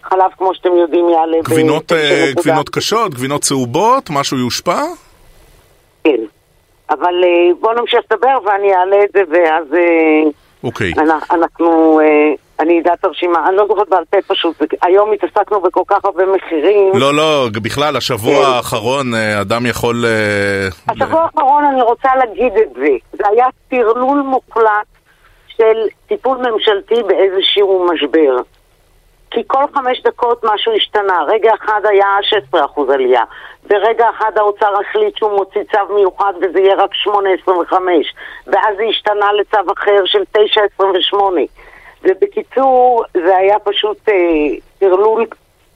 חלב, 0.03 0.31
כמו 0.37 0.55
שאתם 0.55 0.75
יודעים, 0.77 1.09
יעלה... 1.09 1.37
גבינות, 1.43 1.91
גבינות 2.35 2.69
קשות, 2.69 3.13
גבינות 3.13 3.41
צהובות, 3.41 4.09
משהו 4.09 4.37
יושפע? 4.37 4.81
כן. 6.03 6.19
אבל 6.89 7.13
בואו 7.59 7.73
נמשיך 7.73 7.99
לדבר 8.11 8.37
ואני 8.45 8.75
אעלה 8.75 9.03
את 9.03 9.09
זה 9.13 9.21
ואז... 9.29 9.65
אוקיי. 10.63 10.93
אנחנו, 11.31 11.99
אה, 11.99 12.05
אני 12.59 12.81
אדע 12.81 12.93
את 12.93 13.05
הרשימה, 13.05 13.47
אני 13.47 13.55
לא 13.55 13.65
זוכרת 13.67 13.89
בעל 13.89 14.03
פה 14.09 14.17
פשוט, 14.27 14.55
היום 14.81 15.11
התעסקנו 15.13 15.61
בכל 15.61 15.83
כך 15.87 16.05
הרבה 16.05 16.23
מחירים. 16.25 16.91
לא, 16.93 17.13
לא, 17.13 17.47
בכלל, 17.63 17.97
השבוע 17.97 18.45
כן. 18.45 18.51
האחרון 18.51 19.15
אה, 19.15 19.41
אדם 19.41 19.65
יכול... 19.65 20.05
אה, 20.05 20.93
השבוע 20.93 21.21
האחרון 21.21 21.63
אני 21.63 21.81
רוצה 21.81 22.09
להגיד 22.15 22.53
את 22.57 22.73
זה, 22.75 22.89
זה 23.11 23.23
היה 23.31 23.45
טרלול 23.69 24.21
מוחלט 24.21 24.87
של 25.47 25.87
טיפול 26.07 26.37
ממשלתי 26.37 26.95
באיזשהו 27.07 27.87
משבר. 27.93 28.35
כי 29.31 29.43
כל 29.47 29.63
חמש 29.73 30.01
דקות 30.03 30.43
משהו 30.43 30.73
השתנה. 30.75 31.23
רגע 31.27 31.53
אחד 31.53 31.81
היה 31.83 32.17
16% 32.53 32.93
עלייה, 32.93 33.23
ברגע 33.69 34.09
אחד 34.09 34.31
האוצר 34.37 34.73
החליט 34.81 35.17
שהוא 35.17 35.31
מוציא 35.31 35.61
צו 35.71 35.93
מיוחד 35.95 36.33
וזה 36.41 36.59
יהיה 36.59 36.75
רק 36.75 36.91
8.25, 37.07 37.73
ואז 38.47 38.77
זה 38.77 38.83
השתנה 38.89 39.33
לצו 39.33 39.73
אחר 39.77 40.05
של 40.05 40.23
9.28. 40.37 41.15
ובקיצור, 42.03 43.03
זה 43.13 43.37
היה 43.37 43.59
פשוט 43.59 43.97
טרלול 44.79 45.21
אה, 45.21 45.25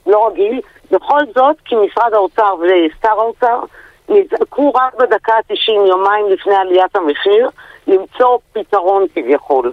לא 0.06 0.28
רגיל. 0.28 0.60
בכל 0.90 1.20
זאת, 1.34 1.56
כי 1.64 1.74
משרד 1.74 2.14
האוצר 2.14 2.54
ושר 2.60 3.20
האוצר 3.20 3.60
נזעקו 4.08 4.72
רק 4.74 4.94
בדקה 4.94 5.32
ה-90, 5.34 5.88
יומיים 5.88 6.26
לפני 6.30 6.54
עליית 6.54 6.96
המחיר, 6.96 7.48
למצוא 7.86 8.38
פתרון 8.52 9.06
כביכול. 9.14 9.72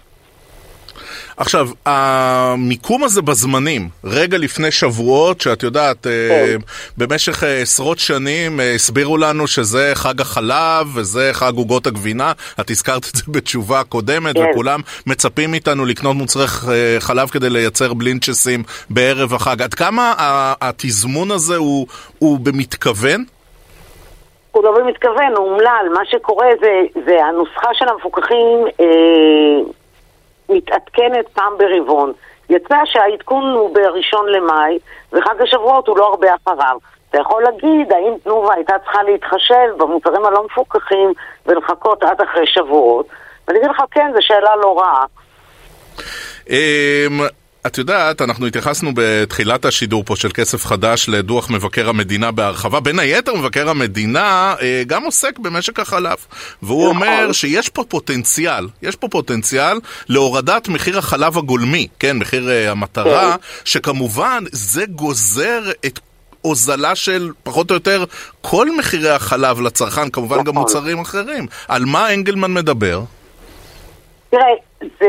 עכשיו, 1.38 1.68
המיקום 1.86 3.04
הזה 3.04 3.22
בזמנים, 3.22 3.90
רגע 4.04 4.38
לפני 4.38 4.72
שבועות, 4.72 5.42
שאת 5.42 5.64
יודעת, 5.64 6.08
אה, 6.08 6.12
כן. 6.30 6.58
במשך 6.98 7.44
אה, 7.44 7.62
עשרות 7.62 8.00
שנים 8.00 8.60
אה, 8.60 8.74
הסבירו 8.76 9.18
לנו 9.18 9.48
שזה 9.48 9.92
חג 9.94 10.22
החלב 10.22 10.88
וזה 10.96 11.30
חג 11.34 11.52
עוגות 11.56 11.88
הגבינה, 11.88 12.32
את 12.60 12.70
הזכרת 12.70 13.06
את 13.12 13.16
זה 13.16 13.24
בתשובה 13.34 13.84
קודמת, 13.84 14.36
כן. 14.36 14.46
וכולם 14.52 14.80
מצפים 15.08 15.52
מאיתנו 15.52 15.86
לקנות 15.86 16.16
מוצרי 16.16 16.48
חלב 17.00 17.30
כדי 17.30 17.50
לייצר 17.50 17.94
בלינצ'סים 17.94 18.64
בערב 18.90 19.34
החג. 19.34 19.62
עד 19.62 19.74
כמה 19.74 20.14
התזמון 20.62 21.32
הזה 21.32 21.56
הוא, 21.56 21.88
הוא 22.20 22.40
במתכוון? 22.40 23.24
הוא 24.52 24.64
לא 24.64 24.72
במתכוון, 24.80 25.34
הוא 25.38 25.52
אומלל. 25.52 25.86
מה 25.94 26.06
שקורה 26.06 26.48
זה, 26.62 27.02
זה 27.06 27.26
הנוסחה 27.26 27.74
של 27.74 27.86
המפוקחים 27.90 28.66
אה, 28.80 28.86
מתעדכנת 30.52 31.28
פעם 31.34 31.54
ברבעון. 31.58 32.14
יצא 32.50 32.76
שהעדכון 32.86 33.44
הוא 33.44 33.76
בראשון 33.76 34.30
למאי, 34.30 34.80
וחג 35.14 35.42
השבועות 35.42 35.88
הוא 35.88 35.98
לא 35.98 36.08
הרבה 36.08 36.28
אחריו. 36.36 36.78
אתה 37.10 37.20
יכול 37.20 37.44
להגיד, 37.44 37.94
האם 37.94 38.14
תנובה 38.24 38.54
הייתה 38.54 38.74
צריכה 38.84 39.04
להתחשב 39.04 39.78
במוצרים 39.78 40.26
הלא 40.26 40.46
מפוקחים 40.46 41.14
ולחכות 41.46 42.04
עד 42.04 42.22
אחרי 42.22 42.48
שבועות? 42.48 43.06
ואני 43.48 43.60
אגיד 43.60 43.70
לך, 43.70 43.84
כן, 43.92 44.12
זו 44.14 44.20
שאלה 44.22 44.56
לא 44.56 44.80
רעה. 44.80 45.06
את 47.68 47.78
יודעת, 47.78 48.22
אנחנו 48.22 48.48
התייחסנו 48.48 48.92
בתחילת 48.96 49.66
השידור 49.66 50.04
פה 50.04 50.16
של 50.16 50.30
כסף 50.34 50.66
חדש 50.66 51.10
לדוח 51.10 51.50
מבקר 51.50 51.90
המדינה 51.90 52.32
בהרחבה. 52.32 52.80
בין 52.80 53.00
היתר, 53.00 53.36
מבקר 53.36 53.70
המדינה 53.70 54.56
אה, 54.62 54.84
גם 54.88 55.04
עוסק 55.04 55.40
במשק 55.40 55.80
החלב. 55.80 56.18
והוא. 56.62 56.88
אומר 56.88 57.32
שיש 57.32 57.70
פה 57.70 57.84
פוטנציאל, 57.88 58.68
יש 58.82 58.96
פה 58.96 59.08
פוטנציאל 59.08 59.80
להורדת 60.10 60.68
מחיר 60.68 60.98
החלב 60.98 61.38
הגולמי, 61.38 61.88
כן, 62.00 62.18
מחיר 62.18 62.50
אה, 62.50 62.72
המטרה. 62.72 63.36
שכמובן 63.66 64.44
זה 64.52 64.86
גוזר 64.86 65.62
את 65.86 66.00
הוזלה 66.42 66.96
של 66.96 67.32
פחות 67.44 67.70
או 67.70 67.76
יותר 67.76 68.04
כל 68.42 68.78
מחירי 68.78 69.10
החלב 69.10 69.62
לצרכן, 69.62 70.10
כמובן 70.10 70.38
גם 70.38 70.42
נכון. 70.44 70.56
מוצרים 70.56 71.00
אחרים. 71.00 71.48
על 71.68 71.86
מה 71.86 72.14
אנגלמן 72.14 72.54
מדבר? 72.54 73.02
תראה, 74.30 74.44
זה... 74.82 75.06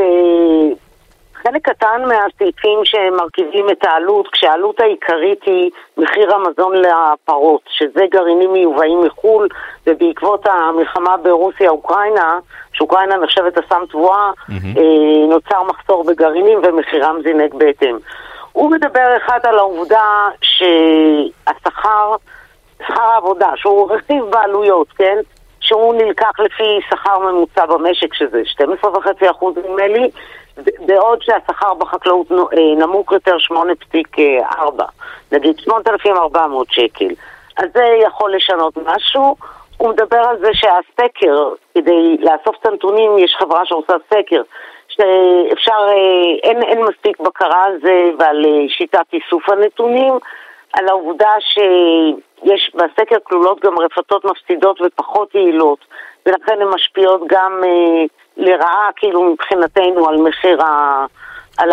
חלק 1.43 1.69
קטן 1.69 2.01
מהסעיפים 2.07 2.79
שמרכיבים 2.83 3.69
את 3.69 3.85
העלות, 3.85 4.27
כשהעלות 4.31 4.79
העיקרית 4.79 5.43
היא 5.45 5.71
מחיר 5.97 6.35
המזון 6.35 6.73
לפרות, 6.75 7.61
שזה 7.69 8.01
גרעינים 8.11 8.53
מיובאים 8.53 9.01
מחו"ל, 9.01 9.47
ובעקבות 9.87 10.47
המלחמה 10.47 11.17
ברוסיה-אוקראינה, 11.17 12.39
שאוקראינה 12.73 13.17
נחשבת 13.17 13.57
אסם 13.57 13.81
תבואה, 13.89 14.31
mm-hmm. 14.49 14.79
נוצר 15.29 15.63
מחסור 15.63 16.03
בגרעינים 16.03 16.59
ומחירם 16.63 17.15
זינק 17.23 17.53
בהתאם. 17.53 17.97
הוא 18.51 18.71
מדבר 18.71 19.17
אחד 19.17 19.39
על 19.43 19.59
העובדה 19.59 20.29
שהשכר, 20.41 22.15
שכר 22.87 23.03
העבודה, 23.03 23.49
שהוא 23.55 23.91
רכיב 23.91 24.23
בעלויות, 24.23 24.87
כן? 24.97 25.17
שהוא 25.59 25.95
נלקח 25.95 26.39
לפי 26.39 26.79
שכר 26.89 27.19
ממוצע 27.19 27.65
במשק, 27.65 28.13
שזה 28.13 28.41
12.5% 28.83 29.45
נדמה 29.57 29.87
לי, 29.87 30.09
בעוד 30.57 31.21
שהשכר 31.21 31.73
בחקלאות 31.73 32.31
אה, 32.31 32.75
נמוך 32.77 33.11
יותר 33.11 33.37
8.4, 33.51 34.83
נגיד 35.31 35.59
8,400 35.59 36.67
שקל. 36.71 37.09
אז 37.57 37.65
זה 37.73 37.83
יכול 38.03 38.35
לשנות 38.35 38.73
משהו. 38.85 39.35
הוא 39.77 39.89
מדבר 39.89 40.17
על 40.17 40.37
זה 40.39 40.49
שהסקר, 40.53 41.49
כדי 41.75 42.17
לאסוף 42.19 42.55
את 42.61 42.65
הנתונים, 42.65 43.17
יש 43.17 43.35
חברה 43.39 43.65
שעושה 43.65 43.93
סקר, 44.09 44.41
שאפשר, 44.87 45.85
אה, 45.87 46.49
אין, 46.49 46.63
אין 46.63 46.83
מספיק 46.83 47.19
בקרה 47.19 47.63
על 47.65 47.77
זה 47.83 48.09
ועל 48.19 48.45
אה, 48.45 48.69
שיטת 48.69 49.05
איסוף 49.13 49.49
הנתונים, 49.49 50.13
על 50.73 50.89
העובדה 50.89 51.31
שיש 51.39 52.71
בסקר 52.75 53.17
כלולות 53.23 53.59
גם 53.65 53.79
רפתות 53.79 54.25
מפסידות 54.25 54.81
ופחות 54.81 55.35
יעילות, 55.35 55.79
ולכן 56.25 56.61
הן 56.61 56.67
משפיעות 56.67 57.21
גם 57.27 57.61
אה, 57.65 58.05
לרעה, 58.37 58.89
כאילו 58.95 59.23
מבחינתנו, 59.23 60.09
על 60.09 60.17
מחיר, 60.17 60.63
ה, 60.63 61.05
על 61.57 61.69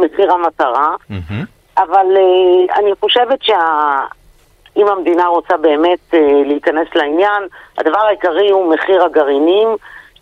מחיר 0.00 0.32
המטרה. 0.32 0.94
Mm-hmm. 1.10 1.44
אבל 1.78 2.06
אה, 2.16 2.78
אני 2.78 2.90
חושבת 3.00 3.42
שאם 3.42 4.88
המדינה 4.88 5.26
רוצה 5.26 5.56
באמת 5.56 6.14
אה, 6.14 6.42
להיכנס 6.46 6.88
לעניין, 6.94 7.42
הדבר 7.78 7.98
העיקרי 7.98 8.50
הוא 8.50 8.74
מחיר 8.74 9.04
הגרעינים. 9.04 9.68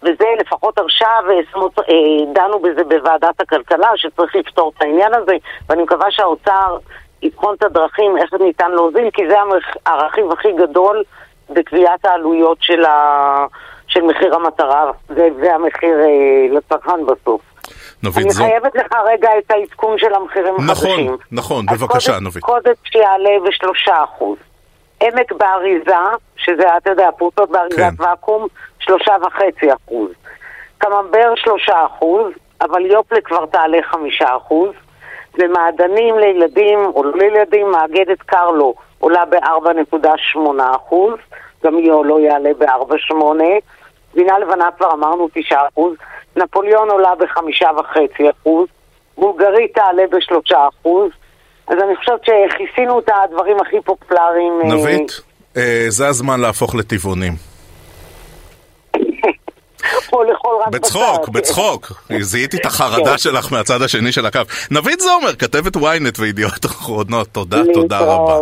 וזה 0.02 0.24
לפחות 0.40 0.78
עכשיו 0.78 1.22
אה, 1.28 2.32
דנו 2.32 2.58
בזה 2.58 2.84
בוועדת 2.84 3.40
הכלכלה, 3.40 3.90
שצריך 3.96 4.36
לפתור 4.36 4.72
את 4.76 4.82
העניין 4.82 5.14
הזה, 5.14 5.36
ואני 5.68 5.82
מקווה 5.82 6.10
שהאוצר 6.10 6.78
יבחון 7.22 7.54
את 7.54 7.62
הדרכים 7.62 8.16
איך 8.18 8.32
ניתן 8.40 8.70
להוזיל, 8.70 9.10
כי 9.12 9.28
זה 9.28 9.36
הרכיב 9.86 10.32
הכי 10.32 10.52
גדול 10.52 11.02
בקביעת 11.50 12.04
העלויות 12.04 12.58
של, 12.60 12.84
ה... 12.84 13.46
של 13.88 14.02
מחיר 14.02 14.34
המטרה, 14.34 14.90
זה, 15.08 15.28
זה 15.40 15.54
המחיר 15.54 16.00
אה, 16.00 16.56
לצרכן 16.56 17.06
בסוף. 17.06 17.40
נבית 18.02 18.30
זו... 18.30 18.44
אני 18.44 18.50
חייבת 18.50 18.74
לך 18.74 18.92
רגע 19.06 19.30
את 19.38 19.50
העדכון 19.50 19.98
של 19.98 20.14
המחירים 20.14 20.54
נכון, 20.54 20.70
החדשים. 20.70 21.16
נכון, 21.30 21.66
נכון, 21.66 21.66
בבקשה, 21.66 22.20
נבית. 22.20 22.42
קודש 22.42 22.76
שיעלה 22.84 23.30
בשלושה 23.48 24.04
אחוז. 24.04 24.38
עמק 25.02 25.32
באריזה, 25.32 25.96
שזה, 26.36 26.76
אתה 26.76 26.90
יודע, 26.90 27.10
פרוטות 27.18 27.50
באריזת 27.50 27.76
כן. 27.76 28.02
ואקום, 28.02 28.46
שלושה 28.78 29.12
וחצי 29.22 29.72
אחוז. 29.72 30.10
קממבר 30.78 31.32
שלושה 31.36 31.86
אחוז, 31.86 32.32
אבל 32.60 32.86
יופלה 32.86 33.20
כבר 33.20 33.46
תעלה 33.46 33.78
חמישה 33.82 34.36
אחוז. 34.36 34.70
ומעדנים 35.38 36.18
לילדים, 36.18 36.78
או 36.78 37.04
לא 37.04 37.18
לילדים, 37.18 37.70
מאגדת 37.70 38.22
קרלו 38.22 38.74
עולה 38.98 39.24
ב-4.8 39.24 40.38
אחוז. 40.76 41.14
גם 41.64 41.78
יו 41.78 42.04
לא 42.04 42.20
יעלה 42.20 42.50
ב-4.8, 42.58 43.14
גבינה 44.18 44.38
לבנה 44.38 44.68
כבר 44.76 44.92
אמרנו 44.92 45.28
9 45.34 45.56
אחוז, 45.72 45.94
נפוליאון 46.36 46.90
עולה 46.90 47.14
ב-5.5 47.14 47.98
אחוז, 48.40 48.68
בולגרית 49.18 49.74
תעלה 49.74 50.02
ב-3 50.10 50.56
אחוז, 50.68 51.10
אז 51.68 51.76
אני 51.84 51.96
חושבת 51.96 52.20
שכיסינו 52.24 52.98
את 52.98 53.10
הדברים 53.24 53.56
הכי 53.60 53.76
פופולריים. 53.84 54.52
אה, 54.64 54.68
נבית, 54.68 55.20
אה, 55.56 55.86
זה 55.88 56.08
הזמן 56.08 56.40
להפוך 56.40 56.74
לטבעונים. 56.74 57.32
בצחוק, 60.70 61.28
בצחוק. 61.28 61.92
זיהיתי 62.20 62.56
את 62.56 62.66
החרדה 62.66 63.10
כן. 63.10 63.18
שלך 63.18 63.52
מהצד 63.52 63.82
השני 63.82 64.12
של 64.12 64.26
הקו. 64.26 64.40
נבית 64.70 65.00
זומר, 65.00 65.32
כתבת 65.38 65.76
ynet 65.76 66.18
וידיעות 66.18 66.66
אחרונות, 66.66 67.28
תודה, 67.32 67.62
תודה 67.74 67.98
רבה. 67.98 68.38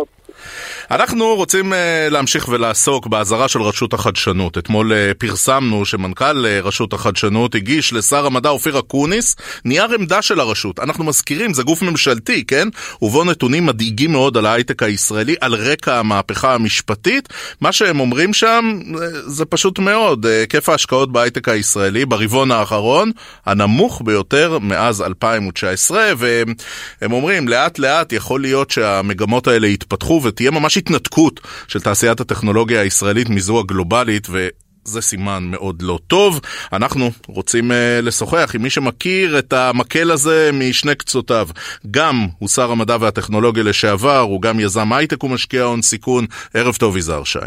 אנחנו 0.91 1.35
רוצים 1.35 1.73
uh, 1.73 1.75
להמשיך 2.09 2.47
ולעסוק 2.47 3.07
באזהרה 3.07 3.47
של 3.47 3.61
רשות 3.61 3.93
החדשנות. 3.93 4.57
אתמול 4.57 4.91
uh, 4.91 5.13
פרסמנו 5.17 5.85
שמנכ"ל 5.85 6.45
uh, 6.45 6.65
רשות 6.65 6.93
החדשנות 6.93 7.55
הגיש 7.55 7.93
לשר 7.93 8.25
המדע 8.25 8.49
אופיר 8.49 8.79
אקוניס 8.79 9.35
נייר 9.65 9.93
עמדה 9.93 10.21
של 10.21 10.39
הרשות. 10.39 10.79
אנחנו 10.79 11.03
מזכירים, 11.03 11.53
זה 11.53 11.63
גוף 11.63 11.81
ממשלתי, 11.81 12.43
כן? 12.45 12.67
ובו 13.01 13.23
נתונים 13.23 13.65
מדאיגים 13.65 14.11
מאוד 14.11 14.37
על 14.37 14.45
ההייטק 14.45 14.83
הישראלי, 14.83 15.35
על 15.41 15.55
רקע 15.55 15.99
המהפכה 15.99 16.53
המשפטית. 16.53 17.29
מה 17.61 17.71
שהם 17.71 17.99
אומרים 17.99 18.33
שם 18.33 18.79
זה 19.25 19.45
פשוט 19.45 19.79
מאוד, 19.79 20.25
היקף 20.25 20.69
ההשקעות 20.69 21.11
בהייטק 21.11 21.49
הישראלי 21.49 22.05
ברבעון 22.05 22.51
האחרון, 22.51 23.11
הנמוך 23.45 24.01
ביותר 24.05 24.59
מאז 24.61 25.01
2019, 25.01 26.11
והם 26.17 27.11
אומרים, 27.11 27.47
לאט 27.47 27.79
לאט 27.79 28.13
יכול 28.13 28.41
להיות 28.41 28.71
שהמגמות 28.71 29.47
האלה 29.47 29.67
יתפתחו 29.67 30.21
ותהיה 30.23 30.51
ממש 30.51 30.76
התנתקות 30.77 31.39
של 31.67 31.79
תעשיית 31.79 32.19
הטכנולוגיה 32.19 32.81
הישראלית 32.81 33.29
מזו 33.29 33.59
הגלובלית, 33.59 34.27
ו... 34.29 34.47
זה 34.87 35.01
סימן 35.01 35.43
מאוד 35.43 35.81
לא 35.81 35.99
טוב. 36.07 36.39
אנחנו 36.73 37.09
רוצים 37.27 37.71
uh, 37.71 37.73
לשוחח 38.01 38.51
עם 38.55 38.61
מי 38.61 38.69
שמכיר 38.69 39.39
את 39.39 39.53
המקל 39.53 40.11
הזה 40.11 40.49
משני 40.53 40.95
קצותיו. 40.95 41.47
גם 41.91 42.15
הוא 42.39 42.49
שר 42.49 42.71
המדע 42.71 42.97
והטכנולוגיה 42.99 43.63
לשעבר, 43.63 44.19
הוא 44.19 44.41
גם 44.41 44.59
יזם 44.59 44.93
הייטק 44.93 45.23
ומשקיע 45.23 45.63
הון 45.63 45.81
סיכון. 45.81 46.25
ערב 46.53 46.75
טוב, 46.75 46.97
יזהר 46.97 47.23
שי. 47.23 47.39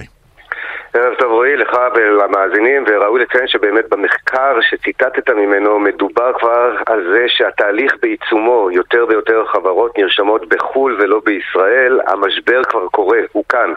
ערב 0.94 1.14
טוב 1.18 1.29
רועי, 1.40 1.56
לך 1.56 1.72
ולמאזינים, 1.94 2.84
וראוי 2.88 3.20
לציין 3.22 3.48
שבאמת 3.48 3.84
במחקר 3.90 4.52
שציטטת 4.70 5.30
ממנו 5.30 5.78
מדובר 5.78 6.32
כבר 6.38 6.76
על 6.86 7.00
זה 7.12 7.24
שהתהליך 7.28 7.92
בעיצומו, 8.02 8.68
יותר 8.72 9.04
ויותר 9.08 9.44
חברות 9.52 9.98
נרשמות 9.98 10.48
בחו"ל 10.48 10.96
ולא 11.00 11.20
בישראל, 11.24 12.00
המשבר 12.06 12.62
כבר 12.64 12.86
קורה, 12.88 13.18
הוא 13.32 13.44
כאן. 13.48 13.70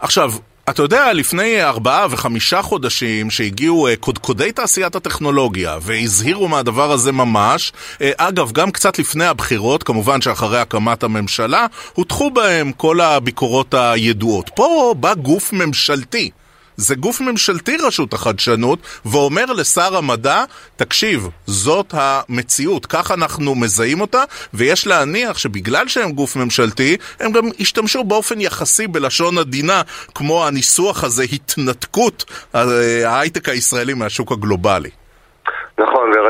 עכשיו, 0.00 0.28
אתה 0.70 0.82
יודע, 0.82 1.12
לפני 1.12 1.64
ארבעה 1.64 2.06
וחמישה 2.10 2.62
חודשים 2.62 3.30
שהגיעו 3.30 3.88
אה, 3.88 3.96
קודקודי 3.96 4.52
תעשיית 4.52 4.94
הטכנולוגיה 4.94 5.78
והזהירו 5.82 6.48
מהדבר 6.48 6.92
הזה 6.92 7.12
ממש, 7.12 7.72
אה, 8.00 8.10
אגב, 8.16 8.52
גם 8.52 8.70
קצת 8.70 8.98
לפני 8.98 9.24
הבחירות, 9.24 9.82
כמובן 9.82 10.20
שאחרי 10.20 10.58
הקמת 10.58 11.02
הממשלה, 11.02 11.66
הוטחו 11.94 12.30
בהם 12.30 12.72
כל 12.72 13.00
הביקורות 13.00 13.74
הידועות. 13.74 14.50
פה 14.54 14.94
בא 15.00 15.14
גוף 15.14 15.52
ממשלתי. 15.52 16.30
זה 16.76 16.94
גוף 16.94 17.20
ממשלתי 17.20 17.76
רשות 17.76 18.14
החדשנות, 18.14 18.78
ואומר 19.04 19.44
לשר 19.44 19.96
המדע, 19.96 20.44
תקשיב, 20.76 21.28
זאת 21.46 21.94
המציאות, 21.96 22.86
כך 22.86 23.10
אנחנו 23.10 23.54
מזהים 23.54 24.00
אותה, 24.00 24.22
ויש 24.54 24.86
להניח 24.86 25.38
שבגלל 25.38 25.88
שהם 25.88 26.12
גוף 26.12 26.36
ממשלתי, 26.36 26.96
הם 27.20 27.32
גם 27.32 27.48
השתמשו 27.60 28.04
באופן 28.04 28.40
יחסי 28.40 28.86
בלשון 28.86 29.38
עדינה, 29.38 29.82
כמו 30.14 30.46
הניסוח 30.46 31.04
הזה, 31.04 31.24
התנתקות 31.32 32.24
ההייטק 32.52 33.48
הישראלי 33.48 33.94
מהשוק 33.94 34.32
הגלובלי. 34.32 34.90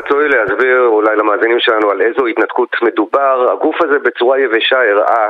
ורצוי 0.04 0.28
להסביר 0.28 0.80
אולי 0.86 1.16
למאזינים 1.16 1.60
שלנו 1.60 1.90
על 1.90 2.02
איזו 2.02 2.26
התנתקות 2.26 2.76
מדובר. 2.82 3.52
הגוף 3.52 3.82
הזה 3.82 3.98
בצורה 3.98 4.38
יבשה 4.38 4.78
הראה 4.90 5.28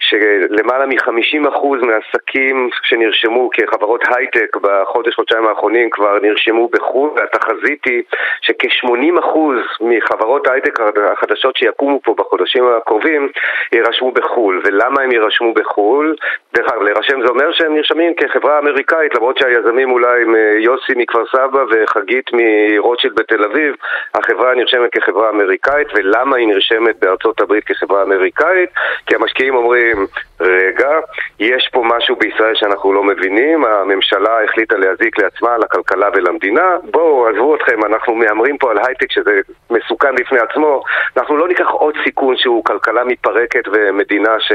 שלמעלה 0.00 0.86
מ-50% 0.86 1.86
מהעסקים 1.86 2.68
שנרשמו 2.82 3.50
כחברות 3.52 4.04
הייטק 4.16 4.56
בחודש-חודשיים 4.56 5.46
האחרונים 5.46 5.90
כבר 5.90 6.18
נרשמו 6.22 6.68
בחו"ל, 6.68 7.10
והתחזית 7.16 7.84
היא 7.84 8.02
שכ-80% 8.40 9.38
מחברות 9.80 10.48
הייטק 10.48 10.80
החדשות 11.12 11.56
שיקומו 11.56 12.00
פה 12.04 12.14
בחודשים 12.18 12.64
הקרובים 12.76 13.28
יירשמו 13.72 14.12
בחו"ל. 14.12 14.60
ולמה 14.64 15.02
הם 15.02 15.12
יירשמו 15.12 15.54
בחו"ל? 15.54 16.16
דרך 16.54 16.72
אגב, 16.72 16.82
להירשם 16.82 17.20
זה 17.20 17.28
אומר 17.28 17.52
שהם 17.52 17.74
נרשמים 17.74 18.14
כחברה 18.14 18.58
אמריקאית, 18.58 19.14
למרות 19.14 19.38
שהיזמים 19.38 19.90
אולי 19.90 20.22
הם 20.22 20.34
אה, 20.36 20.54
יוסי 20.58 20.92
מכפר 20.96 21.26
סבא 21.32 21.64
וחגית 21.70 22.30
מרוטשילד 22.32 23.14
בתל 23.14 23.44
אביב, 23.44 23.74
החברה 24.14 24.54
נרשמת 24.54 24.90
כחברה 24.92 25.30
אמריקאית, 25.30 25.88
ולמה 25.94 26.36
היא 26.36 26.48
נרשמת 26.48 26.98
בארצות 27.00 27.40
הברית 27.40 27.64
כחברה 27.64 28.02
אמריקאית? 28.02 28.70
כי 29.06 29.14
המשקיעים 29.14 29.54
אומרים, 29.54 30.06
רגע, 30.40 30.90
יש 31.38 31.68
פה 31.72 31.82
משהו 31.84 32.16
בישראל 32.16 32.54
שאנחנו 32.54 32.92
לא 32.92 33.04
מבינים, 33.04 33.64
הממשלה 33.64 34.44
החליטה 34.44 34.76
להזיק 34.76 35.18
לעצמה, 35.18 35.58
לכלכלה 35.58 36.08
ולמדינה, 36.14 36.76
בואו, 36.90 37.28
עזבו 37.28 37.54
אתכם, 37.54 37.84
אנחנו 37.84 38.14
מהמרים 38.14 38.58
פה 38.58 38.70
על 38.70 38.78
הייטק 38.86 39.12
שזה 39.12 39.40
מסוכן 39.70 40.14
בפני 40.14 40.38
עצמו, 40.38 40.82
אנחנו 41.16 41.36
לא 41.36 41.48
ניקח 41.48 41.68
עוד 41.68 41.94
סיכון 42.04 42.36
שהוא 42.36 42.64
כלכלה 42.64 43.04
מתפרקת 43.04 43.64
ומדינה 43.72 44.40
ש... 44.40 44.52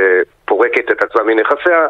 פורקת 0.52 0.92
את 0.92 1.04
עצמה 1.04 1.24
מנכסיה, 1.24 1.88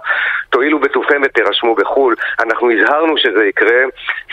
תואילו 0.50 0.80
בטובכם 0.80 1.22
ותירשמו 1.26 1.76
בחו"ל. 1.76 2.16
אנחנו 2.40 2.72
הזהרנו 2.72 3.18
שזה 3.18 3.46
יקרה. 3.46 3.82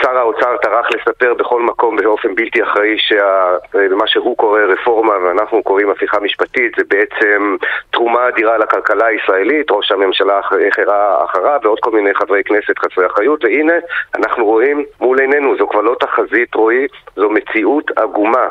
שר 0.02 0.18
האוצר 0.18 0.56
טרח 0.56 0.86
לספר 0.94 1.34
בכל 1.34 1.62
מקום 1.62 1.96
באופן 1.96 2.34
בלתי 2.34 2.62
אחראי 2.62 2.96
שמה 2.98 4.06
שהוא 4.06 4.36
קורא 4.36 4.60
רפורמה 4.60 5.14
ואנחנו 5.24 5.62
קוראים 5.62 5.90
הפיכה 5.90 6.20
משפטית. 6.20 6.72
זה 6.78 6.84
בעצם 6.88 7.56
תרומה 7.90 8.28
אדירה 8.28 8.58
לכלכלה 8.58 9.06
הישראלית, 9.06 9.47
ראש 9.70 9.92
הממשלה 9.92 10.38
החרה 10.38 11.24
אחריו 11.24 11.60
ועוד 11.62 11.78
כל 11.80 11.90
מיני 11.90 12.14
חברי 12.14 12.44
כנסת 12.44 12.78
חסרי 12.78 13.06
אחריות, 13.06 13.44
והנה 13.44 13.72
אנחנו 14.16 14.44
רואים 14.44 14.84
מול 15.00 15.20
עינינו, 15.20 15.56
זו 15.58 15.68
כבר 15.68 15.80
לא 15.80 15.96
תחזית 16.00 16.54
רועי, 16.54 16.86
זו 17.16 17.30
מציאות 17.30 17.90
עגומה. 17.96 18.48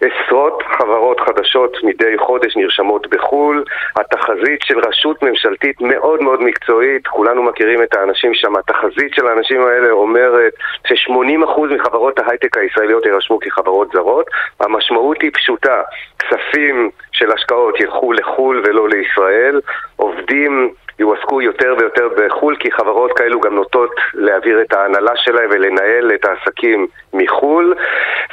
עשרות 0.00 0.62
חברות 0.78 1.20
חדשות 1.20 1.76
מדי 1.82 2.18
חודש 2.18 2.56
נרשמות 2.56 3.06
בחו"ל, 3.06 3.64
התחזית 3.96 4.60
של 4.62 4.78
רשות 4.78 5.22
ממשלתית 5.22 5.80
מאוד 5.80 6.22
מאוד 6.22 6.42
מקצועית, 6.42 7.06
כולנו 7.06 7.42
מכירים 7.42 7.82
את 7.82 7.94
האנשים 7.94 8.34
שם, 8.34 8.56
התחזית 8.56 9.14
של 9.14 9.26
האנשים 9.26 9.66
האלה 9.66 9.90
אומרת 9.90 10.52
ש-80% 10.86 11.60
מחברות 11.60 12.18
ההייטק 12.18 12.58
הישראליות 12.58 13.06
יירשמו 13.06 13.38
כחברות 13.40 13.88
זרות, 13.92 14.26
המשמעות 14.60 15.22
היא 15.22 15.30
פשוטה, 15.34 15.82
כספים 16.18 16.90
של 17.18 17.32
השקעות 17.32 17.80
ילכו 17.80 18.12
לחו"ל 18.12 18.62
ולא 18.66 18.88
לישראל, 18.88 19.60
עובדים 19.96 20.74
יועסקו 20.98 21.42
יותר 21.42 21.74
ויותר 21.78 22.08
בחו"ל, 22.16 22.56
כי 22.60 22.72
חברות 22.72 23.12
כאלו 23.12 23.40
גם 23.40 23.54
נוטות 23.54 23.94
להעביר 24.14 24.62
את 24.62 24.72
ההנהלה 24.72 25.12
שלהם 25.16 25.50
ולנהל 25.50 26.10
את 26.14 26.24
העסקים 26.24 26.86
מחו"ל, 27.14 27.74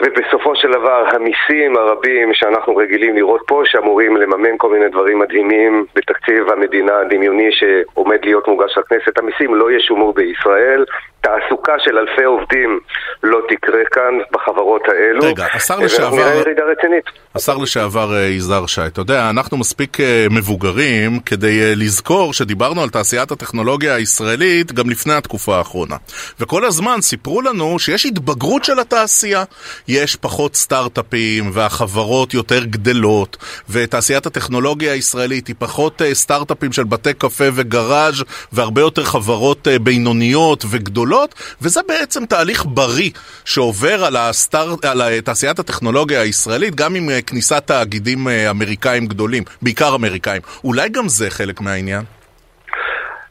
ובסופו 0.01 0.55
של 0.55 0.72
דבר 0.72 1.05
המיסים 1.07 1.78
הרבים 1.78 2.34
שאנחנו 2.34 2.76
רגילים 2.76 3.16
לראות 3.16 3.41
פה, 3.47 3.61
שאמורים 3.66 4.18
לממן 4.18 4.57
כל 4.57 4.72
מיני 4.72 4.89
דברים 4.89 5.20
מדהימים 5.20 5.86
בתקציב 5.95 6.49
המדינה 6.49 6.99
הדמיוני 6.99 7.49
שעומד 7.51 8.18
להיות 8.24 8.47
מוגש 8.47 8.78
לכנסת, 8.78 9.18
המיסים 9.18 9.55
לא 9.55 9.72
ישולמו 9.72 10.14
בישראל, 10.14 10.86
תעסוקה 11.22 11.74
של 11.80 11.97
אלפי 11.97 12.24
עובדים 12.24 12.80
לא 13.24 13.39
תקרה 13.49 13.80
כאן 13.91 14.14
בחברות 14.32 14.82
האלו. 14.88 15.22
רגע, 15.24 15.45
השר 15.53 15.80
לשעבר... 15.80 16.16
נראה 16.16 16.36
ירידה 16.36 16.64
רצינית. 16.64 17.05
השר 17.36 17.57
לשעבר 17.57 18.14
אה, 18.14 18.22
יזהר 18.22 18.66
שי, 18.66 18.82
אתה 18.88 19.01
יודע, 19.01 19.30
אנחנו 19.30 19.57
מספיק 19.57 19.99
אה, 19.99 20.28
מבוגרים 20.32 21.20
כדי 21.26 21.61
אה, 21.61 21.74
לזכור 21.76 22.34
שדיברנו 22.34 22.53
על 22.62 22.89
תעשיית 22.89 23.32
הטכנולוגיה 23.32 23.95
הישראלית 23.95 24.72
גם 24.72 24.89
לפני 24.89 25.14
התקופה 25.14 25.58
האחרונה. 25.58 25.95
וכל 26.39 26.66
הזמן 26.66 27.01
סיפרו 27.01 27.41
לנו 27.41 27.80
שיש 27.80 28.06
התבגרות 28.06 28.64
של 28.64 28.80
התעשייה. 28.80 29.43
יש 29.88 30.16
פחות 30.16 30.56
סטארט-אפים 30.56 31.51
והחברות 31.54 32.34
יותר 32.34 32.64
גדלות, 32.66 33.38
ותעשיית 33.70 34.26
הטכנולוגיה 34.26 34.93
הישראלית 34.93 35.47
היא 35.47 35.56
פחות 35.60 36.01
סטארט-אפים 36.14 36.74
של 36.74 36.84
בתי 36.84 37.14
קפה 37.14 37.43
וגראז' 37.54 38.24
והרבה 38.51 38.82
יותר 38.82 39.04
חברות 39.04 39.68
בינוניות 39.84 40.66
וגדולות, 40.70 41.36
וזה 41.62 41.82
בעצם 41.88 42.26
תהליך 42.26 42.66
בריא 42.70 43.10
שעובר 43.45 44.06
על, 44.06 44.16
הסטאר... 44.16 44.76
על 44.84 45.20
תעשיית 45.22 45.60
הטכנולוגיה 45.60 46.22
הישראלית, 46.22 46.76
גם 46.76 46.95
עם 46.95 47.10
כניסת 47.26 47.64
תאגידים 47.66 48.28
אה, 48.28 48.49
אמריקאים 48.49 49.08
גדולים, 49.08 49.43
בעיקר 49.62 49.95
אמריקאים. 49.95 50.41
אולי 50.64 50.89
גם 50.89 51.10
זה 51.10 51.30
חלק 51.30 51.62
מהעניין? 51.62 52.04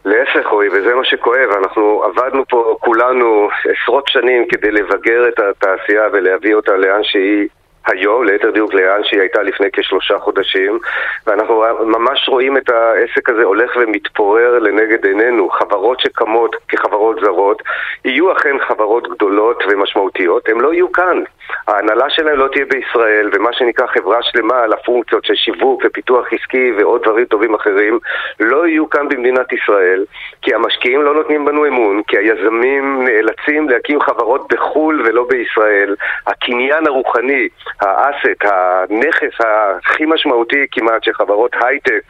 להפך, 0.05 0.47
רועי, 0.47 0.69
וזה 0.69 0.95
מה 0.95 1.05
שכואב. 1.05 1.51
אנחנו 1.59 2.05
עבדנו 2.05 2.45
פה 2.49 2.77
כולנו 2.81 3.49
עשרות 3.65 4.09
שנים 4.09 4.49
כדי 4.49 4.71
לבגר 4.71 5.29
את 5.29 5.39
התעשייה 5.39 6.09
ולהביא 6.13 6.55
אותה 6.55 6.77
לאן 6.77 7.05
שהיא 7.05 7.49
היום, 7.87 8.25
ליתר 8.25 8.51
דיוק 8.51 8.75
לאן 8.75 9.05
שהיא 9.05 9.21
הייתה 9.21 9.43
לפני 9.43 9.67
כשלושה 9.73 10.19
חודשים, 10.19 10.79
ואנחנו 11.27 11.65
ממש 11.81 12.29
רואים 12.29 12.57
את 12.57 12.71
העסק 12.71 13.29
הזה 13.29 13.43
הולך 13.43 13.77
ומתפורר 13.77 14.59
לנגד 14.59 15.07
עינינו. 15.07 15.51
חברות 15.51 16.01
שקמות 16.01 16.57
כחברות 16.69 17.17
זרות 17.25 17.63
יהיו 18.05 18.33
אכן 18.33 18.59
חברות 18.69 19.09
גדולות 19.09 19.65
ומשמעותיות, 19.71 20.49
הן 20.49 20.61
לא 20.61 20.73
יהיו 20.73 20.93
כאן. 20.93 21.23
ההנהלה 21.69 22.11
שלהן 22.11 22.37
לא 22.37 22.49
תהיה 22.53 22.65
בישראל, 22.65 23.31
ומה 23.33 23.53
שנקרא 23.53 23.87
חברה 23.87 24.23
שלמה 24.23 24.61
על 24.61 24.73
הפונקציות 24.73 25.25
של 25.25 25.35
שיווק 25.35 25.83
ופיתוח 25.85 26.27
עסקי 26.33 26.73
ועוד 26.79 27.03
דברים 27.03 27.25
טובים 27.25 27.55
אחרים, 27.55 27.99
לא 28.41 28.67
יהיו 28.67 28.91
כאן 28.91 29.09
במדינת 29.09 29.53
ישראל, 29.53 30.05
כי 30.43 30.55
המשקיעים 30.55 31.03
לא 31.03 31.15
נותנים 31.15 31.45
בנו 31.45 31.67
אמון, 31.67 32.03
כי 32.09 32.19
היזמים 32.19 33.05
נאלצים 33.05 33.69
להקים 33.69 34.01
חברות 34.01 34.53
בחו"ל 34.53 35.03
ולא 35.05 35.27
בישראל. 35.29 35.95
הקניין 36.27 36.87
הרוחני 36.87 37.49
האסט, 37.81 38.45
הנכס 38.45 39.41
הכי 39.41 40.05
משמעותי 40.07 40.67
כמעט 40.71 41.05
של 41.05 41.13
חברות 41.13 41.57
הייטק 41.65 42.03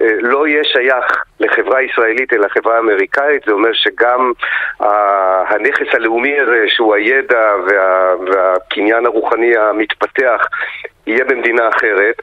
אה, 0.00 0.06
לא 0.20 0.48
יהיה 0.48 0.64
שייך 0.64 1.24
לחברה 1.40 1.82
ישראלית 1.82 2.32
אלא 2.32 2.48
חברה 2.48 2.78
אמריקאית, 2.78 3.42
זה 3.46 3.52
אומר 3.52 3.72
שגם 3.72 4.32
הנכס 5.48 5.94
הלאומי 5.94 6.40
הזה 6.40 6.64
שהוא 6.68 6.94
הידע 6.94 7.52
וה, 7.66 8.14
והקניין 8.76 9.06
הרוחני 9.06 9.56
המתפתח 9.56 10.46
יהיה 11.06 11.24
במדינה 11.24 11.68
אחרת. 11.68 12.14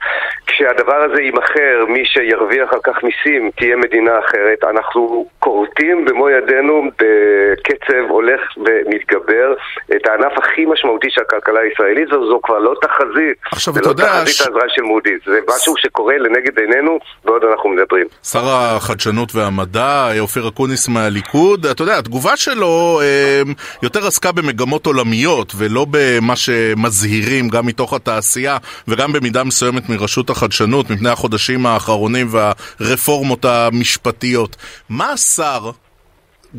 כשהדבר 0.62 0.96
הזה 0.96 1.22
יימכר, 1.22 1.86
מי 1.88 2.04
שירוויח 2.06 2.74
על 2.74 2.80
כך 2.84 3.04
מיסים 3.04 3.52
תהיה 3.58 3.76
מדינה 3.76 4.12
אחרת. 4.20 4.64
אנחנו 4.72 5.26
כורתים 5.40 6.06
במו 6.06 6.30
ידינו 6.30 6.84
בקצב 7.00 8.04
הולך 8.10 8.42
ומתגבר 8.58 9.54
את 9.96 10.08
הענף 10.08 10.34
הכי 10.38 10.66
משמעותי 10.66 11.08
של 11.10 11.22
הכלכלה 11.22 11.60
הישראלית, 11.60 12.14
וזו 12.14 12.40
כבר 12.44 12.60
לא 12.60 12.74
תחזית. 12.82 13.38
עכשיו. 13.52 13.74
זה 13.74 13.82
לא 13.82 13.94
תחזית 13.94 14.36
ש... 14.36 14.42
ההזרעה 14.42 14.70
של 14.70 14.82
מודי'ס, 14.82 15.22
זה 15.26 15.40
משהו 15.56 15.74
שקורה 15.78 16.18
לנגד 16.18 16.60
עינינו 16.60 17.00
בעוד 17.26 17.44
אנחנו 17.44 17.70
מדברים. 17.70 18.06
שר 18.24 18.46
החדשנות 18.50 19.36
והמדע, 19.36 20.10
אופיר 20.20 20.48
אקוניס 20.48 20.88
מהליכוד, 20.88 21.66
אתה 21.66 21.82
יודע, 21.84 21.98
התגובה 21.98 22.38
שלו 22.38 23.00
אה, 23.04 23.42
יותר 23.84 24.08
עסקה 24.08 24.32
במגמות 24.32 24.86
עולמיות 24.86 25.54
ולא 25.58 25.86
במה 25.92 26.36
שמזהירים 26.36 27.50
גם 27.50 27.66
מתוך 27.66 27.94
התעשייה. 27.94 28.58
וגם 28.88 29.14
במידה 29.14 29.44
מסוימת 29.44 29.90
מרשות 29.90 30.30
החדשנות, 30.30 30.51
מפני 30.90 31.10
החודשים 31.10 31.66
האחרונים 31.66 32.28
והרפורמות 32.30 33.46
המשפטיות. 33.46 34.56
מה 34.90 35.12
השר 35.12 35.72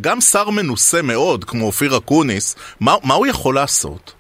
גם 0.01 0.21
שר 0.21 0.51
מנוסה 0.51 1.03
מאוד, 1.03 1.45
כמו 1.45 1.67
אופיר 1.67 1.97
אקוניס, 1.99 2.77
מה, 2.81 2.95
מה 3.05 3.15
הוא 3.15 3.27
יכול 3.27 3.55
לעשות? 3.55 4.15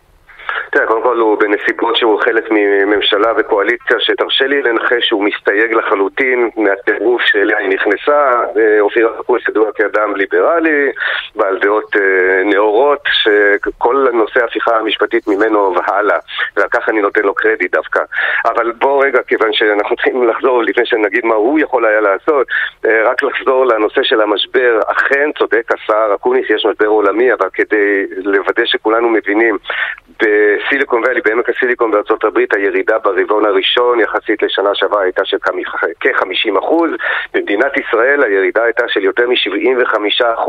תראה, 0.73 0.87
קודם 0.87 1.03
כל 1.03 1.17
הוא 1.19 1.39
בנסיבות 1.41 1.97
שהוא 2.13 2.21
חלק 2.21 2.49
מממשלה 2.51 3.33
וקואליציה 3.37 4.01
שתרשה 4.01 4.47
לי 4.47 4.63
לנחש 4.63 5.09
שהוא 5.09 5.25
מסתייג 5.25 5.73
לחלוטין 5.73 6.51
מהטירוף 6.57 7.23
שאליה 7.23 7.59
היא 7.59 7.69
נכנסה. 7.69 8.33
אופיר 8.81 9.13
אקוניס 9.21 9.49
ידוע 9.49 9.73
כאדם 9.73 10.17
ליברלי, 10.17 10.93
בעל 11.37 11.59
דעות 11.59 11.97
אה, 11.97 12.45
נאורות, 12.45 13.01
שכל 13.13 14.07
נושא 14.13 14.41
ההפיכה 14.41 14.77
המשפטית 14.77 15.29
ממנו 15.29 15.75
והלאה, 15.75 16.19
ועל 16.57 16.69
כך 16.69 16.89
אני 16.89 17.01
נותן 17.01 17.23
לו 17.23 17.35
קרדיט 17.35 17.75
דווקא. 17.75 18.01
אבל 18.45 18.73
בוא 18.73 19.05
רגע, 19.05 19.23
כיוון 19.23 19.53
שאנחנו 19.53 19.97
צריכים 19.97 20.29
לחזור 20.29 20.63
לפני 20.63 20.87
שנגיד 20.87 21.27
מה 21.27 21.35
הוא 21.35 21.59
יכול 21.59 21.87
היה 21.87 22.01
לעשות, 22.01 22.47
אה, 22.85 23.03
רק 23.05 23.23
לחזור 23.23 23.67
לנושא 23.67 24.03
של 24.03 24.21
המשבר. 24.21 24.81
אכן 24.87 25.31
צודק 25.39 25.73
השר 25.73 26.15
אקוניס, 26.15 26.51
יש 26.51 26.67
משבר 26.67 26.87
עולמי, 26.87 27.33
אבל 27.33 27.49
כדי 27.55 28.07
לוודא 28.17 28.65
שכולנו 28.65 29.09
מבינים, 29.09 29.59
ב 30.23 30.33
Silicon 30.33 31.03
Valley, 31.05 31.21
בעמק 31.21 31.49
הסיליקון 31.49 31.91
בארצות 32.03 32.25
הברית, 32.25 32.55
הירידה 32.55 32.99
ברבעון 32.99 33.45
הראשון 33.45 34.01
יחסית 34.01 34.43
לשנה 34.43 34.75
שעברה 34.75 35.03
הייתה 35.03 35.25
של 35.25 35.37
כ-50%. 36.01 36.75
במדינת 37.35 37.73
ישראל 37.77 38.25
הירידה 38.25 38.65
הייתה 38.65 38.85
של 38.89 39.05
יותר 39.05 39.27
מ-75%. 39.29 40.49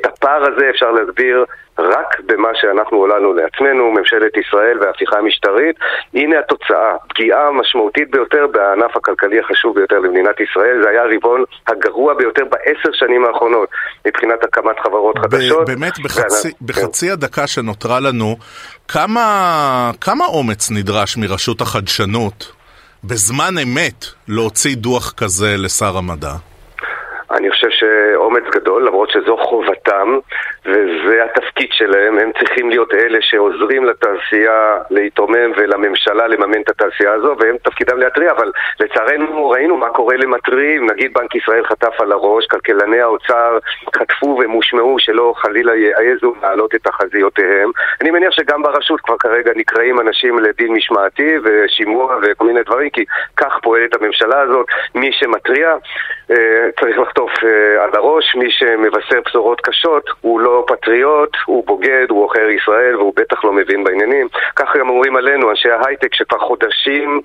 את 0.00 0.06
הפער 0.06 0.42
הזה 0.52 0.70
אפשר 0.70 0.90
להסביר 0.90 1.44
רק 1.78 2.20
במה 2.26 2.48
שאנחנו 2.54 2.96
עולנו 2.96 3.32
לעצמנו, 3.32 3.90
ממשלת 3.90 4.36
ישראל 4.36 4.78
וההפיכה 4.80 5.18
המשטרית. 5.18 5.76
הנה 6.14 6.38
התוצאה, 6.38 6.96
פגיעה 7.08 7.50
משמעותית 7.50 8.10
ביותר 8.10 8.46
בענף 8.46 8.96
הכלכלי 8.96 9.40
החשוב 9.40 9.74
ביותר 9.74 9.98
למדינת 9.98 10.40
ישראל. 10.40 10.82
זה 10.82 10.88
היה 10.88 11.02
הרבעון 11.02 11.44
הגרוע 11.66 12.14
ביותר 12.14 12.44
בעשר 12.44 12.90
שנים 12.92 13.24
האחרונות 13.24 13.68
מבחינת 14.06 14.44
הקמת 14.44 14.80
חברות 14.82 15.18
חדשות. 15.18 15.66
באמת, 15.66 15.98
בחצי, 16.04 16.52
בחצי 16.62 17.10
הדקה 17.10 17.46
שנותרה 17.46 18.00
לנו, 18.00 18.36
כמה, 18.88 19.90
כמה 20.00 20.24
אומץ 20.24 20.70
נדרש 20.70 21.16
מרשות 21.16 21.60
החדשנות 21.60 22.52
בזמן 23.04 23.54
אמת 23.62 24.04
להוציא 24.28 24.76
דוח 24.76 25.12
כזה 25.12 25.56
לשר 25.58 25.96
המדע? 25.96 26.47
אני 27.30 27.50
חושב 27.50 27.68
שאומץ 27.70 28.42
גדול, 28.54 28.86
למרות 28.86 29.10
שזו 29.10 29.36
חובתם 29.36 30.18
וזה 30.66 31.24
התפקיד 31.24 31.68
שלהם, 31.72 32.18
הם 32.18 32.30
צריכים 32.38 32.70
להיות 32.70 32.94
אלה 32.94 33.18
שעוזרים 33.20 33.84
לתעשייה 33.84 34.78
להתרומם 34.90 35.52
ולממשלה 35.56 36.26
לממן 36.26 36.60
את 36.60 36.68
התעשייה 36.68 37.12
הזו 37.12 37.34
והם 37.38 37.56
תפקידם 37.62 37.98
להתריע, 37.98 38.32
אבל 38.32 38.52
לצערנו 38.80 39.50
ראינו 39.50 39.76
מה 39.76 39.88
קורה 39.88 40.16
למתריעים, 40.16 40.90
נגיד 40.90 41.14
בנק 41.14 41.34
ישראל 41.34 41.64
חטף 41.64 42.00
על 42.00 42.12
הראש, 42.12 42.46
כלכלני 42.46 43.00
האוצר 43.00 43.58
חטפו 43.96 44.38
ומושמעו 44.44 44.98
שלא 44.98 45.34
חלילה 45.36 45.72
יעזו 45.76 46.34
להעלות 46.42 46.74
את 46.74 46.82
תחזיותיהם. 46.82 47.70
אני 48.00 48.10
מניח 48.10 48.30
שגם 48.30 48.62
ברשות 48.62 49.00
כבר 49.00 49.16
כרגע 49.18 49.52
נקראים 49.56 50.00
אנשים 50.00 50.38
לדין 50.38 50.72
משמעתי 50.72 51.36
ושימוע 51.44 52.16
וכל 52.22 52.44
מיני 52.46 52.62
דברים, 52.62 52.90
כי 52.90 53.04
כך 53.36 53.58
פועלת 53.62 53.94
הממשלה 53.94 54.40
הזאת, 54.40 54.66
מי 54.94 55.12
שמתריע 55.12 55.76
אה, 56.30 56.36
צריך 56.80 56.98
לחטוף 56.98 57.17
אה, 57.22 57.84
על 57.84 57.90
הראש, 57.94 58.34
מי 58.34 58.50
שמבשר 58.50 59.20
בשורות 59.26 59.60
קשות 59.60 60.04
הוא 60.20 60.40
לא 60.40 60.64
פטריוט, 60.68 61.36
הוא 61.46 61.66
בוגד, 61.66 62.06
הוא 62.10 62.24
עוכר 62.24 62.48
ישראל 62.50 62.96
והוא 62.96 63.12
בטח 63.16 63.44
לא 63.44 63.52
מבין 63.52 63.84
בעניינים. 63.84 64.28
ככה 64.56 64.78
גם 64.78 64.88
אומרים 64.88 65.16
עלינו, 65.16 65.50
אנשי 65.50 65.68
ההייטק 65.70 66.14
שכבר 66.14 66.38
חודשים, 66.38 67.20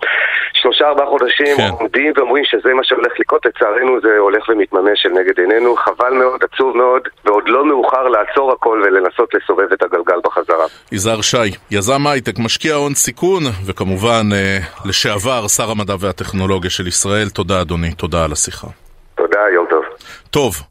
שלושה 0.54 0.88
ארבעה 0.88 1.06
חודשים 1.06 1.58
כן. 1.58 1.70
עומדים 1.80 2.14
ואומרים 2.16 2.44
שזה 2.46 2.74
מה 2.74 2.84
שהולך 2.84 3.14
לקרות, 3.20 3.46
לצערנו 3.46 4.02
זה 4.02 4.18
הולך 4.18 4.50
ומתממש 4.50 5.06
נגד 5.06 5.40
עינינו, 5.40 5.76
חבל 5.76 6.14
מאוד, 6.14 6.44
עצוב 6.44 6.78
מאוד, 6.78 7.08
ועוד 7.26 7.44
לא 7.48 7.66
מאוחר 7.66 8.08
לעצור 8.08 8.52
הכל 8.52 8.82
ולנסות 8.86 9.34
לסובב 9.34 9.74
את 9.74 9.84
הגלגל 9.84 10.20
בחזרה. 10.24 10.66
יזהר 10.92 11.22
שי, 11.22 11.38
יזם 11.72 12.08
הייטק, 12.08 12.40
משקיע 12.40 12.74
הון 12.74 12.94
סיכון, 12.94 13.44
וכמובן 13.68 14.24
אה, 14.34 14.58
לשעבר 14.86 15.48
שר 15.48 15.72
המדע 15.72 15.94
והטכנולוגיה 16.00 16.70
של 16.70 16.88
ישראל. 16.88 17.30
תודה 17.30 17.62
אדוני, 17.62 17.92
תודה 17.92 18.24
על 18.26 18.32
השיחה. 18.32 18.68
תודה, 19.16 19.40
יום 19.54 19.66
טוב. 19.70 19.83
טוב, 20.32 20.62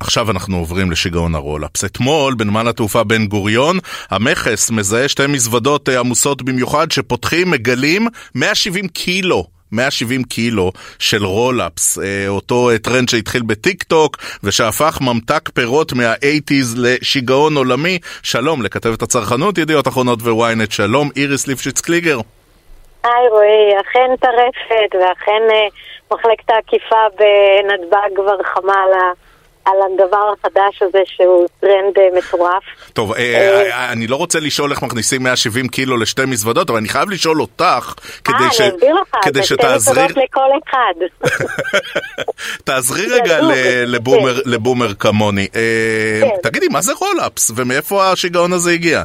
עכשיו 0.00 0.30
אנחנו 0.30 0.58
עוברים 0.58 0.90
לשיגעון 0.90 1.34
הרולאפס. 1.34 1.84
אתמול 1.84 2.34
בנמל 2.34 2.68
התעופה 2.68 3.04
בן 3.04 3.26
גוריון, 3.26 3.78
המכס 4.10 4.70
מזהה 4.70 5.08
שתי 5.08 5.26
מזוודות 5.26 5.88
אה, 5.88 6.00
עמוסות 6.00 6.42
במיוחד 6.42 6.90
שפותחים, 6.90 7.50
מגלים 7.50 8.08
170 8.34 8.88
קילו. 8.88 9.56
170 9.72 10.24
קילו 10.24 10.72
של 10.98 11.24
רולאפס, 11.24 11.98
אה, 11.98 12.28
אותו 12.28 12.70
אה, 12.70 12.78
טרנד 12.78 13.08
שהתחיל 13.08 13.42
בטיק 13.42 13.82
טוק 13.82 14.16
ושהפך 14.42 14.98
ממתק 15.00 15.48
פירות 15.54 15.92
מה-80's 15.92 16.74
לשיגעון 16.76 17.56
עולמי. 17.56 17.98
שלום 18.22 18.62
לכתבת 18.62 19.02
הצרכנות, 19.02 19.58
ידיעות 19.58 19.88
אחרונות 19.88 20.18
וויינט, 20.22 20.72
שלום 20.72 21.10
איריס 21.16 21.46
ליפשיץ 21.46 21.80
קליגר. 21.80 22.18
היי 23.04 23.28
רועי, 23.30 23.80
אכן 23.80 24.16
טרפת 24.20 24.94
ואכן 24.94 25.42
מחלקת 26.12 26.50
האכיפה 26.50 26.96
בנתב"ג 27.18 28.16
כבר 28.16 28.36
חמה 28.42 28.74
על 28.74 28.92
ה... 28.92 29.12
על 29.66 29.76
הדבר 29.92 30.32
החדש 30.32 30.82
הזה 30.82 30.98
שהוא 31.04 31.46
טרנד 31.60 31.98
אה, 31.98 32.18
מטורף. 32.18 32.62
טוב, 32.92 33.12
אה, 33.12 33.18
אה, 33.18 33.92
אני 33.92 34.06
לא 34.06 34.16
רוצה 34.16 34.40
לשאול 34.40 34.70
איך 34.70 34.82
מכניסים 34.82 35.22
170 35.22 35.68
קילו 35.68 35.96
לשתי 35.96 36.24
מזוודות, 36.24 36.70
אבל 36.70 36.78
אני 36.78 36.88
חייב 36.88 37.10
לשאול 37.10 37.40
אותך, 37.40 37.94
כדי 38.24 38.36
ש... 38.52 38.60
אה, 38.60 38.66
אני 38.66 38.74
אסביר 38.74 38.94
לך, 38.94 39.34
זה 39.34 39.42
שתי 39.42 39.54
מזוודות 39.74 40.10
לכל 40.10 40.48
אחד. 40.68 40.94
תעזרי 42.64 43.06
רגע 43.06 43.38
ל 44.44 44.51
boomer 44.51 44.94
כמוני. 44.94 45.48
כן. 45.52 46.28
תגידי, 46.42 46.68
מה 46.68 46.80
זה 46.80 46.92
רולאפס, 46.94 47.52
ומאיפה 47.56 48.12
השיגעון 48.12 48.52
הזה 48.52 48.70
הגיע? 48.70 49.02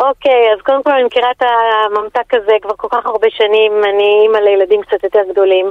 אוקיי, 0.00 0.52
אז 0.52 0.60
קודם 0.62 0.82
כל 0.82 0.90
אני 0.90 1.04
מכירה 1.04 1.30
את 1.30 1.42
הממתק 1.42 2.34
הזה 2.34 2.52
כבר 2.62 2.74
כל 2.76 2.88
כך 2.90 3.06
הרבה 3.06 3.28
שנים, 3.30 3.84
אני 3.84 4.20
אימא 4.22 4.38
לילדים 4.38 4.82
קצת 4.82 5.04
יותר 5.04 5.20
גדולים, 5.30 5.70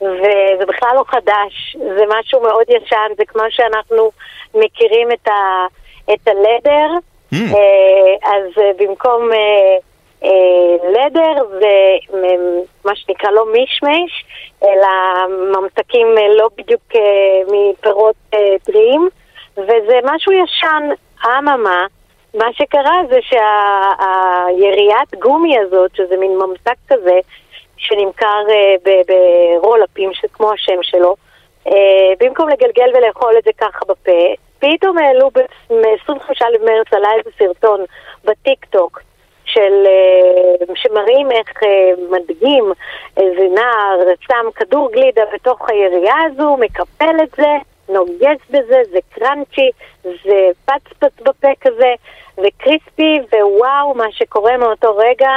וזה 0.00 0.66
בכלל 0.68 0.90
לא 0.94 1.04
חדש, 1.08 1.76
זה 1.96 2.04
משהו 2.08 2.40
מאוד 2.40 2.66
ישן, 2.68 3.12
זה 3.16 3.24
כמו 3.24 3.42
שאנחנו 3.50 4.10
מכירים 4.54 5.12
את, 5.12 5.28
ה, 5.28 5.66
את 6.12 6.28
הלדר, 6.28 6.88
mm. 7.34 7.36
אז 8.22 8.58
אה, 8.58 8.70
במקום 8.78 9.30
לדר 10.92 11.44
זה 11.60 11.96
מה 12.84 12.96
שנקרא 12.96 13.30
לא 13.30 13.46
מישמש, 13.52 14.24
אלא 14.62 14.88
ממתקים 15.28 16.06
לא 16.36 16.48
בדיוק 16.56 16.82
מפירות 17.46 18.16
טריים, 18.64 19.08
וזה 19.56 19.98
משהו 20.04 20.32
ישן, 20.32 20.88
אממה, 21.26 21.86
מה 22.34 22.52
שקרה 22.52 23.00
זה 23.08 23.18
שהיריית 23.22 25.14
גומי 25.18 25.58
הזאת, 25.58 25.96
שזה 25.96 26.16
מין 26.16 26.38
ממתק 26.38 26.76
כזה, 26.88 27.18
שנמכר 27.76 28.42
uh, 28.48 28.88
ברולאפים, 29.60 30.10
כמו 30.32 30.52
השם 30.52 30.82
שלו, 30.82 31.16
uh, 31.68 31.70
במקום 32.20 32.48
לגלגל 32.48 32.90
ולאכול 32.94 33.34
את 33.38 33.44
זה 33.44 33.50
ככה 33.58 33.84
בפה, 33.88 34.34
פתאום 34.58 34.98
העלו 34.98 35.30
ב-25 35.30 36.30
למרץ 36.52 36.92
עלה 36.92 37.08
איזה 37.18 37.30
סרטון 37.38 37.84
בטיק 38.24 38.64
טוק 38.64 39.00
של, 39.44 39.86
uh, 40.68 40.72
שמראים 40.74 41.30
איך 41.30 41.60
מדגים 42.10 42.72
איזה 43.16 43.46
נער 43.54 43.98
שם 44.20 44.50
כדור 44.54 44.92
גלידה 44.92 45.22
בתוך 45.34 45.70
הירייה 45.70 46.16
הזו, 46.26 46.56
מקפל 46.56 47.16
את 47.22 47.30
זה, 47.36 47.56
נוגס 47.88 48.40
בזה, 48.50 48.82
זה 48.90 48.98
קראנצ'י, 49.14 49.70
זה 50.02 50.48
פצפץ 50.64 51.20
בפה 51.20 51.48
כזה, 51.60 51.94
וקריספי, 52.38 53.18
ווואו, 53.32 53.94
מה 53.94 54.04
שקורה 54.10 54.56
מאותו 54.56 54.96
רגע 54.96 55.30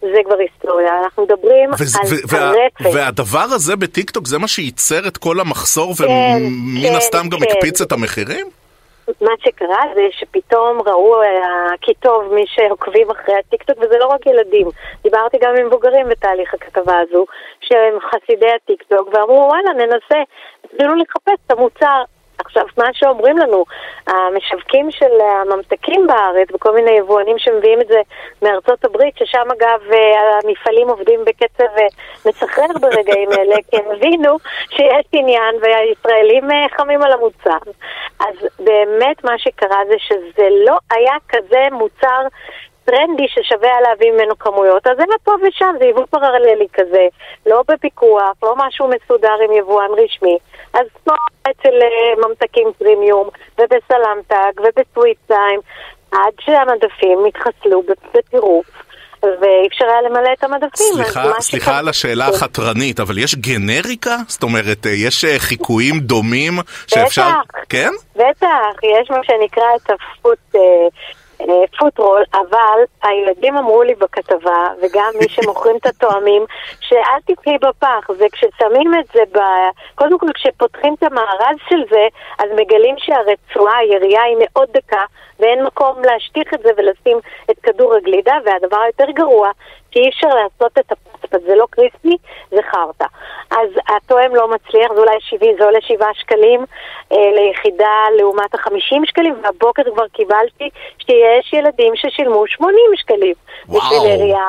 זה 0.00 0.20
כבר 0.24 0.38
היסטוריה. 0.38 0.98
אנחנו 1.04 1.22
מדברים 1.22 1.70
וזה, 1.78 1.98
על 2.36 2.42
הרפת. 2.42 2.94
והדבר 2.94 3.46
הזה 3.54 3.76
בטיקטוק 3.76 4.26
זה 4.26 4.38
מה 4.38 4.48
שייצר 4.48 5.08
את 5.08 5.16
כל 5.16 5.40
המחסור 5.40 5.94
כן, 5.94 6.04
ומן 6.04 6.88
כן, 6.88 6.96
הסתם 6.96 7.28
גם 7.28 7.38
כן. 7.38 7.44
הקפיץ 7.44 7.80
את 7.80 7.92
המחירים? 7.92 8.46
מה 9.20 9.32
שקרה 9.44 9.82
זה 9.94 10.00
שפתאום 10.10 10.80
ראו 10.86 11.22
אה, 11.22 11.76
כי 11.80 11.94
טוב 11.94 12.34
מי 12.34 12.44
שעוקבים 12.46 13.10
אחרי 13.10 13.34
הטיקטוק, 13.34 13.78
וזה 13.78 13.98
לא 13.98 14.06
רק 14.06 14.26
ילדים. 14.26 14.68
דיברתי 15.02 15.36
גם 15.42 15.54
עם 15.56 15.66
מבוגרים 15.66 16.08
בתהליך 16.08 16.54
הכתבה 16.54 16.98
הזו, 16.98 17.26
שהם 17.60 17.98
חסידי 18.00 18.50
הטיקטוק, 18.56 19.08
ואמרו 19.14 19.48
וואלה 19.48 19.72
ננסה, 19.72 20.18
התחילו 20.64 20.94
לחפש 20.94 21.38
את 21.46 21.50
המוצר. 21.50 22.02
עכשיו, 22.48 22.64
מה 22.76 22.88
שאומרים 22.92 23.38
לנו, 23.38 23.64
המשווקים 24.06 24.90
של 24.90 25.20
הממתקים 25.20 26.06
בארץ 26.06 26.48
וכל 26.54 26.74
מיני 26.74 26.90
יבואנים 26.90 27.38
שמביאים 27.38 27.80
את 27.80 27.86
זה 27.88 28.00
מארצות 28.42 28.84
הברית, 28.84 29.16
ששם 29.16 29.46
אגב 29.58 29.80
המפעלים 30.44 30.88
עובדים 30.88 31.24
בקצב 31.24 31.64
מסחרר 32.26 32.78
ברגעים 32.80 33.32
אלה, 33.32 33.56
כי 33.70 33.76
הם 33.76 33.84
הבינו 33.96 34.36
שיש 34.70 35.06
עניין 35.12 35.54
והישראלים 35.62 36.44
חמים 36.76 37.02
על 37.02 37.12
המוצר. 37.12 37.70
אז 38.20 38.48
באמת 38.58 39.24
מה 39.24 39.38
שקרה 39.38 39.78
זה 39.88 39.96
שזה 39.98 40.48
לא 40.66 40.76
היה 40.90 41.14
כזה 41.28 41.68
מוצר 41.72 42.22
טרנדי 42.90 43.26
ששווה 43.28 43.80
להביא 43.80 44.12
ממנו 44.12 44.38
כמויות, 44.38 44.86
אז 44.86 44.96
זה 44.96 45.04
פה 45.24 45.32
ושם, 45.42 45.74
זה 45.78 45.84
יבוא 45.84 46.04
פרללי 46.10 46.66
כזה, 46.72 47.06
לא 47.46 47.62
בפיקוח, 47.68 48.32
לא 48.42 48.54
משהו 48.56 48.88
מסודר 48.88 49.36
עם 49.44 49.52
יבואן 49.52 49.90
רשמי. 49.92 50.38
אז 50.74 50.86
פה 51.04 51.14
אצל 51.42 51.74
אה, 51.82 52.28
ממתקים 52.28 52.68
פרימיום, 52.78 53.28
ובסלמטק, 53.58 54.60
ובסוויט 54.60 55.18
טיים, 55.26 55.60
עד 56.12 56.32
שהמדפים 56.40 57.18
התחסלו 57.28 57.82
בטירוף. 58.14 58.66
ואי 59.22 59.68
אפשר 59.68 59.84
היה 59.84 60.02
למלא 60.02 60.32
את 60.38 60.44
המדפים. 60.44 60.86
סליחה, 60.94 61.40
סליחה 61.40 61.78
על 61.78 61.88
השאלה. 61.88 62.28
החתרנית, 62.28 63.00
אבל 63.00 63.18
יש 63.18 63.34
גנריקה? 63.34 64.16
זאת 64.28 64.42
אומרת, 64.42 64.86
אה, 64.86 64.90
יש 64.90 65.24
אה, 65.24 65.38
חיקויים 65.38 66.00
דומים 66.00 66.52
שאפשר... 66.86 67.28
בטח. 67.28 67.60
כן? 67.68 67.90
בטח, 68.16 68.82
יש 68.82 69.10
מה 69.10 69.18
שנקרא 69.24 69.64
את 69.76 69.90
הפוט... 69.90 70.54
אה, 71.40 71.46
אה, 71.46 71.64
פוטרול, 71.78 72.24
אבל 72.32 72.78
הילדים 73.02 73.56
אמרו 73.56 73.82
לי 73.82 73.94
בכתבה, 73.94 74.68
וגם 74.82 75.10
מי 75.20 75.28
שמוכרים 75.28 75.76
את 75.76 75.86
התואמים, 75.86 76.44
שאל 76.80 77.20
תקחי 77.26 77.58
בפח, 77.58 78.10
זה 78.18 78.26
כששמים 78.32 78.94
את 79.00 79.06
זה 79.14 79.22
ב... 79.32 79.38
קודם 79.94 80.18
כל 80.18 80.26
כשפותחים 80.34 80.94
את 80.94 81.02
המארז 81.02 81.56
של 81.68 81.82
זה, 81.90 82.06
אז 82.38 82.48
מגלים 82.56 82.94
שהרצועה, 82.98 83.78
היריעה 83.78 84.24
היא 84.24 84.36
מאוד 84.40 84.68
דקה, 84.72 85.04
ואין 85.38 85.64
מקום 85.64 86.02
להשטיח 86.04 86.54
את 86.54 86.62
זה 86.62 86.70
ולשים 86.76 87.18
את 87.50 87.58
כדור 87.62 87.94
הגלידה, 87.94 88.34
והדבר 88.44 88.76
היותר 88.76 89.10
גרוע, 89.10 89.50
כי 89.90 89.98
אי 90.00 90.08
אפשר 90.08 90.28
לעשות 90.28 90.78
את 90.78 90.92
הפצפץ, 91.28 91.46
זה 91.46 91.54
לא 91.54 91.66
קריספי, 91.70 92.16
זה 92.50 92.60
חרטא. 92.70 93.04
אז 93.50 93.68
התואם 93.96 94.34
לא 94.34 94.48
מצליח, 94.48 94.92
זה 94.94 95.00
אולי 95.00 95.16
70, 95.20 95.56
זה 95.58 95.64
עולה 95.64 95.78
7 95.80 96.06
שקלים 96.14 96.64
אה, 97.12 97.16
ליחידה 97.34 98.04
לעומת 98.18 98.54
ה-50 98.54 99.00
שקלים, 99.04 99.34
והבוקר 99.42 99.82
כבר 99.94 100.08
קיבלתי 100.08 100.68
שיש 100.98 101.52
ילדים 101.52 101.92
ששילמו 101.96 102.46
80 102.46 102.76
שקלים 102.96 103.34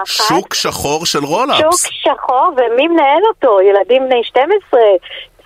אחת. 0.03 0.27
שוק 0.27 0.53
שחור 0.53 1.05
של 1.05 1.23
רולאפס. 1.23 1.59
שוק 1.59 1.93
שחור, 1.93 2.51
ומי 2.57 2.87
מנהל 2.87 3.21
אותו? 3.27 3.61
ילדים 3.61 4.05
בני 4.05 4.23
12, 4.23 4.79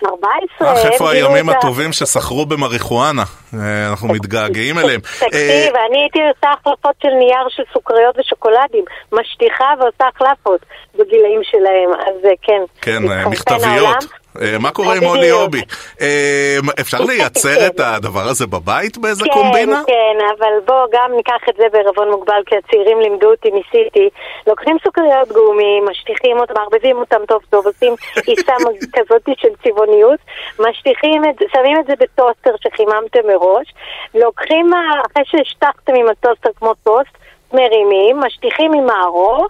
14, 0.06 0.72
אך, 0.72 0.92
איפה 0.92 1.10
הימים 1.10 1.48
הטובים 1.48 1.92
שסחרו 1.92 2.46
במריחואנה? 2.46 3.22
אה, 3.54 3.88
אנחנו 3.90 4.08
מתגעגעים 4.08 4.78
אליהם. 4.78 5.00
אה, 5.22 5.28
תקשיב, 5.28 5.74
אני 5.88 5.98
הייתי 5.98 6.18
עושה 6.18 6.52
החלפות 6.52 6.94
של 7.02 7.08
נייר 7.08 7.48
של 7.48 7.62
סוכריות 7.72 8.18
ושוקולדים, 8.18 8.84
משטיחה 9.12 9.74
ועושה 9.80 10.04
החלפות 10.14 10.60
בגילאים 10.94 11.40
שלהם, 11.42 12.00
אז 12.06 12.24
אה, 12.24 12.30
כן. 12.42 12.62
כן, 12.80 13.10
אה, 13.10 13.28
מכתביות. 13.28 14.23
אה, 14.42 14.58
מה 14.58 14.70
קורה 14.70 14.94
עם. 14.96 15.04
אולי 15.04 15.32
אובי? 15.32 15.60
אה, 16.00 16.58
אפשר 16.80 16.98
לייצר 17.00 17.66
את 17.66 17.80
הדבר 17.80 18.20
הזה 18.20 18.46
בבית 18.46 18.98
באיזה 18.98 19.24
כן, 19.24 19.30
קומבינה? 19.32 19.82
כן, 19.86 20.16
אבל 20.38 20.52
בוא 20.66 20.86
גם 20.92 21.12
ניקח 21.16 21.48
את 21.48 21.54
זה 21.56 21.64
בערבון 21.72 22.10
מוגבל, 22.10 22.42
כי 22.46 22.56
הצעירים 22.56 23.00
לימדו 23.00 23.30
אותי, 23.30 23.50
ניסיתי. 23.50 24.08
לוקחים 24.46 24.76
סוכריות 24.84 25.28
גומי, 25.28 25.80
משטיחים 25.90 26.38
אותם, 26.40 26.54
מערבבים 26.54 26.96
אותם 26.96 27.26
טוב 27.28 27.42
טוב, 27.50 27.66
עושים 27.66 27.94
עיסה 28.26 28.52
כזאת 28.96 29.28
של 29.36 29.48
צבעוניות, 29.64 30.20
משטיחים 30.58 31.24
את 31.24 31.34
זה, 31.38 31.44
שמים 31.52 31.76
את 31.80 31.86
זה 31.86 31.92
בטוסטר 32.00 32.54
שחיממתם 32.60 33.26
מראש, 33.26 33.74
לוקחים, 34.14 34.70
אחרי 35.06 35.22
שהשטחתם 35.26 35.94
עם 35.94 36.08
הטוסטר 36.08 36.50
כמו 36.58 36.74
טוסט, 36.74 37.18
מרימים, 37.52 38.20
משטיחים 38.20 38.72
עם 38.72 38.90
הארוך, 38.90 39.48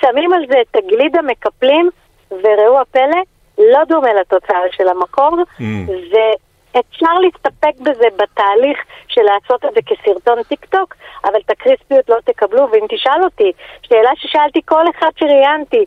שמים 0.00 0.32
על 0.32 0.42
זה 0.48 0.60
את 0.60 0.76
הגלידה, 0.76 1.22
מקפלים, 1.22 1.90
וראו 2.30 2.80
הפלא, 2.80 3.22
לא 3.58 3.84
דומה 3.88 4.12
לתוצאה 4.12 4.60
של 4.72 4.88
המקור, 4.88 5.36
ממ. 5.58 5.62
ואפשר 5.90 7.12
להסתפק 7.22 7.80
בזה 7.80 8.08
בתהליך 8.16 8.78
של 9.08 9.22
לעשות 9.22 9.64
את 9.64 9.70
זה 9.74 9.80
כסרטון 9.86 10.42
טיק 10.42 10.64
טוק, 10.64 10.94
אבל 11.24 11.40
את 11.46 11.50
הקריספיות 11.50 12.08
לא 12.08 12.16
תקבלו, 12.24 12.68
ואם 12.70 12.86
תשאל 12.88 13.24
אותי, 13.24 13.52
שאלה 13.82 14.10
ששאלתי 14.16 14.60
כל 14.64 14.84
אחד 14.90 15.10
שראיינתי, 15.16 15.84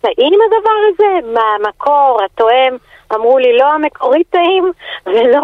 טעים 0.00 0.38
הדבר 0.46 0.76
הזה? 0.88 1.32
מה 1.34 1.42
המקור, 1.58 2.18
התואם? 2.24 2.76
אמרו 3.14 3.38
לי, 3.38 3.58
לא 3.58 3.72
המקורי 3.72 4.24
טעים 4.30 4.72
ולא 5.06 5.40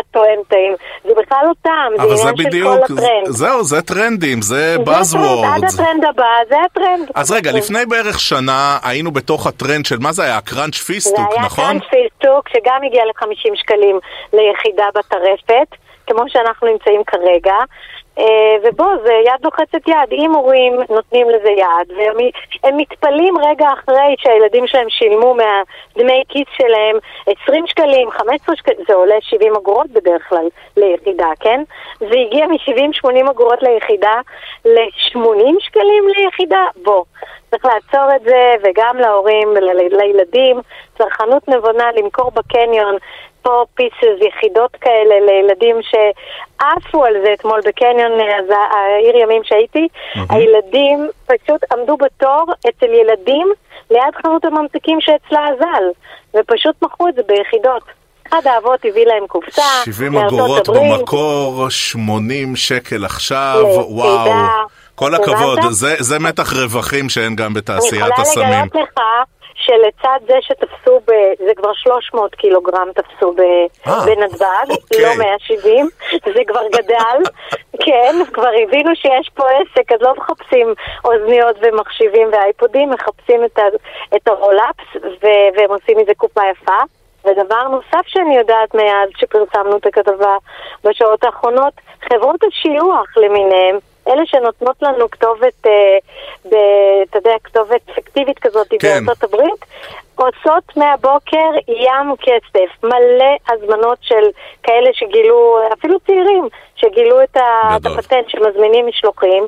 התואם 0.00 0.40
טעים. 0.48 0.74
זה 1.04 1.10
בכלל 1.22 1.38
לא 1.46 1.52
טעם, 1.62 1.92
זה 1.96 2.16
זה 2.16 2.22
עניין 2.22 2.36
של 2.36 2.44
בדיוק, 2.48 2.74
כל 2.86 2.94
הטרנד. 2.94 3.26
זהו, 3.26 3.64
זה 3.64 3.82
טרנדים, 3.82 4.42
זה 4.42 4.54
זה 4.58 4.76
הטרנד, 4.82 4.88
Buzzwords. 4.88 5.46
עד 5.46 5.64
הטרנד 5.64 6.04
הבא, 6.04 6.24
זה 6.48 6.56
הטרנד. 6.66 7.10
אז 7.14 7.32
רגע, 7.32 7.52
לפני 7.52 7.86
בערך 7.86 8.20
שנה 8.20 8.78
היינו 8.82 9.10
בתוך 9.10 9.46
הטרנד 9.46 9.86
של 9.86 9.98
מה 9.98 10.12
זה 10.12 10.22
היה? 10.24 10.40
קראנץ' 10.40 10.76
זה 10.78 10.84
פיסטוק, 10.84 11.32
היה 11.32 11.42
נכון? 11.42 11.64
כאן 11.64 11.78
פיסטוק, 11.90 12.48
שגם 12.48 12.80
הגיע 12.86 13.04
ל-50 13.04 13.50
שקלים 13.54 13.98
ליחידה 14.32 14.84
בטרפת, 14.94 15.68
כמו 16.06 16.24
שאנחנו 16.28 16.68
נמצאים 16.72 17.02
כרגע. 17.06 17.54
אה, 18.18 18.56
ובוא, 18.62 18.96
זה 19.04 19.12
יד 19.12 19.44
לוחצת 19.44 19.88
יד. 19.88 20.12
אם 20.12 20.32
הורים 20.34 20.72
נותנים 20.90 21.30
לזה 21.30 21.50
יד, 21.50 21.96
והם 21.96 22.16
הם 22.64 22.76
מתפלאים 22.76 23.34
רגע 23.38 23.68
אחרי 23.72 24.14
שהילדים 24.18 24.66
שלהם 24.66 24.90
שילמו 24.90 25.34
מהדמי 25.34 26.22
כיס 26.28 26.46
שלהם 26.56 26.96
20 27.44 27.66
שקלים, 27.66 28.10
15 28.10 28.56
שקלים, 28.56 28.78
זה 28.88 28.94
עולה 28.94 29.16
70 29.20 29.56
אגורות 29.56 29.90
בדרך 29.90 30.28
כלל 30.28 30.48
ליחידה, 30.76 31.28
כן? 31.40 31.62
זה 32.00 32.18
הגיע 32.26 32.46
מ-70-80 32.46 33.30
אגורות 33.30 33.62
ליחידה 33.62 34.20
ל-80 34.64 35.54
שקלים 35.60 36.04
ליחידה? 36.16 36.64
בוא. 36.82 37.04
צריך 37.50 37.64
לעצור 37.64 38.16
את 38.16 38.22
זה, 38.24 38.54
וגם 38.64 38.96
להורים, 38.96 39.48
לילדים, 39.90 40.60
צרכנות 40.98 41.48
נבונה, 41.48 41.84
למכור 41.96 42.30
בקניון 42.30 42.96
פה 43.42 43.64
פיסס, 43.74 44.26
יחידות 44.28 44.76
כאלה 44.80 45.20
לילדים 45.20 45.76
שעפו 45.82 47.04
על 47.04 47.14
זה 47.24 47.32
אתמול 47.32 47.60
בקניון, 47.66 48.12
אז 48.12 48.44
העיר 48.50 49.16
ימים 49.16 49.44
שהייתי, 49.44 49.88
הילדים 50.28 51.08
פשוט 51.26 51.72
עמדו 51.72 51.96
בתור 51.96 52.44
אצל 52.68 52.86
ילדים 52.86 53.48
ליד 53.90 54.14
חנות 54.22 54.44
הממתקים 54.44 55.00
שאצלה 55.00 55.48
אזל, 55.48 55.84
ופשוט 56.36 56.82
מכרו 56.82 57.08
את 57.08 57.14
זה 57.14 57.22
ביחידות. 57.26 57.82
אחד 58.28 58.46
האבות 58.46 58.84
הביא 58.84 59.06
להם 59.06 59.26
קופסה, 59.26 59.62
70 59.84 60.12
מארצות 60.12 60.68
אגורות. 60.68 60.98
במקור, 60.98 61.70
80 61.70 62.56
שקל 62.56 63.04
עכשיו. 63.04 63.64
וואו. 63.88 64.30
כל 64.98 65.14
הכבוד? 65.14 65.58
זה, 65.70 65.94
זה 65.98 66.18
מתח 66.18 66.52
רווחים 66.52 67.08
שאין 67.08 67.36
גם 67.36 67.46
אני 67.46 67.54
בתעשיית 67.54 68.02
יכולה 68.02 68.22
הסמים. 68.22 68.66
לגלות 68.66 68.74
לך 68.74 69.00
שלצד 69.54 70.18
זה 70.26 70.34
שתפסו, 70.40 71.00
ב, 71.06 71.12
זה 71.38 71.52
כבר 71.56 71.72
300 71.74 72.34
קילוגרם 72.34 72.88
תפסו 72.94 73.32
ב, 73.32 73.40
אה, 73.86 74.06
בנתב"ג, 74.06 74.70
אוקיי. 74.70 75.02
לא 75.02 75.14
170, 75.18 75.88
זה 76.34 76.40
כבר 76.46 76.62
גדל, 76.72 77.18
כן, 77.84 78.16
כבר 78.32 78.50
הבינו 78.62 78.96
שיש 78.96 79.30
פה 79.34 79.44
עסק, 79.50 79.92
אז 79.92 79.98
לא 80.00 80.14
מחפשים 80.16 80.74
אוזניות 81.04 81.56
ומחשיבים 81.62 82.28
ואייפודים, 82.32 82.90
מחפשים 82.90 83.44
את, 83.44 83.58
ה, 83.58 83.62
את 84.16 84.28
הרולאפס 84.28 84.96
ו- 84.96 85.48
והם 85.56 85.70
עושים 85.70 85.98
מזה 85.98 86.12
קופה 86.16 86.40
יפה. 86.52 86.80
ודבר 87.24 87.68
נוסף 87.68 88.06
שאני 88.06 88.36
יודעת 88.36 88.74
מאז 88.74 89.08
שפרסמנו 89.16 89.76
את 89.76 89.86
הכתבה 89.86 90.36
בשעות 90.84 91.24
האחרונות, 91.24 91.72
חברות 92.08 92.40
השילוח 92.44 93.16
למיניהם, 93.16 93.78
אלה 94.08 94.22
שנותנות 94.26 94.76
לנו 94.82 95.10
כתובת, 95.10 95.66
אה, 95.66 95.98
ב, 96.44 96.54
אתה 97.10 97.18
יודע, 97.18 97.34
כתובת 97.44 97.80
פיקטיבית 97.94 98.38
כזאת 98.38 98.66
כן. 98.80 99.04
בארצות 99.06 99.24
הברית, 99.24 99.64
עושות 100.14 100.76
מהבוקר 100.76 101.50
ים 101.68 102.14
כסף, 102.20 102.84
מלא 102.84 103.36
הזמנות 103.48 103.98
של 104.00 104.24
כאלה 104.62 104.90
שגילו, 104.92 105.58
אפילו 105.72 106.00
צעירים, 106.00 106.48
שגילו 106.76 107.22
את, 107.22 107.36
את. 107.36 107.86
הפטנט 107.86 108.28
שמזמינים 108.28 108.86
משלוחים. 108.86 109.46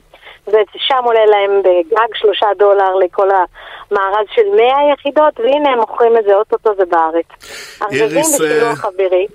ושם 0.53 1.05
עולה 1.05 1.26
להם 1.26 1.62
בגג 1.62 2.14
שלושה 2.14 2.46
דולר 2.59 2.94
לכל 3.05 3.28
המארז 3.30 4.26
של 4.34 4.42
100 4.57 4.92
יחידות, 4.92 5.40
והנה 5.40 5.70
הם 5.72 5.78
מוכרים 5.78 6.12
את 6.18 6.24
זה 6.24 6.34
אוטוטו 6.34 6.70
זה 6.76 6.84
בארץ. 6.90 7.26
איריס, 7.92 8.40
אה. 8.40 8.72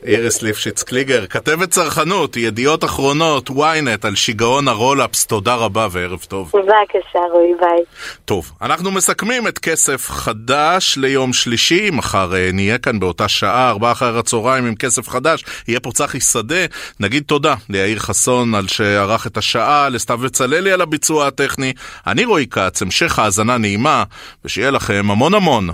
איריס 0.06 0.42
ליפשיץ 0.42 0.84
קליגר, 0.84 1.26
כתבת 1.26 1.70
צרכנות, 1.70 2.38
ידיעות 2.38 2.84
אחרונות, 2.84 3.50
ynet, 3.50 4.08
על 4.08 4.16
שיגעון 4.16 4.68
הרולאפס, 4.68 5.26
תודה 5.26 5.56
רבה 5.56 5.88
וערב 5.92 6.20
טוב. 6.28 6.52
בבקשה, 6.54 7.20
רועי, 7.32 7.54
ביי. 7.60 7.84
טוב, 8.26 8.52
אנחנו 8.62 8.92
מסכמים 8.92 9.48
את 9.48 9.60
כסף 9.60 10.10
חדש 10.10 10.98
ליום 10.98 11.34
שלישי, 11.34 11.90
מחר 11.94 12.36
אה, 12.36 12.50
נהיה 12.54 12.78
כאן 12.78 13.00
באותה 13.00 13.28
שעה, 13.28 13.70
ארבעה 13.70 13.92
אחר 13.92 14.18
הצהריים 14.18 14.66
עם 14.66 14.76
כסף 14.76 15.10
חדש, 15.10 15.44
יהיה 15.68 15.80
פה 15.80 15.92
צחי 15.92 16.20
שדה, 16.20 16.66
נגיד 17.00 17.24
תודה 17.28 17.56
ליאיר 17.70 18.00
חסון 18.00 18.56
על 18.56 18.68
שערך 18.68 19.28
את 19.28 19.38
השעה, 19.38 19.90
לסתיו 19.90 20.18
בצללי 20.18 20.72
על 20.72 20.82
הביצוע 21.06 21.28
הטכני, 21.28 21.74
אני 22.08 22.26
רועי 22.26 22.48
כץ, 22.48 22.82
המשך 22.82 23.20
האזנה 23.20 23.58
נעימה, 23.58 24.04
ושיהיה 24.46 24.72
לכם 24.72 25.12
המון 25.12 25.34
המון, 25.34 25.70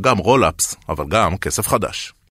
גם 0.00 0.18
רולאפס, 0.18 0.76
אבל 0.88 1.04
גם 1.08 1.36
כסף 1.36 1.68
חדש. 1.68 2.12